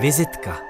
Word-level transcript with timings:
Vizitka 0.00 0.69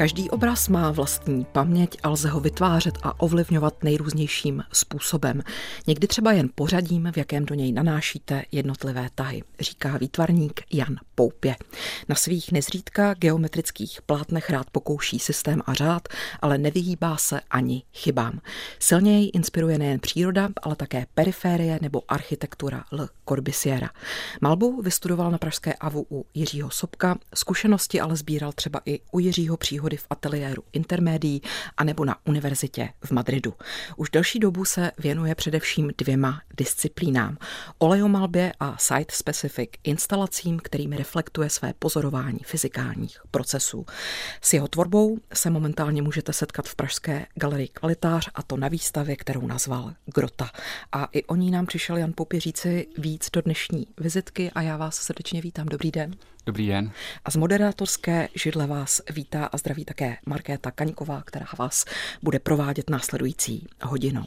Každý 0.00 0.30
obraz 0.30 0.68
má 0.68 0.90
vlastní 0.90 1.44
paměť 1.44 1.98
a 2.02 2.08
lze 2.08 2.28
ho 2.28 2.40
vytvářet 2.40 2.98
a 3.02 3.20
ovlivňovat 3.20 3.84
nejrůznějším 3.84 4.62
způsobem. 4.72 5.42
Někdy 5.86 6.06
třeba 6.06 6.32
jen 6.32 6.48
pořadím, 6.54 7.08
v 7.12 7.16
jakém 7.16 7.44
do 7.44 7.54
něj 7.54 7.72
nanášíte 7.72 8.42
jednotlivé 8.52 9.08
tahy, 9.14 9.42
říká 9.60 9.96
výtvarník 9.96 10.60
Jan 10.72 10.96
Poupě. 11.14 11.56
Na 12.08 12.14
svých 12.14 12.52
nezřídka 12.52 13.14
geometrických 13.14 14.02
plátnech 14.02 14.50
rád 14.50 14.70
pokouší 14.70 15.18
systém 15.18 15.62
a 15.66 15.74
řád, 15.74 16.08
ale 16.40 16.58
nevyhýbá 16.58 17.16
se 17.16 17.40
ani 17.50 17.82
chybám. 17.94 18.40
Silněji 18.78 19.28
inspiruje 19.28 19.78
nejen 19.78 20.00
příroda, 20.00 20.48
ale 20.62 20.76
také 20.76 21.06
periférie 21.14 21.78
nebo 21.82 22.02
architektura 22.08 22.84
L. 22.92 23.08
Corbusiera. 23.28 23.90
Malbu 24.40 24.82
vystudoval 24.82 25.30
na 25.30 25.38
Pražské 25.38 25.74
AVU 25.74 26.06
u 26.10 26.26
Jiřího 26.34 26.70
Sobka, 26.70 27.18
zkušenosti 27.34 28.00
ale 28.00 28.16
sbíral 28.16 28.52
třeba 28.52 28.80
i 28.84 29.00
u 29.12 29.18
Jiřího 29.18 29.56
Příhody 29.90 29.96
v 29.96 30.06
ateliéru 30.10 30.62
Intermédií 30.72 31.42
anebo 31.76 32.04
na 32.04 32.16
univerzitě 32.24 32.88
v 33.04 33.10
Madridu. 33.10 33.54
Už 33.96 34.10
delší 34.10 34.38
dobu 34.38 34.64
se 34.64 34.92
věnuje 34.98 35.34
především 35.34 35.90
dvěma 35.98 36.42
disciplínám. 36.56 37.36
Olejomalbě 37.78 38.52
a 38.60 38.76
site-specific 38.78 39.68
instalacím, 39.84 40.58
kterými 40.58 40.96
reflektuje 40.96 41.50
své 41.50 41.72
pozorování 41.78 42.38
fyzikálních 42.44 43.20
procesů. 43.30 43.86
S 44.40 44.52
jeho 44.52 44.68
tvorbou 44.68 45.18
se 45.34 45.50
momentálně 45.50 46.02
můžete 46.02 46.32
setkat 46.32 46.68
v 46.68 46.74
Pražské 46.74 47.26
galerii 47.34 47.68
Kvalitář 47.68 48.30
a 48.34 48.42
to 48.42 48.56
na 48.56 48.68
výstavě, 48.68 49.16
kterou 49.16 49.46
nazval 49.46 49.94
Grota. 50.14 50.50
A 50.92 51.08
i 51.12 51.24
o 51.24 51.36
ní 51.36 51.50
nám 51.50 51.66
přišel 51.66 51.96
Jan 51.96 52.12
Popě 52.16 52.40
říci 52.40 52.86
víc 52.98 53.30
do 53.32 53.42
dnešní 53.42 53.86
vizitky 54.00 54.50
a 54.50 54.62
já 54.62 54.76
vás 54.76 54.96
srdečně 54.96 55.40
vítám. 55.40 55.66
Dobrý 55.66 55.90
den. 55.90 56.14
Dobrý 56.46 56.66
den. 56.66 56.92
A 57.24 57.30
z 57.30 57.36
moderátorské 57.36 58.28
židle 58.34 58.66
vás 58.66 59.00
vítá 59.10 59.44
a 59.46 59.56
zdraví 59.56 59.79
také 59.84 60.16
Markéta 60.26 60.70
Kaňková, 60.70 61.22
která 61.22 61.46
vás 61.58 61.84
bude 62.22 62.38
provádět 62.38 62.90
následující 62.90 63.66
hodinou. 63.82 64.24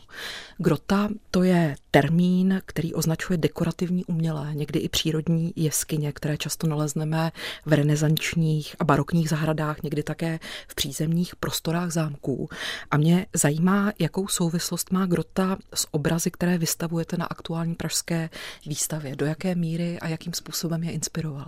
Grota 0.58 1.10
to 1.32 1.44
je 1.44 1.76
termín, 1.92 2.62
který 2.66 2.94
označuje 2.94 3.38
dekorativní 3.38 4.06
umělé, 4.06 4.54
někdy 4.54 4.80
i 4.80 4.90
přírodní 4.90 5.54
jeskyně, 5.56 6.12
které 6.12 6.38
často 6.38 6.68
nalezneme 6.68 7.32
v 7.66 7.74
renesančních 7.74 8.76
a 8.80 8.84
barokních 8.84 9.30
zahradách, 9.30 9.84
někdy 9.84 10.04
také 10.04 10.40
v 10.68 10.76
přízemních 10.76 11.36
prostorách 11.36 11.92
zámků. 11.92 12.50
A 12.92 12.98
mě 12.98 13.26
zajímá, 13.34 13.92
jakou 14.00 14.28
souvislost 14.28 14.92
má 14.92 15.06
Grota 15.06 15.58
s 15.74 15.88
obrazy, 15.92 16.32
které 16.32 16.58
vystavujete 16.58 17.18
na 17.18 17.26
aktuální 17.26 17.76
pražské 17.76 18.30
výstavě. 18.66 19.16
Do 19.16 19.26
jaké 19.26 19.56
míry 19.56 20.00
a 20.00 20.08
jakým 20.08 20.34
způsobem 20.34 20.84
je 20.84 20.92
inspirovala? 20.92 21.48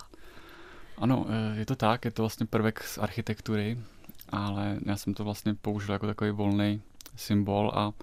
Ano, 0.98 1.26
je 1.53 1.66
to 1.66 1.76
tak, 1.76 2.06
je 2.06 2.11
to 2.11 2.22
vlastně 2.22 2.45
prvek 2.45 2.83
z 2.83 2.98
architektury, 2.98 3.78
ale 4.30 4.80
já 4.86 4.98
jsem 4.98 5.14
to 5.14 5.23
vlastně 5.23 5.54
použil 5.54 5.94
jako 5.94 6.08
takový 6.08 6.31
volný 6.31 6.81
symbol 7.16 7.72
a 7.76 7.88
uh, 7.88 7.94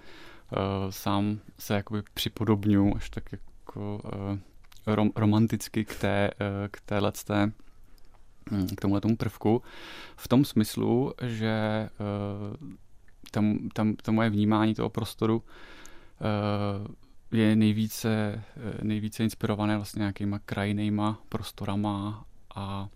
sám 0.89 1.39
se 1.57 1.73
jakoby 1.73 2.03
připodobňu 2.13 2.95
až 2.95 3.09
tak 3.09 3.31
jako 3.31 4.01
uh, 4.03 4.37
rom, 4.95 5.11
romanticky 5.15 5.85
k 5.85 5.95
té, 5.95 6.31
uh, 6.31 6.67
k 6.71 6.81
téhleté 6.81 7.51
hm, 8.51 8.67
k 8.67 8.81
tomuhle 8.81 9.01
tomu 9.01 9.17
prvku. 9.17 9.61
V 10.15 10.27
tom 10.27 10.45
smyslu, 10.45 11.13
že 11.21 11.89
uh, 11.99 12.69
tam, 13.31 13.69
tam, 13.73 13.95
to 13.95 14.11
moje 14.11 14.29
vnímání 14.29 14.75
toho 14.75 14.89
prostoru 14.89 15.35
uh, 15.37 16.93
je 17.31 17.55
nejvíce, 17.55 18.43
nejvíce 18.81 19.23
inspirované 19.23 19.75
vlastně 19.75 19.99
nějakýma 19.99 20.39
krajinejma 20.39 21.21
prostorama 21.29 22.25
a 22.55 22.89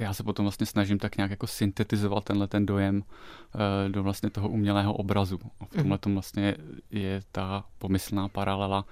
já 0.00 0.14
se 0.14 0.22
potom 0.22 0.44
vlastně 0.44 0.66
snažím 0.66 0.98
tak 0.98 1.16
nějak 1.16 1.30
jako 1.30 1.46
syntetizovat 1.46 2.24
tenhle 2.24 2.46
ten 2.46 2.66
dojem 2.66 2.96
uh, 2.96 3.92
do 3.92 4.02
vlastně 4.02 4.30
toho 4.30 4.48
umělého 4.48 4.94
obrazu. 4.94 5.40
A 5.60 5.64
v 5.64 5.68
tomhle 5.68 5.94
mhm. 5.94 5.98
tom 5.98 6.12
vlastně 6.12 6.54
je 6.90 7.22
ta 7.32 7.64
pomyslná 7.78 8.28
paralela 8.28 8.84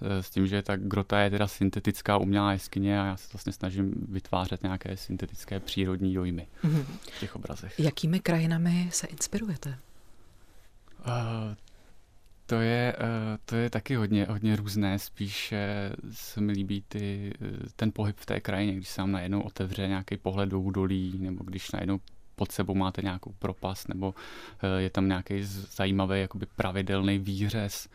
uh, 0.00 0.08
s 0.08 0.30
tím, 0.30 0.46
že 0.46 0.62
ta 0.62 0.76
grota 0.76 1.20
je 1.20 1.30
teda 1.30 1.46
syntetická 1.46 2.18
umělá 2.18 2.52
jeskyně 2.52 3.00
a 3.00 3.04
já 3.04 3.16
se 3.16 3.28
vlastně 3.32 3.52
snažím 3.52 3.94
vytvářet 4.08 4.62
nějaké 4.62 4.96
syntetické 4.96 5.60
přírodní 5.60 6.14
dojmy 6.14 6.46
mm-hmm. 6.64 6.84
v 7.16 7.20
těch 7.20 7.36
obrazech. 7.36 7.80
Jakými 7.80 8.20
krajinami 8.20 8.88
se 8.92 9.06
inspirujete? 9.06 9.78
To 12.48 12.60
je, 12.60 12.96
eh, 12.98 13.38
to 13.44 13.56
je 13.56 13.70
taky 13.70 13.94
hodně, 13.94 14.24
hodně 14.24 14.56
různé, 14.56 14.98
spíš 14.98 15.54
se 16.10 16.40
mi 16.40 16.52
líbí 16.52 16.84
ty, 16.88 17.32
eh, 17.40 17.46
ten 17.76 17.92
pohyb 17.92 18.16
v 18.18 18.26
té 18.26 18.40
krajině, 18.40 18.74
když 18.74 18.88
se 18.88 19.00
vám 19.00 19.12
najednou 19.12 19.40
otevře 19.40 19.88
nějaký 19.88 20.16
pohled 20.16 20.48
do 20.48 20.60
údolí, 20.60 21.18
nebo 21.18 21.44
když 21.44 21.70
najednou 21.70 22.00
pod 22.36 22.52
sebou 22.52 22.74
máte 22.74 23.02
nějakou 23.02 23.32
propast, 23.38 23.88
nebo 23.88 24.14
eh, 24.62 24.82
je 24.82 24.90
tam 24.90 25.08
nějaký 25.08 25.42
zajímavý 25.44 26.20
jakoby 26.20 26.46
pravidelný 26.56 27.18
výřez. 27.18 27.88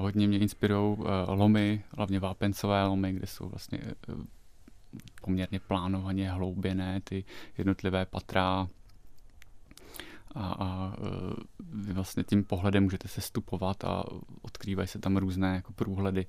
Hodně 0.00 0.28
mě 0.28 0.38
inspirují 0.38 0.96
lomy, 1.28 1.82
hlavně 1.96 2.20
vápencové 2.20 2.86
lomy, 2.86 3.12
kde 3.12 3.26
jsou 3.26 3.48
vlastně 3.48 3.78
poměrně 5.22 5.60
plánovaně 5.60 6.30
hlouběné 6.30 7.00
ty 7.04 7.24
jednotlivé 7.58 8.06
patra, 8.06 8.68
a, 10.34 10.46
a 10.46 10.94
e, 10.96 11.00
vy 11.60 11.92
vlastně 11.92 12.24
tím 12.24 12.44
pohledem 12.44 12.82
můžete 12.82 13.08
se 13.08 13.20
stupovat 13.20 13.84
a 13.84 14.04
odkrývají 14.42 14.88
se 14.88 14.98
tam 14.98 15.16
různé 15.16 15.54
jako 15.54 15.72
průhledy. 15.72 16.26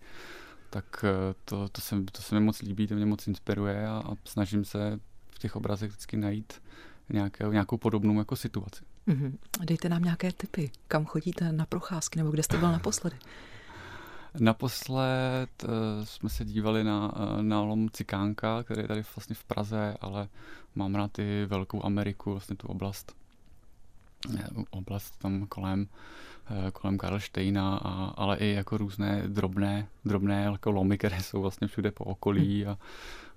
Tak 0.70 1.04
e, 1.04 1.34
to, 1.46 1.70
to, 1.70 1.82
se, 1.82 1.96
to 2.12 2.22
se 2.22 2.36
mi 2.36 2.42
moc 2.42 2.62
líbí, 2.62 2.88
to 2.88 2.96
mě 2.96 3.06
moc 3.06 3.28
inspiruje 3.28 3.88
a, 3.88 4.04
a 4.06 4.16
snažím 4.26 4.66
se 4.66 5.00
v 5.32 5.40
těch 5.40 5.56
obrazech 5.56 5.90
vždycky 5.90 6.18
najít 6.18 6.54
nějaké, 7.10 7.48
nějakou 7.52 7.78
podobnou 7.78 8.20
jako 8.20 8.36
situaci. 8.36 8.84
Mm-hmm. 9.08 9.38
Dejte 9.66 9.90
nám 9.90 10.04
nějaké 10.04 10.32
typy, 10.32 10.72
kam 10.88 11.06
chodíte 11.06 11.52
na 11.52 11.66
procházky 11.66 12.20
nebo 12.20 12.32
kde 12.32 12.44
jste 12.44 12.58
byl 12.58 12.72
naposledy? 12.72 13.16
Naposled 14.40 15.64
uh, 15.64 15.70
jsme 16.04 16.30
se 16.30 16.46
dívali 16.46 16.84
na, 16.84 17.20
uh, 17.20 17.42
na 17.42 17.62
lom 17.62 17.90
Cikánka, 17.90 18.64
který 18.64 18.82
je 18.82 18.88
tady 18.88 19.04
vlastně 19.16 19.36
v 19.36 19.44
Praze, 19.44 19.98
ale 20.02 20.28
mám 20.76 20.96
rád 20.96 21.20
i 21.20 21.46
Velkou 21.46 21.86
Ameriku, 21.86 22.32
vlastně 22.32 22.56
tu 22.56 22.68
oblast 22.68 23.16
oblast 24.70 25.18
tam 25.18 25.46
kolem, 25.48 25.88
eh, 26.46 26.72
kolem 26.72 26.98
Karlštejna, 26.98 27.78
a, 27.78 28.06
ale 28.18 28.38
i 28.38 28.54
jako 28.54 28.78
různé 28.78 29.24
drobné, 29.28 29.88
drobné 30.06 30.44
jako 30.44 30.72
lomy, 30.72 30.98
které 30.98 31.22
jsou 31.22 31.42
vlastně 31.42 31.68
všude 31.68 31.92
po 31.92 32.04
okolí 32.04 32.66
a, 32.66 32.78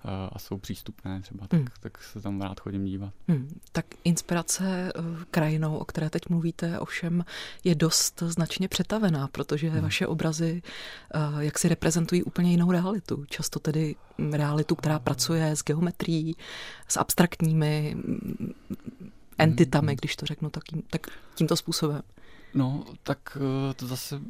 a, 0.02 0.26
a 0.32 0.38
jsou 0.38 0.58
přístupné 0.58 1.20
třeba, 1.20 1.46
tak, 1.46 1.60
hmm. 1.60 1.68
tak 1.80 2.02
se 2.02 2.20
tam 2.20 2.40
rád 2.40 2.60
chodím 2.60 2.84
dívat. 2.84 3.12
Hmm. 3.28 3.60
Tak 3.72 3.86
inspirace 4.04 4.92
eh, 4.96 5.02
krajinou, 5.30 5.76
o 5.76 5.84
které 5.84 6.10
teď 6.10 6.22
mluvíte, 6.28 6.78
ovšem 6.78 7.24
je 7.64 7.74
dost 7.74 8.22
značně 8.26 8.68
přetavená, 8.68 9.28
protože 9.28 9.70
hmm. 9.70 9.80
vaše 9.80 10.06
obrazy 10.06 10.62
eh, 11.14 11.18
jak 11.38 11.58
si 11.58 11.68
reprezentují 11.68 12.22
úplně 12.22 12.50
jinou 12.50 12.72
realitu. 12.72 13.24
Často 13.28 13.58
tedy 13.58 13.94
realitu, 14.32 14.74
která 14.74 14.98
pracuje 14.98 15.56
s 15.56 15.64
geometrií, 15.64 16.36
s 16.88 16.96
abstraktními 16.96 17.96
entitami, 19.38 19.86
hmm. 19.86 19.96
když 19.96 20.16
to 20.16 20.26
řeknu 20.26 20.50
takým, 20.50 20.82
tak 20.90 21.06
tímto 21.34 21.56
způsobem. 21.56 22.02
No, 22.54 22.84
tak 23.02 23.38
eh, 23.40 23.74
to 23.74 23.86
zase 23.86 24.20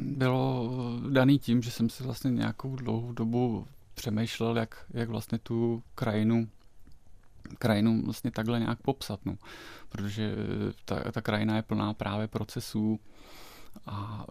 bylo 0.00 0.70
daný 1.10 1.38
tím, 1.38 1.62
že 1.62 1.70
jsem 1.70 1.90
si 1.90 2.02
vlastně 2.02 2.30
nějakou 2.30 2.76
dlouhou 2.76 3.12
dobu 3.12 3.66
přemýšlel, 3.94 4.56
jak, 4.56 4.84
jak 4.90 5.08
vlastně 5.08 5.38
tu 5.38 5.82
krajinu 5.94 6.48
krajinu 7.58 8.02
vlastně 8.04 8.30
takhle 8.30 8.58
nějak 8.58 8.82
popsat, 8.82 9.20
no. 9.24 9.36
protože 9.88 10.32
eh, 10.32 10.72
ta, 10.84 11.12
ta 11.12 11.20
krajina 11.20 11.56
je 11.56 11.62
plná 11.62 11.94
právě 11.94 12.28
procesů 12.28 13.00
a 13.86 14.26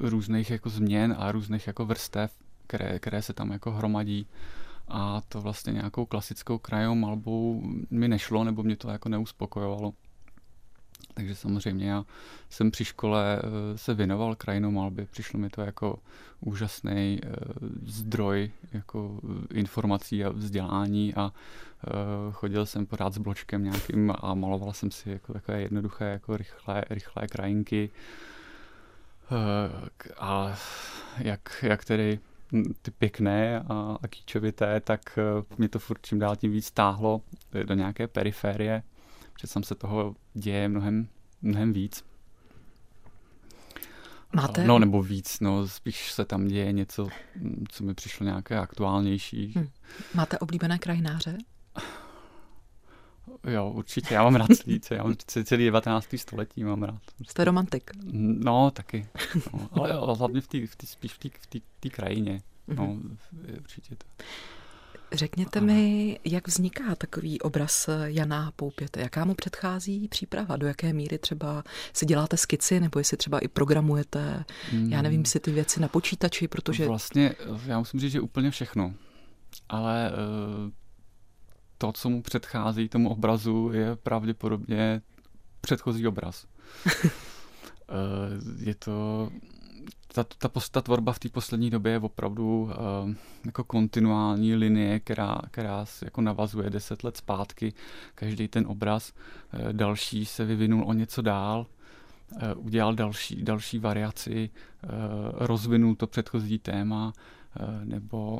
různých 0.00 0.50
jako 0.50 0.70
změn 0.70 1.16
a 1.18 1.32
různých 1.32 1.66
jako 1.66 1.86
vrstev, 1.86 2.32
které, 2.66 2.98
které 2.98 3.22
se 3.22 3.32
tam 3.32 3.52
jako 3.52 3.70
hromadí 3.70 4.26
a 4.92 5.22
to 5.28 5.40
vlastně 5.40 5.72
nějakou 5.72 6.06
klasickou 6.06 6.58
krajou 6.58 6.94
malbou 6.94 7.62
mi 7.90 8.08
nešlo, 8.08 8.44
nebo 8.44 8.62
mě 8.62 8.76
to 8.76 8.90
jako 8.90 9.08
neuspokojovalo. 9.08 9.92
Takže 11.14 11.34
samozřejmě 11.34 11.90
já 11.90 12.04
jsem 12.50 12.70
při 12.70 12.84
škole 12.84 13.38
eh, 13.38 13.78
se 13.78 13.94
věnoval 13.94 14.34
krajinou 14.34 14.70
malby, 14.70 15.06
přišlo 15.10 15.40
mi 15.40 15.50
to 15.50 15.60
jako 15.60 15.98
úžasný 16.40 17.20
eh, 17.22 17.28
zdroj 17.86 18.50
jako 18.72 19.20
informací 19.54 20.24
a 20.24 20.30
vzdělání 20.30 21.14
a 21.14 21.32
eh, 21.32 21.90
chodil 22.32 22.66
jsem 22.66 22.86
pořád 22.86 23.14
s 23.14 23.18
bločkem 23.18 23.64
nějakým 23.64 24.12
a 24.20 24.34
maloval 24.34 24.72
jsem 24.72 24.90
si 24.90 25.10
jako 25.10 25.32
takové 25.32 25.62
jednoduché, 25.62 26.04
jako 26.04 26.36
rychlé, 26.36 26.84
rychlé 26.90 27.26
krajinky. 27.28 27.90
A 30.18 30.56
jak, 31.18 31.58
jak 31.62 31.84
tedy 31.84 32.18
ty 32.82 32.90
pěkné 32.90 33.60
a, 33.60 33.98
a 34.02 34.08
kýčovité, 34.08 34.80
tak 34.80 35.18
eh, 35.18 35.44
mě 35.58 35.68
to 35.68 35.78
furt 35.78 36.06
čím 36.06 36.18
dál 36.18 36.36
tím 36.36 36.52
víc 36.52 36.66
stáhlo 36.66 37.22
do 37.64 37.74
nějaké 37.74 38.08
periférie, 38.08 38.82
tam 39.54 39.62
se 39.62 39.74
toho 39.74 40.14
děje 40.34 40.68
mnohem, 40.68 41.08
mnohem 41.42 41.72
víc. 41.72 42.04
Máte? 44.34 44.64
No, 44.64 44.78
nebo 44.78 45.02
víc, 45.02 45.40
no, 45.40 45.68
spíš 45.68 46.12
se 46.12 46.24
tam 46.24 46.48
děje 46.48 46.72
něco, 46.72 47.08
co 47.68 47.84
mi 47.84 47.94
přišlo 47.94 48.26
nějaké 48.26 48.58
aktuálnější. 48.58 49.52
Hmm. 49.56 49.68
Máte 50.14 50.38
oblíbené 50.38 50.78
krajináře? 50.78 51.38
Jo, 53.46 53.70
určitě, 53.70 54.14
já 54.14 54.22
mám 54.22 54.34
rád 54.34 54.48
slíce, 54.56 54.94
já 54.94 55.02
mám 55.02 55.14
celý 55.44 55.64
19. 55.64 56.06
století 56.16 56.64
mám 56.64 56.82
rád. 56.82 57.00
Jste 57.28 57.44
romantik? 57.44 57.90
No, 58.12 58.70
taky. 58.70 59.06
No, 59.52 59.68
ale 59.72 60.16
hlavně 60.16 60.40
v 60.40 60.48
tý, 60.48 60.66
v 60.66 60.76
tý, 60.76 60.86
spíš 60.86 61.12
v 61.12 61.46
té 61.80 61.88
krajině. 61.88 62.42
No, 62.68 62.86
mhm. 62.86 63.18
určitě 63.58 63.96
to. 63.96 64.24
Řekněte 65.12 65.60
mi, 65.60 66.18
jak 66.24 66.48
vzniká 66.48 66.94
takový 66.94 67.40
obraz 67.40 67.88
Jana 68.04 68.52
Poupěte? 68.56 69.00
Jaká 69.00 69.24
mu 69.24 69.34
předchází 69.34 70.08
příprava? 70.08 70.56
Do 70.56 70.66
jaké 70.66 70.92
míry 70.92 71.18
třeba 71.18 71.64
si 71.92 72.06
děláte 72.06 72.36
skici, 72.36 72.80
nebo 72.80 72.98
jestli 72.98 73.16
třeba 73.16 73.38
i 73.38 73.48
programujete, 73.48 74.44
hmm. 74.70 74.92
já 74.92 75.02
nevím, 75.02 75.24
si 75.24 75.40
ty 75.40 75.50
věci 75.50 75.80
na 75.80 75.88
počítači, 75.88 76.48
protože... 76.48 76.86
Vlastně, 76.86 77.34
já 77.66 77.78
musím 77.78 78.00
říct, 78.00 78.12
že 78.12 78.20
úplně 78.20 78.50
všechno. 78.50 78.94
Ale 79.68 80.10
eh, 80.10 80.70
to, 81.82 81.92
co 81.92 82.10
mu 82.10 82.22
předchází 82.22 82.88
tomu 82.88 83.10
obrazu, 83.10 83.70
je 83.72 83.96
pravděpodobně 83.96 85.02
předchozí 85.60 86.06
obraz. 86.06 86.46
Eh, 87.88 88.64
je 88.64 88.74
to 88.74 89.28
ta, 90.14 90.24
ta, 90.24 90.48
ta 90.70 90.80
tvorba 90.80 91.12
v 91.12 91.18
té 91.18 91.28
poslední 91.28 91.70
době 91.70 91.92
je 91.92 91.98
opravdu 91.98 92.62
uh, 92.62 92.70
jako 93.46 93.64
kontinuální 93.64 94.54
linie, 94.54 95.00
která, 95.00 95.40
která 95.50 95.84
se 95.84 96.06
jako 96.06 96.20
navazuje 96.20 96.70
deset 96.70 97.04
let 97.04 97.16
zpátky. 97.16 97.72
Každý 98.14 98.48
ten 98.48 98.66
obraz 98.66 99.12
uh, 99.12 99.72
další 99.72 100.24
se 100.24 100.44
vyvinul 100.44 100.84
o 100.86 100.92
něco 100.92 101.22
dál, 101.22 101.66
uh, 102.30 102.66
udělal 102.66 102.94
další, 102.94 103.42
další 103.42 103.78
variaci, 103.78 104.50
uh, 104.50 104.90
rozvinul 105.34 105.94
to 105.94 106.06
předchozí 106.06 106.58
téma, 106.58 107.12
uh, 107.60 107.84
nebo, 107.84 108.38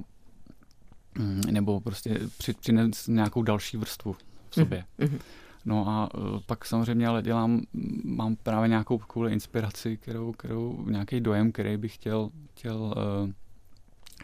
nebo 1.50 1.80
prostě 1.80 2.20
přines 2.60 3.06
nějakou 3.06 3.42
další 3.42 3.76
vrstvu 3.76 4.16
v 4.50 4.54
sobě. 4.54 4.84
Mm-hmm. 4.98 5.18
No 5.64 5.88
a 5.88 6.14
uh, 6.14 6.40
pak 6.46 6.64
samozřejmě 6.64 7.08
ale 7.08 7.22
dělám, 7.22 7.60
mám 8.04 8.36
právě 8.36 8.68
nějakou 8.68 8.98
kvůli 8.98 9.32
inspiraci, 9.32 9.96
kterou, 9.96 10.32
kterou, 10.32 10.84
nějaký 10.88 11.20
dojem, 11.20 11.52
který 11.52 11.76
bych 11.76 11.94
chtěl, 11.94 12.30
chtěl, 12.54 12.76
uh, 12.76 13.30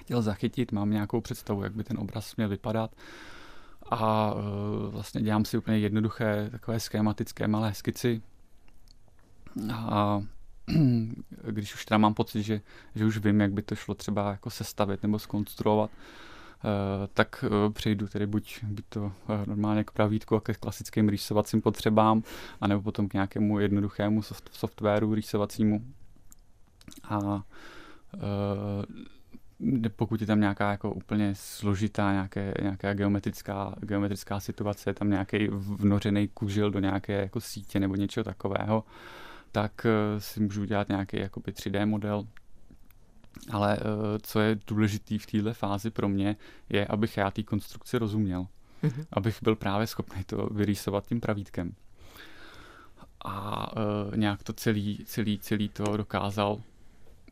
chtěl 0.00 0.22
zachytit, 0.22 0.72
mám 0.72 0.90
nějakou 0.90 1.20
představu, 1.20 1.62
jak 1.62 1.74
by 1.74 1.84
ten 1.84 1.98
obraz 1.98 2.36
měl 2.36 2.48
vypadat 2.48 2.90
a 3.90 4.34
uh, 4.34 4.40
vlastně 4.92 5.20
dělám 5.20 5.44
si 5.44 5.58
úplně 5.58 5.78
jednoduché, 5.78 6.48
takové 6.50 6.80
schematické 6.80 7.48
malé 7.48 7.74
skici 7.74 8.22
a 9.72 10.22
když 11.50 11.74
už 11.74 11.84
teda 11.84 11.98
mám 11.98 12.14
pocit, 12.14 12.42
že, 12.42 12.60
že 12.94 13.06
už 13.06 13.18
vím, 13.18 13.40
jak 13.40 13.52
by 13.52 13.62
to 13.62 13.74
šlo 13.74 13.94
třeba 13.94 14.30
jako 14.30 14.50
sestavit 14.50 15.02
nebo 15.02 15.18
skonstruovat, 15.18 15.90
tak 17.14 17.44
eh, 17.44 17.70
přejdu 17.70 18.08
tedy 18.08 18.26
buď, 18.26 18.64
buď 18.64 18.84
to 18.88 19.12
eh, 19.28 19.46
normálně 19.46 19.84
k 19.84 19.90
pravítku 19.90 20.36
a 20.36 20.40
ke 20.40 20.54
klasickým 20.54 21.08
rýsovacím 21.08 21.62
potřebám, 21.62 22.22
anebo 22.60 22.82
potom 22.82 23.08
k 23.08 23.14
nějakému 23.14 23.58
jednoduchému 23.58 24.22
soft, 24.22 24.50
softwaru 24.52 25.14
rýsovacímu. 25.14 25.84
A 27.04 27.42
pokud 29.96 30.20
je 30.20 30.26
tam 30.26 30.40
nějaká 30.40 30.70
jako 30.70 30.92
úplně 30.92 31.34
složitá 31.34 32.12
nějaké, 32.12 32.54
nějaká 32.62 32.94
geometrická, 32.94 33.74
geometrická 33.80 34.40
situace, 34.40 34.94
tam 34.94 35.10
nějaký 35.10 35.48
vnořený 35.52 36.28
kužel 36.28 36.70
do 36.70 36.78
nějaké 36.78 37.12
jako 37.12 37.40
sítě 37.40 37.80
nebo 37.80 37.94
něčeho 37.96 38.24
takového, 38.24 38.84
tak 39.52 39.86
si 40.18 40.40
můžu 40.40 40.62
udělat 40.62 40.88
nějaký 40.88 41.18
jakoby 41.18 41.52
3D 41.52 41.86
model, 41.86 42.26
ale 43.50 43.76
uh, 43.76 43.82
co 44.22 44.40
je 44.40 44.58
důležitý 44.66 45.18
v 45.18 45.26
této 45.26 45.54
fázi 45.54 45.90
pro 45.90 46.08
mě, 46.08 46.36
je, 46.68 46.86
abych 46.86 47.16
já 47.16 47.30
té 47.30 47.42
konstrukci 47.42 47.98
rozuměl. 47.98 48.46
Mm-hmm. 48.82 49.04
Abych 49.12 49.42
byl 49.42 49.56
právě 49.56 49.86
schopný 49.86 50.24
to 50.24 50.48
vyrýsovat 50.50 51.06
tím 51.06 51.20
pravítkem. 51.20 51.72
A 53.24 53.66
uh, 53.76 54.16
nějak 54.16 54.42
to 54.42 54.52
celý, 54.52 55.04
celý, 55.04 55.38
celý 55.38 55.68
to 55.68 55.96
dokázal 55.96 56.60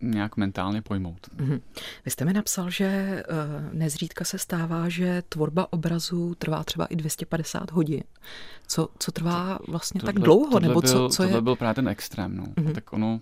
nějak 0.00 0.36
mentálně 0.36 0.82
pojmout. 0.82 1.26
Mm-hmm. 1.36 1.60
Vy 2.04 2.10
jste 2.10 2.24
mi 2.24 2.32
napsal, 2.32 2.70
že 2.70 3.22
uh, 3.30 3.74
nezřídka 3.74 4.24
se 4.24 4.38
stává, 4.38 4.88
že 4.88 5.22
tvorba 5.28 5.72
obrazu 5.72 6.34
trvá 6.34 6.64
třeba 6.64 6.86
i 6.86 6.96
250 6.96 7.70
hodin. 7.70 8.02
Co, 8.66 8.88
co 8.98 9.12
trvá 9.12 9.58
vlastně 9.68 10.00
tohle, 10.00 10.12
tak 10.12 10.22
dlouho? 10.22 10.60
Nebo 10.60 10.80
byl, 10.80 10.90
co, 10.90 11.08
co 11.08 11.22
je... 11.22 11.40
byl 11.40 11.56
právě 11.56 11.74
ten 11.74 11.88
extrém. 11.88 12.36
No. 12.36 12.44
Mm-hmm. 12.44 12.74
Tak 12.74 12.92
ono, 12.92 13.20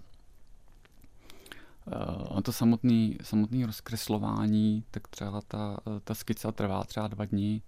Uh, 1.86 2.40
to 2.40 2.52
samotný, 2.52 3.18
samotný 3.22 3.64
rozkreslování, 3.64 4.84
tak 4.90 5.08
třeba 5.08 5.40
ta, 5.40 5.76
ta 6.04 6.14
skica 6.14 6.52
trvá 6.52 6.84
třeba 6.84 7.08
dva 7.08 7.24
dny 7.24 7.62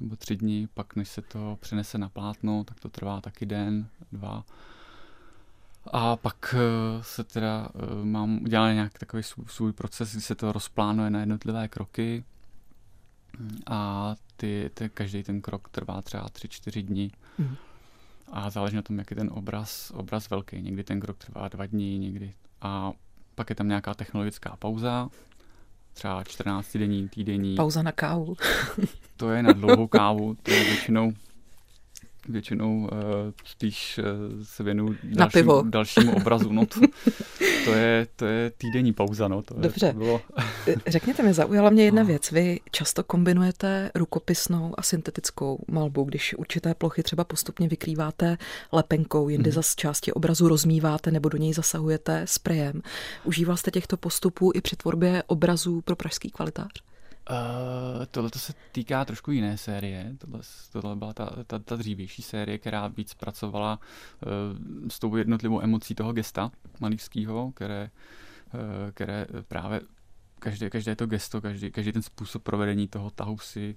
nebo 0.00 0.16
tři 0.16 0.36
dny, 0.36 0.68
pak 0.74 0.96
než 0.96 1.08
se 1.08 1.22
to 1.22 1.58
přenese 1.60 1.98
na 1.98 2.08
plátno, 2.08 2.64
tak 2.64 2.80
to 2.80 2.88
trvá 2.88 3.20
taky 3.20 3.46
den, 3.46 3.88
dva. 4.12 4.44
A 5.92 6.16
pak 6.16 6.54
uh, 6.54 7.02
se 7.02 7.24
teda 7.24 7.68
uh, 7.74 8.04
mám 8.04 8.42
udělat 8.42 8.72
nějak 8.72 8.98
takový 8.98 9.22
svůj, 9.22 9.46
svůj 9.48 9.72
proces, 9.72 10.12
kdy 10.12 10.20
se 10.20 10.34
to 10.34 10.52
rozplánuje 10.52 11.10
na 11.10 11.20
jednotlivé 11.20 11.68
kroky 11.68 12.24
a 13.66 14.14
ty, 14.36 14.70
ty, 14.74 14.88
každý 14.88 15.22
ten 15.22 15.40
krok 15.40 15.68
trvá 15.68 16.02
třeba 16.02 16.28
tři, 16.28 16.48
čtyři 16.48 16.82
dny. 16.82 17.10
Mm. 17.38 17.56
A 18.32 18.50
záleží 18.50 18.76
na 18.76 18.82
tom, 18.82 18.98
jak 18.98 19.10
je 19.10 19.16
ten 19.16 19.30
obraz, 19.32 19.90
obraz 19.94 20.30
velký. 20.30 20.62
Někdy 20.62 20.84
ten 20.84 21.00
krok 21.00 21.16
trvá 21.18 21.48
dva 21.48 21.66
dny, 21.66 21.98
někdy. 21.98 22.34
A 22.60 22.92
pak 23.34 23.50
je 23.50 23.56
tam 23.56 23.68
nějaká 23.68 23.94
technologická 23.94 24.56
pauza, 24.58 25.08
třeba 25.92 26.24
14 26.24 26.76
denní, 26.76 27.08
týdenní. 27.08 27.54
Pauza 27.54 27.82
na 27.82 27.92
kávu. 27.92 28.36
to 29.16 29.30
je 29.30 29.42
na 29.42 29.52
dlouhou 29.52 29.86
kávu, 29.86 30.36
to 30.42 30.50
je 30.50 30.64
většinou 30.64 31.12
většinou 32.28 32.78
uh, 32.78 32.88
spíš 33.44 33.98
uh, 33.98 34.04
se 34.42 34.62
věnuju 34.62 34.96
dalšímu, 35.02 35.62
dalšímu 35.70 36.16
obrazu. 36.16 36.52
No 36.52 36.66
to, 36.66 36.80
to, 37.64 37.72
je, 37.72 38.06
to 38.16 38.26
je 38.26 38.50
týdenní 38.58 38.92
pauza. 38.92 39.28
No, 39.28 39.42
to 39.42 39.54
Dobře. 39.54 39.86
Je, 39.86 39.92
to 39.92 39.98
bylo... 39.98 40.20
Řekněte 40.86 41.22
mi, 41.22 41.34
zaujala 41.34 41.70
mě 41.70 41.84
jedna 41.84 42.02
no. 42.02 42.06
věc. 42.06 42.30
Vy 42.30 42.60
často 42.70 43.04
kombinujete 43.04 43.90
rukopisnou 43.94 44.74
a 44.78 44.82
syntetickou 44.82 45.64
malbu, 45.68 46.04
když 46.04 46.34
určité 46.38 46.74
plochy 46.74 47.02
třeba 47.02 47.24
postupně 47.24 47.68
vykrýváte 47.68 48.38
lepenkou, 48.72 49.28
jindy 49.28 49.50
mm. 49.50 49.54
zase 49.54 49.74
části 49.76 50.12
obrazu 50.12 50.48
rozmíváte 50.48 51.10
nebo 51.10 51.28
do 51.28 51.38
něj 51.38 51.52
zasahujete 51.52 52.22
sprejem. 52.24 52.82
Užíval 53.24 53.56
jste 53.56 53.70
těchto 53.70 53.96
postupů 53.96 54.52
i 54.54 54.60
při 54.60 54.76
tvorbě 54.76 55.22
obrazů 55.26 55.80
pro 55.80 55.96
pražský 55.96 56.30
kvalitář? 56.30 56.93
Uh, 57.30 58.06
tohle 58.10 58.30
to 58.30 58.38
se 58.38 58.52
týká 58.72 59.04
trošku 59.04 59.30
jiné 59.30 59.58
série. 59.58 60.14
Tohle, 60.18 60.40
tohle 60.72 60.96
byla 60.96 61.12
ta, 61.12 61.30
ta, 61.46 61.58
ta 61.58 61.76
dřívější 61.76 62.22
série, 62.22 62.58
která 62.58 62.88
víc 62.88 63.14
pracovala 63.14 63.78
uh, 63.78 64.88
s 64.88 64.98
tou 64.98 65.16
jednotlivou 65.16 65.60
emocí 65.60 65.94
toho 65.94 66.12
gesta 66.12 66.50
malířského, 66.80 67.52
které, 67.52 67.90
uh, 68.54 68.60
které 68.90 69.26
právě 69.48 69.80
každé, 70.38 70.70
každé 70.70 70.96
to 70.96 71.06
gesto, 71.06 71.40
každý, 71.40 71.70
každý 71.70 71.92
ten 71.92 72.02
způsob 72.02 72.42
provedení 72.42 72.88
toho 72.88 73.10
tahu 73.10 73.38
si 73.38 73.76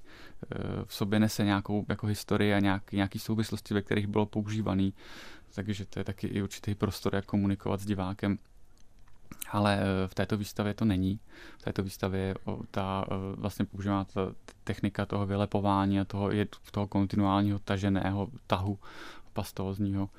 v 0.86 0.94
sobě 0.94 1.20
nese 1.20 1.44
nějakou 1.44 1.86
jako 1.90 2.08
historii 2.08 2.54
a 2.54 2.60
nějaký, 2.60 2.96
nějaký 2.96 3.20
souvislosti, 3.20 3.74
ve 3.74 3.82
kterých 3.82 4.08
bylo 4.08 4.26
používaný. 4.26 4.94
Takže 5.56 5.86
to 5.86 6.00
je 6.00 6.04
taky 6.04 6.28
i 6.28 6.42
určitý 6.42 6.76
prostor, 6.76 7.16
jak 7.16 7.26
komunikovat 7.26 7.80
s 7.80 7.86
divákem 7.86 8.40
ale 9.52 9.80
eh, 9.82 10.08
v 10.08 10.16
této 10.16 10.38
výstavě 10.38 10.74
to 10.74 10.86
není. 10.86 11.20
V 11.58 11.64
této 11.64 11.84
výstavě 11.84 12.36
ta 12.72 13.06
eh, 13.12 13.16
vlastně 13.36 13.66
používá 13.66 14.04
ta 14.04 14.32
technika 14.64 15.06
toho 15.06 15.26
vylepování 15.26 16.00
a 16.00 16.06
toho, 16.06 16.32
je 16.32 16.48
toho 16.72 16.88
kontinuálního 16.88 17.60
taženého 17.60 18.28
tahu 18.48 18.80
pastózního. 19.34 20.10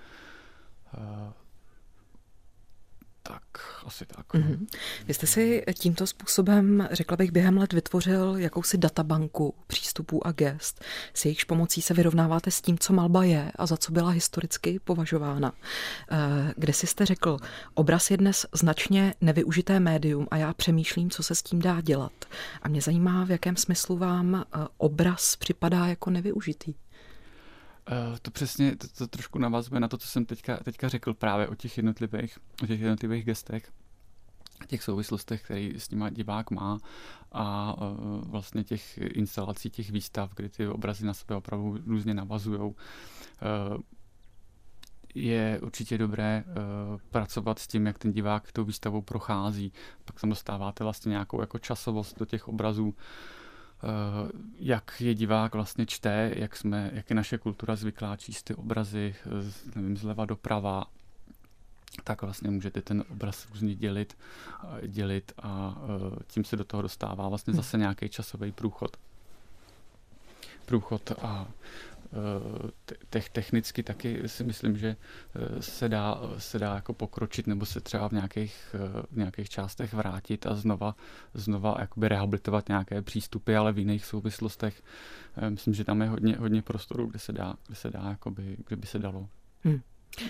Tak, 3.28 3.42
asi 3.86 4.06
tak. 4.06 4.26
Mm-hmm. 4.34 4.66
Vy 5.06 5.14
jste 5.14 5.26
si 5.26 5.64
tímto 5.78 6.06
způsobem, 6.06 6.88
řekla 6.92 7.16
bych, 7.16 7.30
během 7.30 7.56
let 7.56 7.72
vytvořil 7.72 8.36
jakousi 8.36 8.78
databanku 8.78 9.54
přístupů 9.66 10.26
a 10.26 10.32
gest, 10.32 10.84
s 11.14 11.24
jejichž 11.24 11.44
pomocí 11.44 11.82
se 11.82 11.94
vyrovnáváte 11.94 12.50
s 12.50 12.60
tím, 12.60 12.78
co 12.78 12.92
malba 12.92 13.24
je 13.24 13.52
a 13.54 13.66
za 13.66 13.76
co 13.76 13.92
byla 13.92 14.10
historicky 14.10 14.80
považována. 14.84 15.52
Eh, 16.10 16.54
kde 16.56 16.72
si 16.72 16.86
jste 16.86 17.06
řekl, 17.06 17.36
obraz 17.74 18.10
je 18.10 18.16
dnes 18.16 18.46
značně 18.52 19.14
nevyužité 19.20 19.80
médium 19.80 20.28
a 20.30 20.36
já 20.36 20.52
přemýšlím, 20.52 21.10
co 21.10 21.22
se 21.22 21.34
s 21.34 21.42
tím 21.42 21.58
dá 21.58 21.80
dělat. 21.80 22.24
A 22.62 22.68
mě 22.68 22.80
zajímá, 22.80 23.24
v 23.24 23.30
jakém 23.30 23.56
smyslu 23.56 23.96
vám 23.96 24.34
eh, 24.34 24.66
obraz 24.76 25.36
připadá 25.36 25.86
jako 25.86 26.10
nevyužitý. 26.10 26.74
Uh, 27.90 28.16
to 28.22 28.30
přesně, 28.30 28.76
to, 28.76 28.88
to 28.88 29.06
trošku 29.06 29.38
navazuje 29.38 29.80
na 29.80 29.88
to, 29.88 29.98
co 29.98 30.08
jsem 30.08 30.24
teďka, 30.24 30.56
teďka 30.56 30.88
řekl 30.88 31.14
právě 31.14 31.48
o 31.48 31.54
těch 31.54 31.76
jednotlivých, 31.76 32.38
o 32.62 32.66
těch 32.66 32.80
jednotlivých 32.80 33.24
gestech, 33.24 33.72
těch 34.66 34.82
souvislostech, 34.82 35.42
který 35.42 35.74
s 35.78 35.90
nima 35.90 36.10
divák 36.10 36.50
má 36.50 36.78
a 37.32 37.74
uh, 37.82 38.30
vlastně 38.30 38.64
těch 38.64 38.98
instalací, 38.98 39.70
těch 39.70 39.90
výstav, 39.90 40.34
kdy 40.34 40.48
ty 40.48 40.68
obrazy 40.68 41.06
na 41.06 41.14
sebe 41.14 41.34
opravdu 41.36 41.78
různě 41.86 42.14
navazují. 42.14 42.60
Uh, 42.60 42.74
je 45.14 45.60
určitě 45.62 45.98
dobré 45.98 46.44
pracovat 47.10 47.58
s 47.58 47.66
tím, 47.66 47.86
jak 47.86 47.98
ten 47.98 48.12
divák 48.12 48.52
tou 48.52 48.64
výstavou 48.64 49.02
prochází. 49.02 49.72
Pak 50.04 50.20
tam 50.20 50.30
dostáváte 50.30 50.84
vlastně 50.84 51.10
nějakou 51.10 51.40
jako 51.40 51.58
časovost 51.58 52.18
do 52.18 52.24
těch 52.24 52.48
obrazů, 52.48 52.94
jak 54.58 55.00
je 55.00 55.14
divák 55.14 55.54
vlastně 55.54 55.86
čte, 55.86 56.32
jak, 56.36 56.56
jsme, 56.56 56.90
jak 56.94 57.10
je 57.10 57.16
naše 57.16 57.38
kultura 57.38 57.76
zvyklá 57.76 58.16
číst 58.16 58.42
ty 58.42 58.54
obrazy, 58.54 59.14
nevím, 59.76 59.96
zleva 59.96 60.24
doprava, 60.24 60.84
tak 62.04 62.22
vlastně 62.22 62.50
můžete 62.50 62.82
ten 62.82 63.04
obraz 63.10 63.46
různě 63.50 63.74
dělit, 63.74 64.16
dělit 64.86 65.32
a 65.42 65.76
tím 66.26 66.44
se 66.44 66.56
do 66.56 66.64
toho 66.64 66.82
dostává 66.82 67.28
vlastně 67.28 67.54
zase 67.54 67.76
hmm. 67.76 67.80
nějaký 67.80 68.08
časový 68.08 68.52
průchod. 68.52 68.96
Průchod 70.66 71.12
a 71.22 71.46
te- 73.10 73.20
technicky 73.32 73.82
taky 73.82 74.28
si 74.28 74.44
myslím, 74.44 74.76
že 74.76 74.96
se 75.60 75.88
dá, 75.88 76.20
se 76.38 76.58
dá 76.58 76.74
jako 76.74 76.94
pokročit 76.94 77.46
nebo 77.46 77.66
se 77.66 77.80
třeba 77.80 78.08
v 78.08 78.12
nějakých, 78.12 78.74
v 79.10 79.16
nějakých 79.16 79.48
částech 79.48 79.94
vrátit 79.94 80.46
a 80.46 80.54
znova, 80.54 80.96
znova 81.34 81.76
jakoby 81.80 82.08
rehabilitovat 82.08 82.68
nějaké 82.68 83.02
přístupy, 83.02 83.56
ale 83.56 83.72
v 83.72 83.78
jiných 83.78 84.04
souvislostech. 84.04 84.82
Myslím, 85.48 85.74
že 85.74 85.84
tam 85.84 86.02
je 86.02 86.08
hodně, 86.08 86.36
hodně 86.36 86.62
prostoru, 86.62 87.06
kde 87.06 87.18
se 87.18 87.32
dá, 87.32 87.54
kde 87.66 87.76
se 87.76 87.90
dá 87.90 88.02
jakoby, 88.08 88.56
kde 88.66 88.76
by 88.76 88.86
se 88.86 88.98
dalo. 88.98 89.28
Hmm 89.64 89.80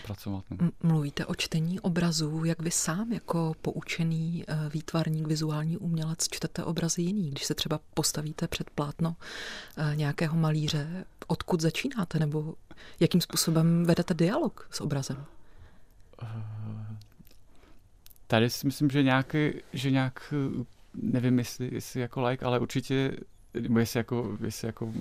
pracovat. 0.03 0.45
No. 0.51 0.71
Mluvíte 0.83 1.27
o 1.27 1.35
čtení 1.35 1.81
obrazů, 1.81 2.45
jak 2.45 2.63
vy 2.63 2.71
sám 2.71 3.13
jako 3.13 3.55
poučený 3.63 4.45
eh, 4.49 4.69
výtvarník, 4.73 5.27
vizuální 5.27 5.77
umělec 5.77 6.29
čtete 6.31 6.65
obrazy 6.65 7.03
jiný, 7.03 7.31
když 7.31 7.45
se 7.45 7.55
třeba 7.55 7.81
postavíte 7.95 8.49
před 8.49 8.71
plátno 8.71 9.17
eh, 9.77 9.97
nějakého 9.97 10.37
malíře, 10.37 11.05
odkud 11.29 11.61
začínáte 11.61 12.19
nebo 12.19 12.55
jakým 13.01 13.21
způsobem 13.21 13.85
vedete 13.85 14.15
dialog 14.15 14.69
s 14.71 14.81
obrazem? 14.81 15.25
Eh, 16.23 16.27
tady 18.27 18.51
si 18.51 18.67
myslím, 18.67 18.91
že 18.91 19.03
nějaký, 19.03 19.51
že 19.73 19.91
nějak, 19.91 20.35
nevím 20.95 21.39
jestli, 21.39 21.75
jestli 21.75 22.01
jako 22.01 22.23
like, 22.23 22.45
ale 22.45 22.59
určitě 22.59 23.17
nebo 23.61 23.79
jestli 23.79 23.99
jako, 23.99 24.39
jestli 24.45 24.67
jako 24.67 24.93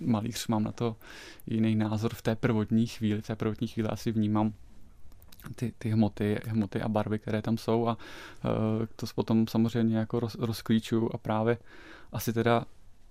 malíř 0.00 0.46
mám 0.46 0.64
na 0.64 0.72
to 0.72 0.96
jiný 1.46 1.74
názor 1.74 2.14
v 2.14 2.22
té 2.22 2.36
prvotní 2.36 2.86
chvíli, 2.86 3.20
v 3.20 3.26
té 3.26 3.36
prvotní 3.36 3.68
chvíli 3.68 3.88
asi 3.88 4.12
vnímám 4.12 4.52
ty, 5.56 5.72
ty 5.78 5.90
hmoty, 5.90 6.40
hmoty 6.46 6.82
a 6.82 6.88
barvy, 6.88 7.18
které 7.18 7.42
tam 7.42 7.58
jsou 7.58 7.88
a 7.88 7.98
uh, 8.44 8.86
to 8.96 9.06
potom 9.14 9.48
samozřejmě 9.48 9.98
jako 9.98 10.20
roz, 10.20 10.34
rozklíčuju 10.34 11.10
a 11.14 11.18
právě 11.18 11.58
asi 12.12 12.32
teda 12.32 12.64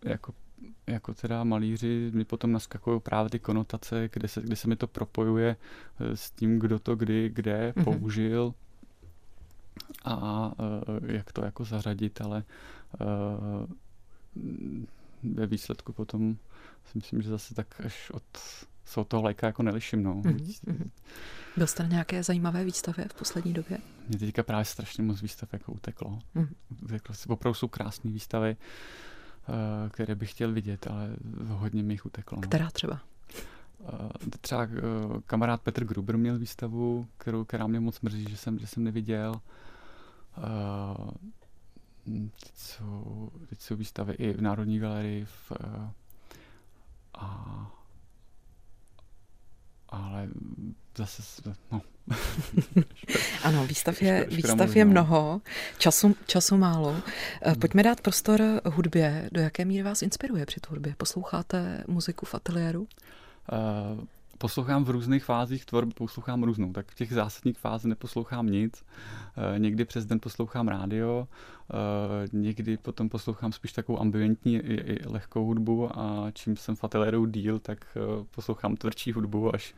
jako 0.05 0.33
jako 0.87 1.13
teda 1.13 1.43
malíři 1.43 2.11
mi 2.13 2.25
potom 2.25 2.51
naskakují 2.51 2.99
právě 2.99 3.29
ty 3.29 3.39
konotace, 3.39 4.09
kde 4.13 4.27
se, 4.27 4.41
kde 4.41 4.55
se 4.55 4.67
mi 4.67 4.75
to 4.75 4.87
propojuje 4.87 5.55
e, 5.99 6.15
s 6.15 6.31
tím, 6.31 6.59
kdo 6.59 6.79
to 6.79 6.95
kdy, 6.95 7.29
kde 7.33 7.73
mm-hmm. 7.75 7.83
použil 7.83 8.53
a 10.03 10.45
uh, 10.47 11.09
jak 11.11 11.31
to 11.31 11.45
jako 11.45 11.65
zařadit, 11.65 12.21
ale 12.21 12.43
uh, 12.99 13.67
ve 15.23 15.47
výsledku 15.47 15.93
potom 15.93 16.37
si 16.85 16.97
myslím, 16.97 17.21
že 17.21 17.29
zase 17.29 17.55
tak 17.55 17.81
až 17.85 18.11
od, 18.11 18.23
se 18.85 18.99
od 18.99 19.07
toho 19.07 19.23
lajka 19.23 19.47
jako 19.47 19.63
neliším. 19.63 20.03
No. 20.03 20.15
Mm-hmm. 20.15 20.89
Byl 21.57 21.67
jste 21.67 21.83
na 21.83 21.89
nějaké 21.89 22.23
zajímavé 22.23 22.63
výstavě 22.63 23.07
v 23.07 23.13
poslední 23.13 23.53
době? 23.53 23.77
Mě 24.07 24.19
teďka 24.19 24.43
právě 24.43 24.65
strašně 24.65 25.03
moc 25.03 25.21
výstav 25.21 25.53
jako 25.53 25.71
uteklo. 25.71 26.19
Mm. 26.35 26.47
uteklo. 26.83 27.15
Opravdu 27.27 27.53
jsou 27.53 27.67
krásné 27.67 28.11
výstavy, 28.11 28.49
eh, 28.49 28.65
které 29.89 30.15
bych 30.15 30.31
chtěl 30.31 30.53
vidět, 30.53 30.87
ale 30.87 31.15
hodně 31.47 31.83
mi 31.83 31.93
jich 31.93 32.05
uteklo. 32.05 32.35
No. 32.35 32.41
Která 32.41 32.69
třeba? 32.69 32.99
Eh, 33.87 34.37
třeba 34.41 34.63
eh, 34.63 34.67
kamarád 35.25 35.61
Petr 35.61 35.85
Gruber 35.85 36.17
měl 36.17 36.39
výstavu, 36.39 37.07
kterou, 37.17 37.45
která 37.45 37.67
mě 37.67 37.79
moc 37.79 38.01
mrzí, 38.01 38.25
že 38.29 38.37
jsem, 38.37 38.59
že 38.59 38.67
jsem 38.67 38.83
neviděl. 38.83 39.41
Teď 42.05 42.57
jsou, 42.57 43.31
teď 43.49 43.61
jsou 43.61 43.75
výstavy 43.75 44.13
i 44.13 44.33
v 44.33 44.41
Národní 44.41 44.79
galerii 44.79 45.25
v, 45.25 45.51
eh, 45.51 45.91
a 47.13 47.71
ale 49.89 50.27
zase, 50.97 51.41
no. 51.71 51.81
ano, 53.43 53.67
výstav 53.67 54.01
je, 54.01 54.27
výstav 54.29 54.75
je 54.75 54.85
mnoho, 54.85 55.41
času, 55.77 56.15
času 56.25 56.57
málo. 56.57 56.95
Eh, 57.41 57.49
hmm. 57.49 57.59
Pojďme 57.59 57.83
dát 57.83 58.01
prostor 58.01 58.41
hudbě. 58.65 59.29
Do 59.31 59.41
jaké 59.41 59.65
míry 59.65 59.83
vás 59.83 60.01
inspiruje 60.01 60.45
při 60.45 60.59
tvorbě? 60.59 60.93
Posloucháte 60.97 61.83
muziku 61.87 62.25
v 62.25 62.35
ateliéru? 62.35 62.81
Uh, 62.81 64.05
poslouchám 64.39 64.83
v 64.83 64.89
různých 64.89 65.23
fázích 65.23 65.65
tvorby, 65.65 65.93
poslouchám 65.93 66.43
různou. 66.43 66.73
Tak 66.73 66.91
v 66.91 66.95
těch 66.95 67.13
zásadních 67.13 67.57
fázích 67.57 67.89
neposlouchám 67.89 68.47
nic. 68.47 68.85
E, 69.55 69.59
někdy 69.59 69.85
přes 69.85 70.05
den 70.05 70.19
poslouchám 70.19 70.67
rádio, 70.67 71.27
e, 71.27 72.27
někdy 72.31 72.77
potom 72.77 73.09
poslouchám 73.09 73.51
spíš 73.51 73.73
takovou 73.73 73.99
ambientní 73.99 74.55
i, 74.55 74.73
i 74.73 75.07
lehkou 75.07 75.45
hudbu 75.45 75.99
a 75.99 76.31
čím 76.33 76.57
jsem 76.57 76.75
v 76.75 76.83
ateliéru 76.83 77.25
díl, 77.25 77.59
tak 77.59 77.85
e, 77.97 78.25
poslouchám 78.31 78.75
tvrdší 78.75 79.11
hudbu 79.11 79.55
až 79.55 79.75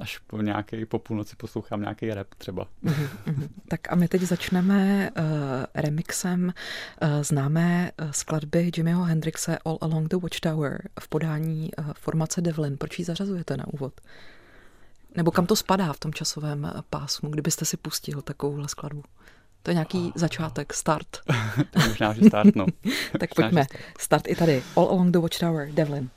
až 0.00 0.18
po 0.18 0.42
nějaké 0.42 0.86
po 0.86 0.98
půlnoci 0.98 1.36
poslouchám 1.36 1.80
nějaký 1.80 2.10
rap 2.10 2.34
třeba. 2.38 2.66
Tak 3.68 3.92
a 3.92 3.94
my 3.94 4.08
teď 4.08 4.22
začneme 4.22 5.10
uh, 5.10 5.24
remixem 5.74 6.44
uh, 6.44 7.08
známé 7.22 7.92
uh, 8.02 8.10
skladby 8.10 8.70
Jimmyho 8.76 9.04
Hendrixe 9.04 9.58
All 9.64 9.78
Along 9.80 10.08
the 10.08 10.16
Watchtower 10.16 10.88
v 11.00 11.08
podání 11.08 11.70
uh, 11.78 11.92
formace 11.98 12.40
Devlin. 12.40 12.76
Proč 12.76 12.98
ji 12.98 13.04
zařazujete 13.04 13.56
na 13.56 13.66
úvod? 13.66 14.00
Nebo 15.16 15.30
kam 15.30 15.46
to 15.46 15.56
spadá 15.56 15.92
v 15.92 15.98
tom 15.98 16.12
časovém 16.14 16.72
pásmu, 16.90 17.30
kdybyste 17.30 17.64
si 17.64 17.76
pustil 17.76 18.22
takovouhle 18.22 18.68
skladbu? 18.68 19.02
To 19.62 19.70
je 19.70 19.74
nějaký 19.74 19.98
oh. 19.98 20.12
začátek, 20.14 20.72
start. 20.72 21.20
Možná, 21.88 22.12
že 22.12 22.24
start, 22.24 22.56
no. 22.56 22.66
tak 23.20 23.30
Možná, 23.38 23.48
pojďme. 23.48 23.64
Start. 23.64 23.82
start 23.98 24.28
i 24.28 24.34
tady. 24.34 24.62
All 24.76 24.88
Along 24.88 25.10
the 25.10 25.18
Watchtower, 25.18 25.72
Devlin. 25.72 26.10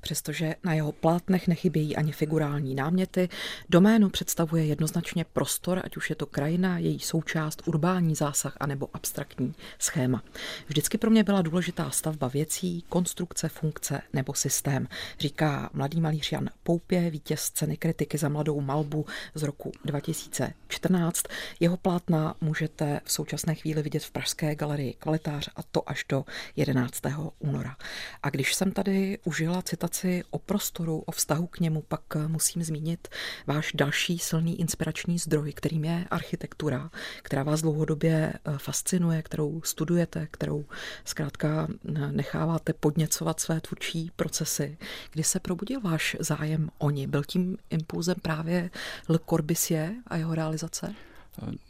Přestože 0.00 0.54
na 0.64 0.74
jeho 0.74 0.92
plátnech 0.92 1.48
nechybějí 1.48 1.96
ani 1.96 2.12
figurální 2.12 2.74
náměty, 2.74 3.28
doménu 3.68 4.08
představuje 4.08 4.64
jednoznačně 4.64 5.24
prostor, 5.24 5.80
ať 5.84 5.96
už 5.96 6.10
je 6.10 6.16
to 6.16 6.26
krajina, 6.26 6.78
její 6.78 7.00
součást, 7.00 7.62
urbální 7.66 8.14
zásah 8.14 8.56
anebo 8.60 8.88
abstraktní 8.92 9.54
schéma. 9.78 10.22
Vždycky 10.66 10.98
pro 10.98 11.10
mě 11.10 11.24
byla 11.24 11.42
důležitá 11.42 11.90
stavba 11.90 12.28
věcí, 12.28 12.84
konstrukce, 12.88 13.48
funkce 13.48 14.00
nebo 14.12 14.34
systém, 14.34 14.88
říká 15.18 15.70
mladý 15.72 16.00
malíř 16.00 16.32
Jan 16.32 16.48
Poupě, 16.62 17.10
vítěz 17.10 17.50
ceny 17.50 17.76
kritiky 17.76 18.18
za 18.18 18.28
mladou 18.28 18.60
malbu 18.60 19.06
z 19.34 19.42
roku 19.42 19.72
2014. 19.84 21.22
Jeho 21.60 21.76
plátna 21.76 22.34
můžete 22.40 23.00
v 23.04 23.12
současné 23.12 23.54
chvíli 23.54 23.82
vidět 23.82 24.04
v 24.04 24.10
Pražské 24.10 24.54
galerii 24.54 24.92
Kvalitář 24.92 25.48
a 25.56 25.62
to 25.62 25.90
až 25.90 26.04
do 26.08 26.24
11. 26.56 27.02
února. 27.38 27.76
A 28.22 28.30
když 28.30 28.54
jsem 28.54 28.72
tady 28.72 29.18
užila 29.24 29.62
citaci 29.62 29.87
konverzaci 29.88 30.24
o 30.30 30.38
prostoru, 30.38 31.02
o 31.06 31.12
vztahu 31.12 31.46
k 31.46 31.60
němu, 31.60 31.82
pak 31.82 32.02
eh, 32.16 32.28
musím 32.28 32.62
zmínit 32.62 33.08
váš 33.46 33.72
další 33.74 34.18
silný 34.18 34.60
inspirační 34.60 35.18
zdroj, 35.18 35.52
kterým 35.52 35.84
je 35.84 36.04
architektura, 36.10 36.90
která 37.22 37.42
vás 37.42 37.62
dlouhodobě 37.62 38.32
eh, 38.32 38.58
fascinuje, 38.58 39.22
kterou 39.22 39.62
studujete, 39.64 40.28
kterou 40.30 40.64
zkrátka 41.04 41.68
eh, 41.68 42.12
necháváte 42.12 42.72
podněcovat 42.72 43.40
své 43.40 43.60
tvůrčí 43.60 44.10
procesy. 44.16 44.78
Kdy 45.12 45.24
se 45.24 45.40
probudil 45.40 45.80
váš 45.80 46.16
zájem 46.20 46.70
o 46.78 46.90
ní? 46.90 47.06
Byl 47.06 47.24
tím 47.24 47.56
impulzem 47.70 48.16
právě 48.22 48.70
Le 49.08 49.18
Corbusier 49.28 49.92
a 50.06 50.16
jeho 50.16 50.34
realizace? 50.34 50.94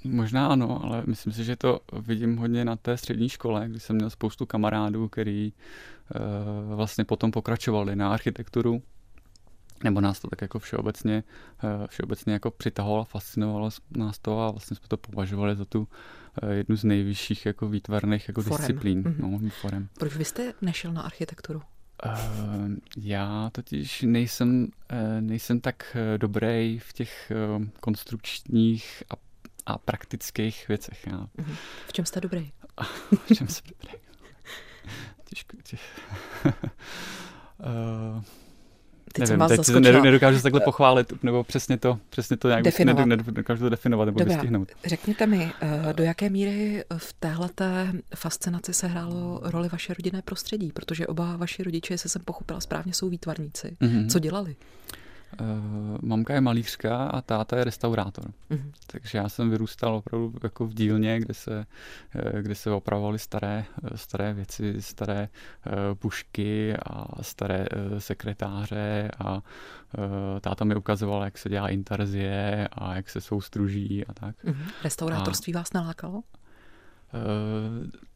Možná 0.05 0.49
ano, 0.49 0.85
ale 0.85 1.03
myslím 1.07 1.33
si, 1.33 1.45
že 1.45 1.57
to 1.57 1.81
vidím 1.93 2.37
hodně 2.37 2.65
na 2.65 2.77
té 2.77 2.97
střední 2.97 3.29
škole, 3.29 3.69
kdy 3.69 3.81
jsem 3.81 3.97
měl 3.97 4.11
spoustu 4.11 4.47
kamarádů, 4.47 5.09
který 5.09 5.53
uh, 5.53 6.75
vlastně 6.75 7.05
potom 7.05 7.31
pokračovali 7.31 7.97
na 7.97 8.13
architekturu, 8.13 8.83
nebo 9.85 10.01
nás 10.01 10.21
to 10.21 10.29
tak 10.29 10.43
jako 10.43 10.59
všeobecně, 10.59 11.25
uh, 11.65 11.87
všeobecně 11.87 12.33
jako 12.33 12.51
přitahovalo, 12.51 13.05
fascinovalo 13.05 13.71
nás 13.97 14.19
to 14.19 14.41
a 14.41 14.51
vlastně 14.51 14.77
jsme 14.77 14.89
to 14.89 14.97
považovali 14.97 15.57
za 15.57 15.65
tu 15.65 15.81
uh, 16.43 16.51
jednu 16.51 16.77
z 16.77 16.85
nejvyšších 16.85 17.47
jako 17.47 17.69
výtvarných 17.69 18.29
jako 18.29 18.43
forem. 18.43 18.59
disciplín. 18.59 19.03
Mm-hmm. 19.03 19.43
No, 19.43 19.51
forem. 19.51 19.89
Proč 19.99 20.17
vy 20.17 20.25
jste 20.25 20.53
nešel 20.63 20.93
na 20.93 21.03
architekturu? 21.03 21.63
Uh, 22.07 22.13
já 22.97 23.51
totiž 23.53 24.03
nejsem, 24.03 24.63
uh, 24.93 25.21
nejsem 25.21 25.61
tak 25.61 25.97
dobrý 26.17 26.79
v 26.79 26.93
těch 26.93 27.33
uh, 27.59 27.65
konstrukčních 27.81 29.03
a 29.11 29.28
a 29.69 29.79
praktických 29.79 30.69
věcech. 30.69 31.07
Já. 31.07 31.27
Mhm. 31.37 31.55
V 31.87 31.93
čem 31.93 32.05
jste 32.05 32.21
dobrý? 32.21 32.53
v 33.27 33.35
čem 33.35 33.49
jsem 33.49 33.65
dobrý? 33.67 33.99
Těžko, 35.25 35.57
těž... 35.63 35.81
uh, 36.45 38.23
Teď 39.13 39.29
nevím, 39.29 39.49
teď 39.49 39.65
si 39.65 39.73
to 39.73 39.81
nedokážu 39.81 40.43
takhle 40.43 40.61
pochválit, 40.61 41.23
nebo 41.23 41.45
přesně 41.45 41.79
to, 41.79 41.99
přesně 42.11 42.37
to 42.37 42.49
nějak 42.49 42.63
definovat. 42.65 43.05
nedokážu 43.07 43.65
to 43.65 43.69
definovat 43.69 44.05
nebo 44.05 44.19
Dobrá. 44.19 44.35
vystihnout. 44.35 44.69
Řekněte 44.87 45.27
mi, 45.27 45.53
eh, 45.61 45.93
do 45.93 46.05
jaké 46.05 46.31
míry 46.31 46.85
v 46.97 47.13
téhleté 47.13 47.93
fascinaci 48.15 48.75
se 48.75 48.87
hrálo 48.87 49.41
roli 49.45 49.69
vaše 49.69 49.95
rodinné 49.95 50.23
prostředí, 50.23 50.73
protože 50.73 51.07
oba 51.07 51.37
vaši 51.37 51.63
rodiče, 51.63 51.95
jestli 51.95 52.11
jsem 52.11 52.23
pochopila 52.23 52.61
správně, 52.61 52.93
jsou 52.93 53.09
výtvarníci. 53.09 53.77
Mm-hmm. 53.81 54.09
Co 54.09 54.19
dělali? 54.19 54.51
Uh, 54.51 55.08
mamka 56.03 56.35
je 56.35 56.41
malířka 56.41 57.05
a 57.05 57.21
táta 57.21 57.57
je 57.57 57.65
restaurátor. 57.65 58.25
Uh-huh. 58.51 58.73
Takže 58.87 59.19
já 59.19 59.29
jsem 59.29 59.51
vyrůstal 59.51 59.95
opravdu 59.95 60.35
jako 60.43 60.67
v 60.67 60.75
dílně, 60.75 61.21
kde 61.21 61.35
se, 61.35 61.67
eh, 62.15 62.43
kde 62.43 62.55
se 62.55 62.71
opravovaly 62.71 63.19
staré, 63.19 63.65
staré 63.95 64.35
věci, 64.35 64.83
staré 64.83 65.29
uh, 65.67 65.73
pušky 65.95 66.77
a 66.77 67.23
staré 67.23 67.59
uh, 67.59 67.99
sekretáře 67.99 69.11
a 69.19 69.35
uh, 69.35 69.41
táta 70.41 70.65
mi 70.65 70.75
ukazoval, 70.75 71.25
jak 71.25 71.39
se 71.39 71.49
dělá 71.49 71.69
intarzie 71.69 72.69
a 72.73 72.95
jak 72.97 73.11
se 73.11 73.21
soustruží 73.21 74.07
a 74.07 74.15
tak. 74.15 74.45
Uh-huh. 74.45 74.67
Restaurátorství 74.85 75.55
a, 75.55 75.59
vás 75.59 75.73
nalákalo? 75.73 76.15
Uh, 76.19 76.23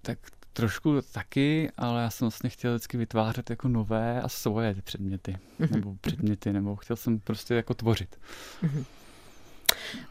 tak 0.03 0.19
Trošku 0.53 1.03
taky, 1.13 1.71
ale 1.77 2.03
já 2.03 2.11
jsem 2.11 2.25
vlastně 2.25 2.51
chtěl 2.51 2.75
vždycky 2.75 2.97
vytvářet 2.97 3.51
jako 3.51 3.69
nové 3.69 4.23
a 4.23 4.29
svoje 4.29 4.75
předměty. 4.85 5.39
Mm-hmm. 5.61 5.71
Nebo 5.75 5.97
předměty, 6.01 6.53
nebo 6.53 6.77
chtěl 6.77 6.97
jsem 6.97 7.19
prostě 7.19 7.55
jako 7.55 7.75
tvořit. 7.75 8.17
Mm-hmm. 8.63 8.85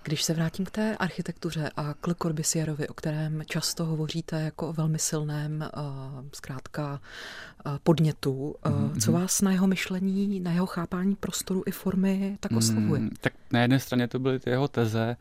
Když 0.03 0.23
se 0.23 0.33
vrátím 0.33 0.65
k 0.65 0.71
té 0.71 0.97
architektuře 0.97 1.71
a 1.77 1.93
k 1.93 2.07
Le 2.07 2.15
Corbusierovi, 2.21 2.87
o 2.87 2.93
kterém 2.93 3.43
často 3.45 3.85
hovoříte 3.85 4.41
jako 4.41 4.69
o 4.69 4.73
velmi 4.73 4.99
silném, 4.99 5.69
uh, 5.77 6.25
zkrátka, 6.33 7.01
uh, 7.65 7.77
podnětu, 7.83 8.55
mm-hmm. 8.63 8.99
co 8.99 9.11
vás 9.11 9.41
na 9.41 9.51
jeho 9.51 9.67
myšlení, 9.67 10.39
na 10.39 10.51
jeho 10.51 10.65
chápání 10.65 11.15
prostoru 11.15 11.63
i 11.65 11.71
formy 11.71 12.37
tak 12.39 12.51
oslovuje? 12.51 13.01
Mm, 13.01 13.09
tak 13.21 13.33
na 13.51 13.61
jedné 13.61 13.79
straně 13.79 14.07
to 14.07 14.19
byly 14.19 14.39
ty 14.39 14.49
jeho 14.49 14.67
teze 14.67 15.15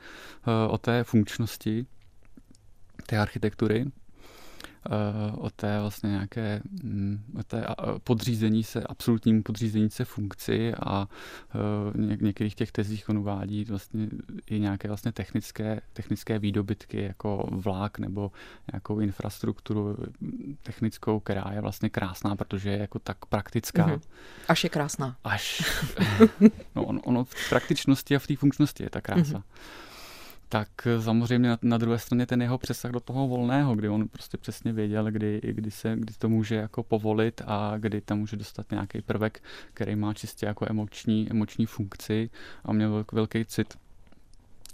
o 0.68 0.78
té 0.78 1.04
funkčnosti 1.04 1.86
té 3.06 3.18
architektury, 3.18 3.86
Eh, 3.86 3.99
o 5.32 5.50
té 5.50 5.80
vlastně 5.80 6.10
nějaké 6.10 6.60
mm, 6.82 7.24
o 7.38 7.42
té 7.42 7.66
podřízení 8.04 8.64
se, 8.64 8.82
absolutním 8.82 9.42
podřízení 9.42 9.90
se 9.90 10.04
funkci 10.04 10.74
a 10.74 11.08
eh, 11.08 12.16
v 12.16 12.22
některých 12.22 12.54
těch 12.54 12.72
tezích 12.72 13.08
on 13.08 13.18
uvádí 13.18 13.64
vlastně 13.64 14.08
i 14.46 14.60
nějaké 14.60 14.88
vlastně 14.88 15.12
technické, 15.12 15.80
technické 15.92 16.38
výdobytky 16.38 17.02
jako 17.02 17.48
vlák 17.50 17.98
nebo 17.98 18.32
nějakou 18.72 19.00
infrastrukturu 19.00 19.96
technickou, 20.62 21.20
která 21.20 21.44
je 21.52 21.60
vlastně 21.60 21.90
krásná, 21.90 22.36
protože 22.36 22.70
je 22.70 22.78
jako 22.78 22.98
tak 22.98 23.26
praktická. 23.26 23.86
Mm-hmm. 23.86 24.00
Až 24.48 24.64
je 24.64 24.70
krásná. 24.70 25.16
Až. 25.24 25.62
no 26.74 26.84
on, 26.84 27.00
ono 27.04 27.24
v 27.24 27.48
praktičnosti 27.48 28.16
a 28.16 28.18
v 28.18 28.26
té 28.26 28.36
funkčnosti 28.36 28.82
je 28.82 28.90
ta 28.90 29.00
krása. 29.00 29.38
Mm-hmm 29.38 29.89
tak 30.52 30.68
samozřejmě 31.00 31.48
na, 31.48 31.58
na 31.62 31.78
druhé 31.78 31.98
straně 31.98 32.26
ten 32.26 32.42
jeho 32.42 32.58
přesah 32.58 32.90
do 32.90 33.00
toho 33.00 33.28
volného, 33.28 33.76
kdy 33.76 33.88
on 33.88 34.08
prostě 34.08 34.36
přesně 34.36 34.72
věděl, 34.72 35.10
kdy, 35.10 35.40
kdy, 35.42 35.70
se, 35.70 35.96
kdy 35.96 36.14
to 36.18 36.28
může 36.28 36.54
jako 36.54 36.82
povolit 36.82 37.42
a 37.46 37.74
kdy 37.78 38.00
tam 38.00 38.18
může 38.18 38.36
dostat 38.36 38.70
nějaký 38.70 39.02
prvek, 39.02 39.42
který 39.74 39.96
má 39.96 40.14
čistě 40.14 40.46
jako 40.46 40.66
emoční, 40.70 41.30
emoční 41.30 41.66
funkci 41.66 42.30
a 42.64 42.72
měl 42.72 42.90
velký, 42.92 43.16
velký 43.16 43.44
cit, 43.44 43.74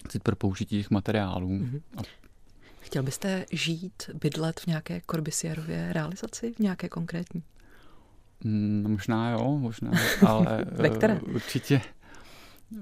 cit 0.08 0.22
pro 0.22 0.36
použití 0.36 0.76
těch 0.76 0.90
materiálů. 0.90 1.48
Mm-hmm. 1.48 1.80
A 1.96 2.02
Chtěl 2.80 3.02
byste 3.02 3.46
žít, 3.52 4.10
bydlet 4.22 4.60
v 4.60 4.66
nějaké 4.66 5.00
Corbusierově 5.10 5.92
realizaci, 5.92 6.52
v 6.52 6.58
nějaké 6.58 6.88
konkrétní? 6.88 7.42
Mm, 8.44 8.86
možná 8.88 9.30
jo, 9.30 9.58
možná, 9.58 9.90
ale 10.26 10.64
Ve 10.72 10.88
které? 10.88 11.20
určitě 11.20 11.80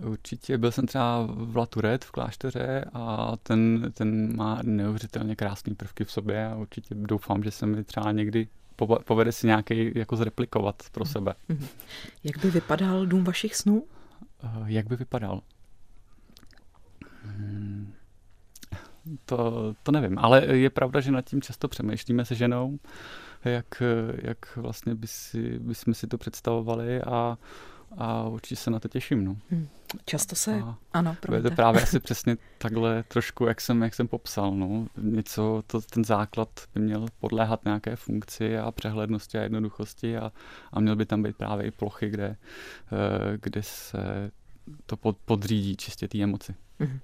Určitě. 0.03 0.59
Byl 0.59 0.71
jsem 0.71 0.87
třeba 0.87 1.29
v 1.31 1.57
Laturet 1.57 2.05
v 2.05 2.11
klášteře 2.11 2.85
a 2.93 3.33
ten, 3.43 3.93
ten 3.95 4.37
má 4.37 4.61
neuvěřitelně 4.63 5.37
krásné 5.37 5.75
prvky 5.75 6.05
v 6.05 6.13
sobě 6.13 6.47
a 6.47 6.57
určitě 6.57 6.95
doufám, 6.95 7.45
že 7.45 7.51
se 7.51 7.67
mi 7.67 7.85
třeba 7.85 8.13
někdy 8.13 8.49
povede 9.05 9.33
si 9.33 9.47
nějaký 9.47 9.93
jako 9.95 10.17
zreplikovat 10.17 10.83
pro 10.93 11.05
sebe. 11.05 11.35
Mhm. 11.49 11.67
Jak 12.25 12.39
by 12.39 12.51
vypadal 12.51 13.07
dům 13.07 13.25
vašich 13.25 13.57
snů? 13.57 13.85
Eh, 14.45 14.49
jak 14.67 14.87
by 14.87 14.97
vypadal? 14.97 15.41
Hmm. 17.23 17.93
To, 19.25 19.75
to 19.83 19.93
nevím, 19.93 20.19
ale 20.19 20.47
je 20.47 20.71
pravda, 20.71 21.01
že 21.01 21.11
nad 21.11 21.25
tím 21.25 21.43
často 21.43 21.69
přemýšlíme 21.69 22.25
se 22.25 22.35
ženou, 22.35 22.79
jak, 23.45 23.83
jak 24.15 24.57
vlastně 24.57 24.95
by 24.95 25.07
si, 25.07 25.59
by 25.59 25.75
jsme 25.75 25.95
si 25.95 26.07
to 26.07 26.19
představovali 26.19 27.03
a 27.03 27.39
a 27.99 28.29
určitě 28.29 28.57
se 28.57 28.71
na 28.71 28.81
to 28.81 28.89
těším. 28.89 29.25
No. 29.25 29.37
Hmm. 29.51 29.69
Často 30.07 30.37
se, 30.37 30.61
a 30.61 30.79
ano, 30.93 31.17
Je 31.35 31.43
to 31.43 31.51
právě 31.51 31.83
asi 31.83 32.01
přesně 32.01 32.37
takhle 32.59 33.03
trošku, 33.03 33.47
jak 33.47 33.61
jsem, 33.61 33.83
jak 33.83 33.95
jsem 33.95 34.09
popsal. 34.09 34.55
No. 34.55 34.87
Něco, 34.97 35.63
to, 35.67 35.81
ten 35.81 36.05
základ 36.05 36.49
by 36.75 36.81
měl 36.81 37.07
podléhat 37.21 37.65
nějaké 37.65 37.97
funkci 37.97 38.59
a 38.59 38.73
přehlednosti 38.73 39.39
a 39.39 39.43
jednoduchosti 39.43 40.17
a, 40.17 40.33
a 40.73 40.81
měl 40.81 40.97
by 40.97 41.07
tam 41.07 41.23
být 41.23 41.37
právě 41.37 41.67
i 41.67 41.71
plochy, 41.71 42.11
kde, 42.11 42.27
eh, 42.27 43.39
kde 43.43 43.63
se 43.63 44.31
to 44.87 44.97
pod, 44.97 45.17
podřídí 45.25 45.77
čistě 45.77 46.09
té 46.09 46.23
emoci. 46.23 46.55
Hmm. 46.79 46.99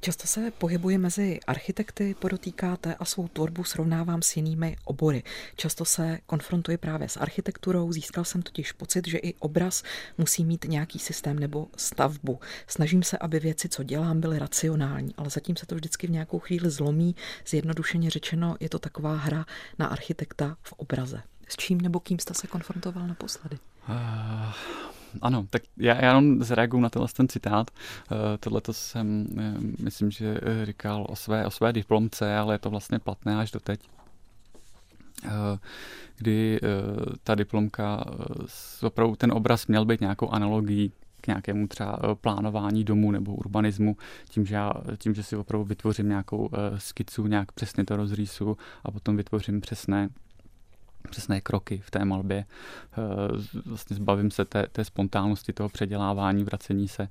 Často 0.00 0.26
se 0.26 0.50
pohybuji 0.50 0.98
mezi 0.98 1.40
architekty, 1.46 2.14
podotýkáte 2.18 2.94
a 2.94 3.04
svou 3.04 3.28
tvorbu 3.28 3.64
srovnávám 3.64 4.22
s 4.22 4.36
jinými 4.36 4.76
obory. 4.84 5.22
Často 5.56 5.84
se 5.84 6.18
konfrontuji 6.26 6.76
právě 6.76 7.08
s 7.08 7.16
architekturou, 7.16 7.92
získal 7.92 8.24
jsem 8.24 8.42
totiž 8.42 8.72
pocit, 8.72 9.08
že 9.08 9.18
i 9.18 9.34
obraz 9.34 9.82
musí 10.18 10.44
mít 10.44 10.64
nějaký 10.64 10.98
systém 10.98 11.38
nebo 11.38 11.68
stavbu. 11.76 12.40
Snažím 12.66 13.02
se, 13.02 13.18
aby 13.18 13.40
věci, 13.40 13.68
co 13.68 13.82
dělám, 13.82 14.20
byly 14.20 14.38
racionální, 14.38 15.14
ale 15.16 15.30
zatím 15.30 15.56
se 15.56 15.66
to 15.66 15.74
vždycky 15.74 16.06
v 16.06 16.10
nějakou 16.10 16.38
chvíli 16.38 16.70
zlomí. 16.70 17.16
Zjednodušeně 17.46 18.10
řečeno, 18.10 18.56
je 18.60 18.68
to 18.68 18.78
taková 18.78 19.16
hra 19.16 19.46
na 19.78 19.86
architekta 19.86 20.56
v 20.62 20.72
obraze. 20.72 21.22
S 21.48 21.56
čím 21.56 21.80
nebo 21.80 22.00
kým 22.00 22.18
jste 22.18 22.34
se 22.34 22.46
konfrontoval 22.46 23.06
naposledy? 23.06 23.58
Uh, 23.88 24.52
ano, 25.22 25.46
tak 25.50 25.62
já, 25.76 25.94
já 25.94 26.08
jenom 26.08 26.42
zareaguju 26.42 26.82
na 26.82 26.88
tenhle 26.88 27.08
ten 27.16 27.28
citát. 27.28 27.70
Uh, 27.70 28.18
Tohle 28.40 28.60
to 28.60 28.72
jsem, 28.72 29.26
uh, 29.32 29.40
myslím, 29.84 30.10
že 30.10 30.40
říkal 30.64 31.06
o 31.08 31.16
své, 31.16 31.46
o 31.46 31.50
své 31.50 31.72
diplomce, 31.72 32.36
ale 32.36 32.54
je 32.54 32.58
to 32.58 32.70
vlastně 32.70 32.98
platné 32.98 33.36
až 33.36 33.50
do 33.50 33.60
teď. 33.60 33.80
Kdy 36.16 36.60
ta 37.22 37.34
diplomka, 37.34 38.04
opravdu 38.82 39.16
ten 39.16 39.32
obraz 39.32 39.66
měl 39.66 39.84
být 39.84 40.00
nějakou 40.00 40.28
analogií 40.28 40.92
k 41.20 41.26
nějakému 41.26 41.68
třeba 41.68 41.98
plánování 42.20 42.84
domu 42.84 43.10
nebo 43.10 43.34
urbanismu, 43.34 43.96
tím, 44.28 44.46
že, 44.46 44.54
já, 44.54 44.72
tím, 44.98 45.14
že 45.14 45.22
si 45.22 45.36
opravdu 45.36 45.64
vytvořím 45.64 46.08
nějakou 46.08 46.50
skicu, 46.78 47.26
nějak 47.26 47.52
přesně 47.52 47.84
to 47.84 47.96
rozrýsu 47.96 48.56
a 48.84 48.90
potom 48.90 49.16
vytvořím 49.16 49.60
přesné 49.60 50.08
přesné 51.10 51.40
kroky 51.40 51.82
v 51.84 51.90
té 51.90 52.04
malbě. 52.04 52.44
Eh, 52.44 53.60
vlastně 53.64 53.96
zbavím 53.96 54.30
se 54.30 54.44
té, 54.44 54.66
té 54.72 54.84
spontánnosti, 54.84 55.52
toho 55.52 55.68
předělávání, 55.68 56.44
vracení 56.44 56.88
se. 56.88 57.08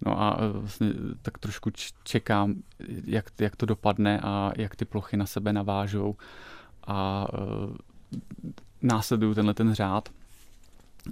No 0.00 0.22
a 0.22 0.38
eh, 0.40 0.58
vlastně 0.58 0.92
tak 1.22 1.38
trošku 1.38 1.70
čekám, 2.04 2.54
jak, 3.04 3.24
jak 3.40 3.56
to 3.56 3.66
dopadne 3.66 4.20
a 4.20 4.52
jak 4.56 4.76
ty 4.76 4.84
plochy 4.84 5.16
na 5.16 5.26
sebe 5.26 5.52
navážou 5.52 6.16
a 6.86 7.26
eh, 7.34 8.18
následuju 8.82 9.34
tenhle 9.34 9.54
ten 9.54 9.74
řád. 9.74 10.08